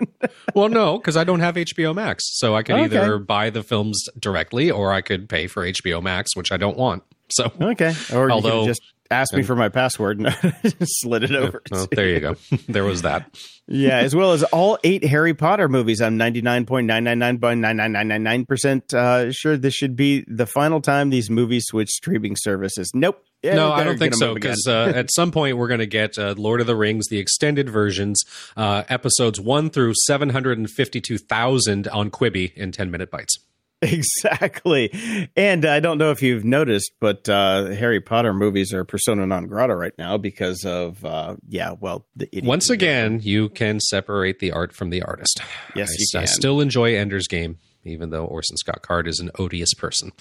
[0.55, 2.85] Well, no, because I don't have HBO Max, so I could Okay.
[2.87, 6.77] either buy the films directly or I could pay for HBO Max, which I don't
[6.77, 7.05] want.
[7.31, 7.95] So, okay.
[8.13, 8.75] Or Although- you
[9.09, 10.35] could just ask me for my password and
[10.83, 11.63] slid it over.
[11.73, 12.37] oh, to there you go.
[12.69, 13.29] there was that.
[13.67, 16.01] yeah, as well as all eight Harry Potter movies.
[16.01, 22.93] I'm 99.999.99999% uh, sure this should be the final time these movies switch streaming services.
[22.95, 23.25] Nope.
[23.43, 26.19] Yeah, no, I don't think so because uh, at some point we're going to get
[26.19, 28.25] uh, Lord of the Rings, the extended versions,
[28.57, 33.39] uh, episodes one through seven hundred and fifty-two thousand on Quibi in ten-minute bites.
[33.83, 34.93] Exactly.
[35.37, 39.47] And I don't know if you've noticed, but uh, Harry Potter movies are persona non
[39.47, 42.45] grata right now because of, uh, yeah, well, the idiot.
[42.45, 45.41] Once again, you can separate the art from the artist.
[45.77, 47.59] Yes, I, you I still enjoy Ender's Game,
[47.89, 50.13] even though Orson Scott Card is an odious person.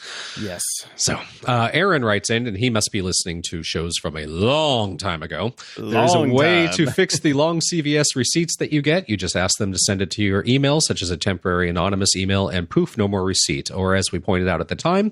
[0.41, 0.61] Yes.
[0.95, 4.98] So, uh, Aaron writes in, and he must be listening to shows from a long
[4.98, 5.53] time ago.
[5.77, 6.76] There's a way time.
[6.76, 9.10] to fix the long CVS receipts that you get.
[9.10, 12.15] You just ask them to send it to your email, such as a temporary anonymous
[12.15, 13.72] email, and poof, no more receipt.
[13.72, 15.11] Or, as we pointed out at the time,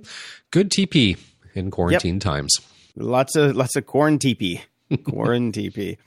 [0.51, 1.17] good TP
[1.53, 2.55] in quarantine times.
[2.95, 4.63] Lots of lots of corn teepee.
[5.03, 5.97] Corn teepee.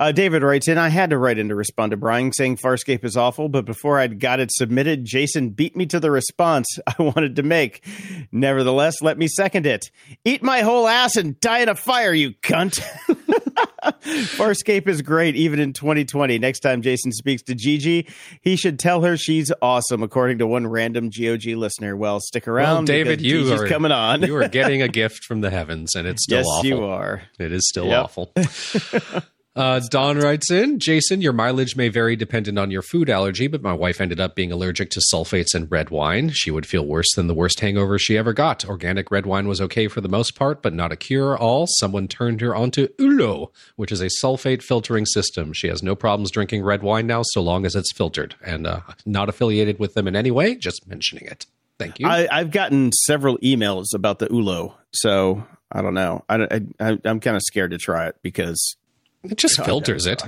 [0.00, 3.04] Uh, David writes in, I had to write in to respond to Brian saying Farscape
[3.04, 7.02] is awful, but before I'd got it submitted, Jason beat me to the response I
[7.02, 7.84] wanted to make.
[8.32, 9.90] Nevertheless, let me second it.
[10.24, 12.80] Eat my whole ass and die in a fire, you cunt.
[13.82, 16.38] Farscape is great, even in 2020.
[16.38, 18.08] Next time Jason speaks to Gigi,
[18.40, 21.94] he should tell her she's awesome, according to one random GOG listener.
[21.96, 22.86] Well, stick Well, around.
[22.86, 24.22] David, you Gigi's are coming on.
[24.22, 26.66] you are getting a gift from the heavens, and it's still yes, awful.
[26.68, 27.22] you are.
[27.38, 28.04] It is still Yep.
[28.04, 28.32] awful.
[29.60, 33.60] Uh, Don writes in, Jason, your mileage may vary dependent on your food allergy, but
[33.60, 36.30] my wife ended up being allergic to sulfates and red wine.
[36.30, 38.64] She would feel worse than the worst hangover she ever got.
[38.64, 41.66] Organic red wine was okay for the most part, but not a cure all.
[41.68, 45.52] Someone turned her onto Üllo, which is a sulfate filtering system.
[45.52, 48.80] She has no problems drinking red wine now, so long as it's filtered, and uh,
[49.04, 51.44] not affiliated with them in any way, just mentioning it.
[51.78, 52.06] Thank you.
[52.06, 56.24] I, I've gotten several emails about the Üllo, so I don't know.
[56.30, 58.76] I, I, I'm kind of scared to try it because
[59.24, 60.22] it just filters it.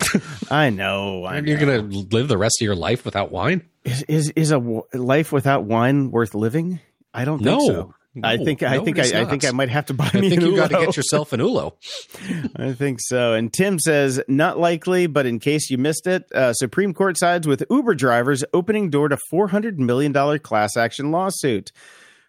[0.50, 1.24] I know.
[1.24, 3.62] I And you're going to live the rest of your life without wine?
[3.84, 6.80] is, is is a w- life without wine worth living?
[7.14, 7.66] I don't think No.
[7.66, 7.94] so.
[8.22, 8.44] I No.
[8.44, 10.48] think I think I, I think I might have to buy I me think an
[10.48, 11.74] you got to get yourself an Üllo.
[12.56, 13.34] I think so.
[13.34, 17.46] And Tim says, not likely, but in case you missed it, uh, Supreme Court sides
[17.46, 21.70] with Uber drivers opening door to $400 million class action lawsuit.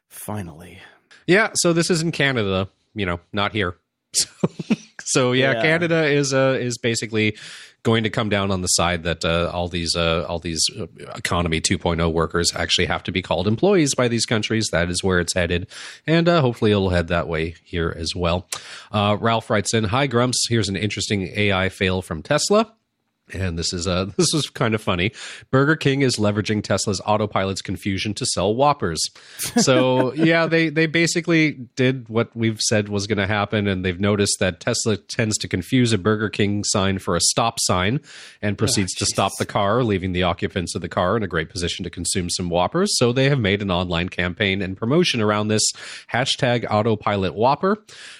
[0.10, 0.80] Finally.
[1.28, 3.76] Yeah, so this is in Canada, you know, not here.
[4.14, 4.28] So,
[5.12, 5.62] so yeah, Yeah.
[5.62, 7.36] Canada is uh, is basically
[7.84, 10.86] going to come down on the side that uh, all these uh, all these uh,
[11.16, 14.68] economy 2.0 workers actually have to be called employees by these countries.
[14.72, 15.68] That is where it's headed,
[16.06, 18.48] and uh, hopefully it'll head that way here as well.
[18.92, 22.74] Uh, Ralph writes in, "Hi Grumps, here's an interesting AI fail from Tesla."
[23.34, 25.12] And this is uh this is kind of funny.
[25.52, 29.02] Burger King is leveraging Tesla's autopilot's confusion to sell Whoppers.
[29.58, 34.00] So yeah, they they basically did what we've said was going to happen, and they've
[34.00, 38.00] noticed that Tesla tends to confuse a Burger King sign for a stop sign,
[38.42, 41.28] and proceeds oh, to stop the car, leaving the occupants of the car in a
[41.28, 42.98] great position to consume some Whoppers.
[42.98, 45.72] So they have made an online campaign and promotion around this
[46.12, 47.78] hashtag Autopilot Whopper,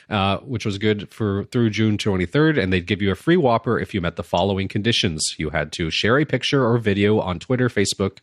[0.10, 3.80] uh, which was good for through June 23rd, and they'd give you a free Whopper
[3.80, 5.36] if you met the following conditions conditions.
[5.38, 8.18] You had to share a picture or video on Twitter, Facebook,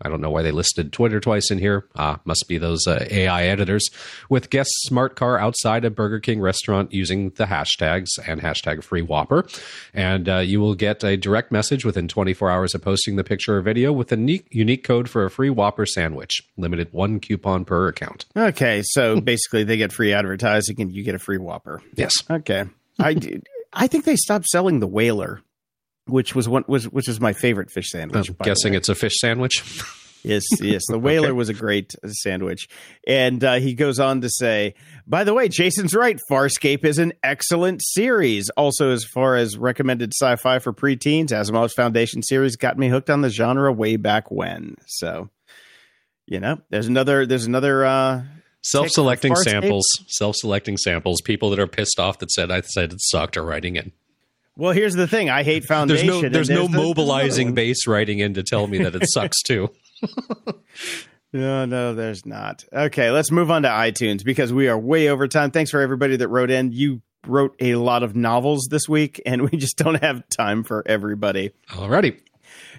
[0.00, 1.86] I don't know why they listed Twitter twice in here.
[1.96, 3.88] Ah, must be those uh, AI editors.
[4.28, 9.02] With guest smart car outside a Burger King restaurant using the hashtags and hashtag free
[9.02, 9.46] Whopper.
[9.92, 13.56] And uh, you will get a direct message within 24 hours of posting the picture
[13.56, 16.42] or video with a unique, unique code for a free Whopper sandwich.
[16.56, 18.24] Limited one coupon per account.
[18.36, 21.82] Okay, so basically they get free advertising and you get a free Whopper.
[21.94, 22.12] Yes.
[22.30, 22.64] Okay.
[23.00, 23.16] I,
[23.72, 25.42] I think they stopped selling the Whaler
[26.08, 28.28] which was one was which was my favorite fish sandwich.
[28.28, 29.62] I'm guessing it's a fish sandwich.
[30.22, 30.82] yes, yes.
[30.88, 31.32] The whaler okay.
[31.32, 32.68] was a great sandwich,
[33.06, 34.74] and uh, he goes on to say,
[35.06, 36.18] "By the way, Jason's right.
[36.30, 38.50] Farscape is an excellent series.
[38.50, 43.20] Also, as far as recommended sci-fi for preteens, Asimov's Foundation series got me hooked on
[43.20, 44.76] the genre way back when.
[44.86, 45.28] So,
[46.26, 48.22] you know, there's another there's another." Uh,
[48.60, 51.20] Self-selecting samples, self-selecting samples.
[51.22, 53.92] People that are pissed off that said I said it sucked are writing in.
[54.58, 55.30] Well, here's the thing.
[55.30, 56.08] I hate foundation.
[56.08, 59.40] There's no, there's no the, mobilizing base writing in to tell me that it sucks
[59.42, 59.70] too.
[61.32, 62.64] no, no, there's not.
[62.72, 65.52] Okay, let's move on to iTunes because we are way over time.
[65.52, 66.72] Thanks for everybody that wrote in.
[66.72, 70.82] You wrote a lot of novels this week, and we just don't have time for
[70.86, 71.52] everybody.
[71.70, 72.18] Alrighty.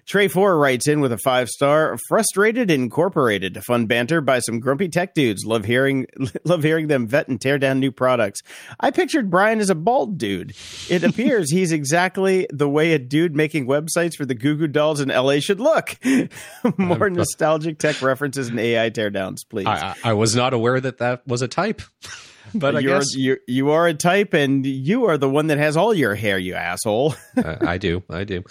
[0.10, 1.95] Trey Four writes in with a five star.
[2.07, 5.45] Frustrated Incorporated, fun banter by some grumpy tech dudes.
[5.45, 6.07] Love hearing,
[6.44, 8.41] love hearing them vet and tear down new products.
[8.80, 10.56] I pictured Brian as a bald dude.
[10.90, 14.99] It appears he's exactly the way a dude making websites for the Goo Goo Dolls
[14.99, 15.95] in LA should look.
[16.77, 19.68] More nostalgic tech references and AI teardowns, please.
[19.68, 21.84] I, I was not aware that that was a type.
[22.55, 25.57] but I you're, guess you you are a type, and you are the one that
[25.57, 27.15] has all your hair, you asshole.
[27.38, 28.43] uh, I do, I do.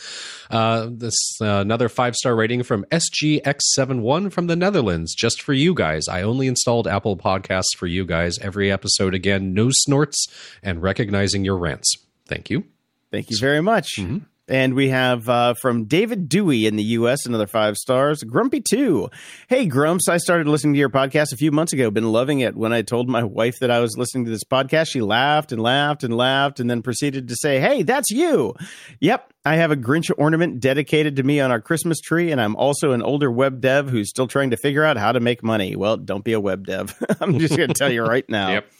[0.50, 5.74] Uh, this uh, another five star rating from SGX71 from the Netherlands, just for you
[5.74, 6.08] guys.
[6.08, 8.38] I only installed Apple Podcasts for you guys.
[8.40, 10.26] Every episode again, no snorts,
[10.62, 11.96] and recognizing your rants.
[12.26, 12.64] Thank you.
[13.10, 13.96] Thank you very much.
[13.98, 14.18] Mm-hmm.
[14.48, 18.22] And we have uh, from David Dewey in the U.S., another five stars.
[18.22, 19.10] Grumpy 2.
[19.48, 21.90] Hey, Grumps, I started listening to your podcast a few months ago.
[21.90, 22.56] Been loving it.
[22.56, 25.62] When I told my wife that I was listening to this podcast, she laughed and
[25.62, 28.54] laughed and laughed and then proceeded to say, Hey, that's you.
[29.00, 32.54] Yep, I have a Grinch ornament dedicated to me on our Christmas tree, and I'm
[32.56, 35.74] also an older web dev who's still trying to figure out how to make money.
[35.74, 36.94] Well, don't be a web dev.
[37.20, 38.50] I'm just going to tell you right now.
[38.50, 38.70] yep.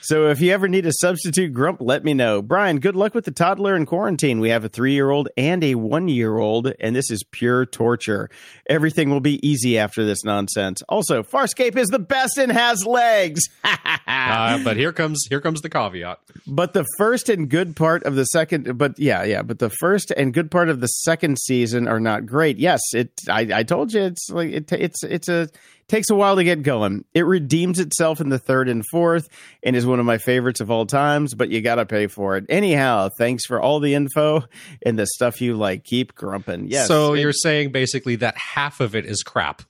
[0.00, 2.42] So if you ever need a substitute grump, let me know.
[2.42, 4.40] Brian, good luck with the toddler in quarantine.
[4.40, 7.66] We have a three year old and a one year old, and this is pure
[7.66, 8.30] torture.
[8.68, 10.82] Everything will be easy after this nonsense.
[10.88, 13.42] Also, Farscape is the best and has legs.
[13.64, 16.18] uh, but here comes here comes the caveat.
[16.46, 20.10] But the first and good part of the second, but yeah, yeah, but the first
[20.10, 22.58] and good part of the second season are not great.
[22.58, 23.10] Yes, it.
[23.28, 25.48] I, I told you it's like it, it's it's a
[25.88, 27.04] takes a while to get going.
[27.14, 29.28] It redeems itself in the third and fourth
[29.62, 32.36] and is one of my favorites of all times, but you got to pay for
[32.36, 32.44] it.
[32.48, 34.44] Anyhow, thanks for all the info
[34.84, 35.84] and the stuff you like.
[35.84, 36.68] Keep grumping.
[36.68, 36.88] Yes.
[36.88, 39.62] So it, you're saying basically that half of it is crap.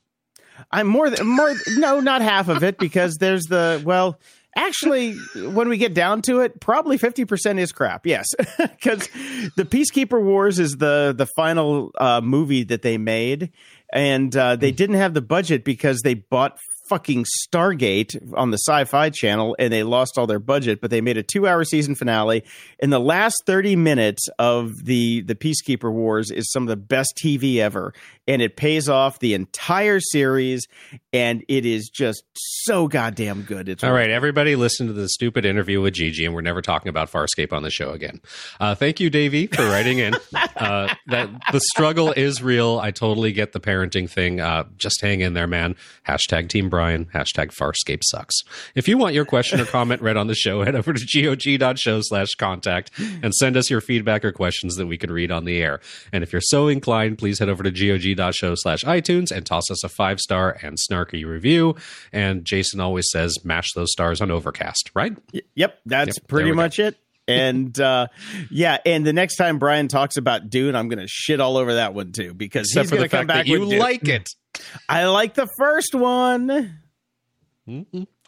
[0.71, 1.55] I'm more than more.
[1.77, 4.19] No, not half of it because there's the well.
[4.57, 8.07] Actually, when we get down to it, probably fifty percent is crap.
[8.07, 8.27] Yes,
[8.59, 9.09] because
[9.57, 13.53] the Peacekeeper Wars is the the final uh, movie that they made,
[13.93, 16.59] and uh, they didn't have the budget because they bought
[16.89, 20.81] fucking Stargate on the Sci-Fi Channel, and they lost all their budget.
[20.81, 22.45] But they made a two-hour season finale.
[22.79, 27.19] In the last thirty minutes of the the Peacekeeper Wars is some of the best
[27.23, 27.93] TV ever,
[28.27, 30.67] and it pays off the entire series,
[31.13, 33.69] and it is just so goddamn good.
[33.69, 34.11] It's all right.
[34.11, 37.63] Everybody, listen to the stupid interview with Gigi, and we're never talking about Farscape on
[37.63, 38.21] the show again.
[38.61, 40.15] Uh, thank you, Davey, for writing in.
[40.57, 42.79] uh, that the struggle is real.
[42.79, 44.41] I totally get the parenting thing.
[44.41, 45.77] Uh, just hang in there, man.
[46.07, 46.69] Hashtag Team.
[46.69, 48.43] Brian, hashtag Farscape sucks.
[48.75, 52.01] If you want your question or comment read on the show, head over to gog.show
[52.03, 52.91] slash contact
[53.23, 55.81] and send us your feedback or questions that we can read on the air.
[56.13, 59.85] And if you're so inclined, please head over to gog.show slash iTunes and toss us
[59.85, 61.75] a five star and snarky review.
[62.13, 65.17] And Jason always says, mash those stars on Overcast, right?
[65.55, 66.87] Yep, that's yep, pretty much go.
[66.87, 66.97] it.
[67.29, 68.09] And uh,
[68.51, 71.75] yeah, and the next time Brian talks about Dune, I'm going to shit all over
[71.75, 73.79] that one too because Except he's going to come back you Dune.
[73.79, 74.29] like it.
[74.89, 76.81] I like the first one.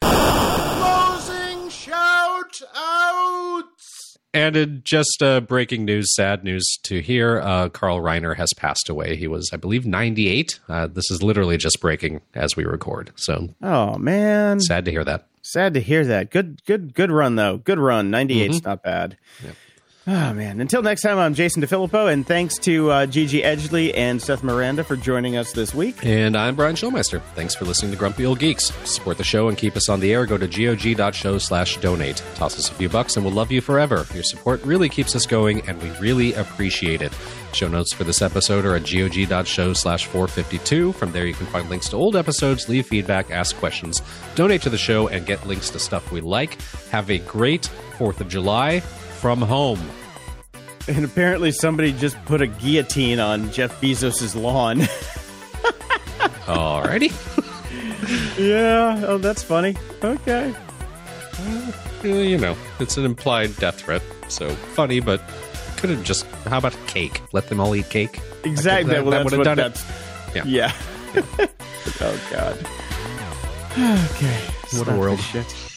[0.01, 4.17] Closing shout outs.
[4.33, 8.89] And in just uh, breaking news, sad news to hear, uh, Carl Reiner has passed
[8.89, 9.17] away.
[9.17, 10.61] He was, I believe, 98.
[10.69, 13.11] Uh, this is literally just breaking as we record.
[13.17, 15.27] So Oh man, sad to hear that.
[15.43, 16.31] Sad to hear that.
[16.31, 17.59] Good, good, good run though.
[17.59, 18.11] Good run.
[18.11, 18.69] 98's Mm-hmm.
[18.69, 19.17] not bad.
[20.07, 20.61] Oh man!
[20.63, 24.83] Until next time, I'm Jason DeFilippo, and thanks to uh, Gigi Edgley and Seth Miranda
[24.83, 26.05] for joining us this week.
[26.05, 27.21] And I'm Brian Schulmeister.
[27.35, 28.73] Thanks for listening to Grumpy Old Geeks.
[28.91, 32.23] Support the show and keep us on the air, go to gog.show slash donate.
[32.35, 34.07] Toss us a few bucks and we'll love you forever.
[34.15, 37.13] Your support really keeps us going and we really appreciate it.
[37.53, 40.93] Show notes for this episode are at gog.show slash 452.
[40.93, 44.01] From there you can find links to old episodes, leave feedback, ask questions,
[44.35, 46.61] donate to the show, and get links to stuff we like.
[46.91, 47.69] Have a great
[47.99, 49.81] 4th of July from home.
[50.89, 54.81] And apparently, somebody just put a guillotine on Jeff Bezos' lawn.
[56.47, 57.11] Alrighty.
[58.39, 59.05] yeah.
[59.07, 59.77] Oh, that's funny.
[60.03, 60.55] Okay.
[62.03, 64.03] You know, it's an implied death threat.
[64.29, 65.23] So funny, but
[65.81, 66.27] could have just.
[66.47, 67.23] How about cake?
[67.33, 68.21] Let them all eat cake.
[68.45, 68.93] Exactly.
[68.93, 69.85] That, well, that would have done it.
[70.35, 70.45] Yeah.
[70.45, 70.73] Yeah.
[71.15, 71.47] yeah.
[72.01, 72.59] oh God.
[74.13, 74.41] okay.
[74.77, 75.21] What Stop a world.
[75.21, 75.71] Shit.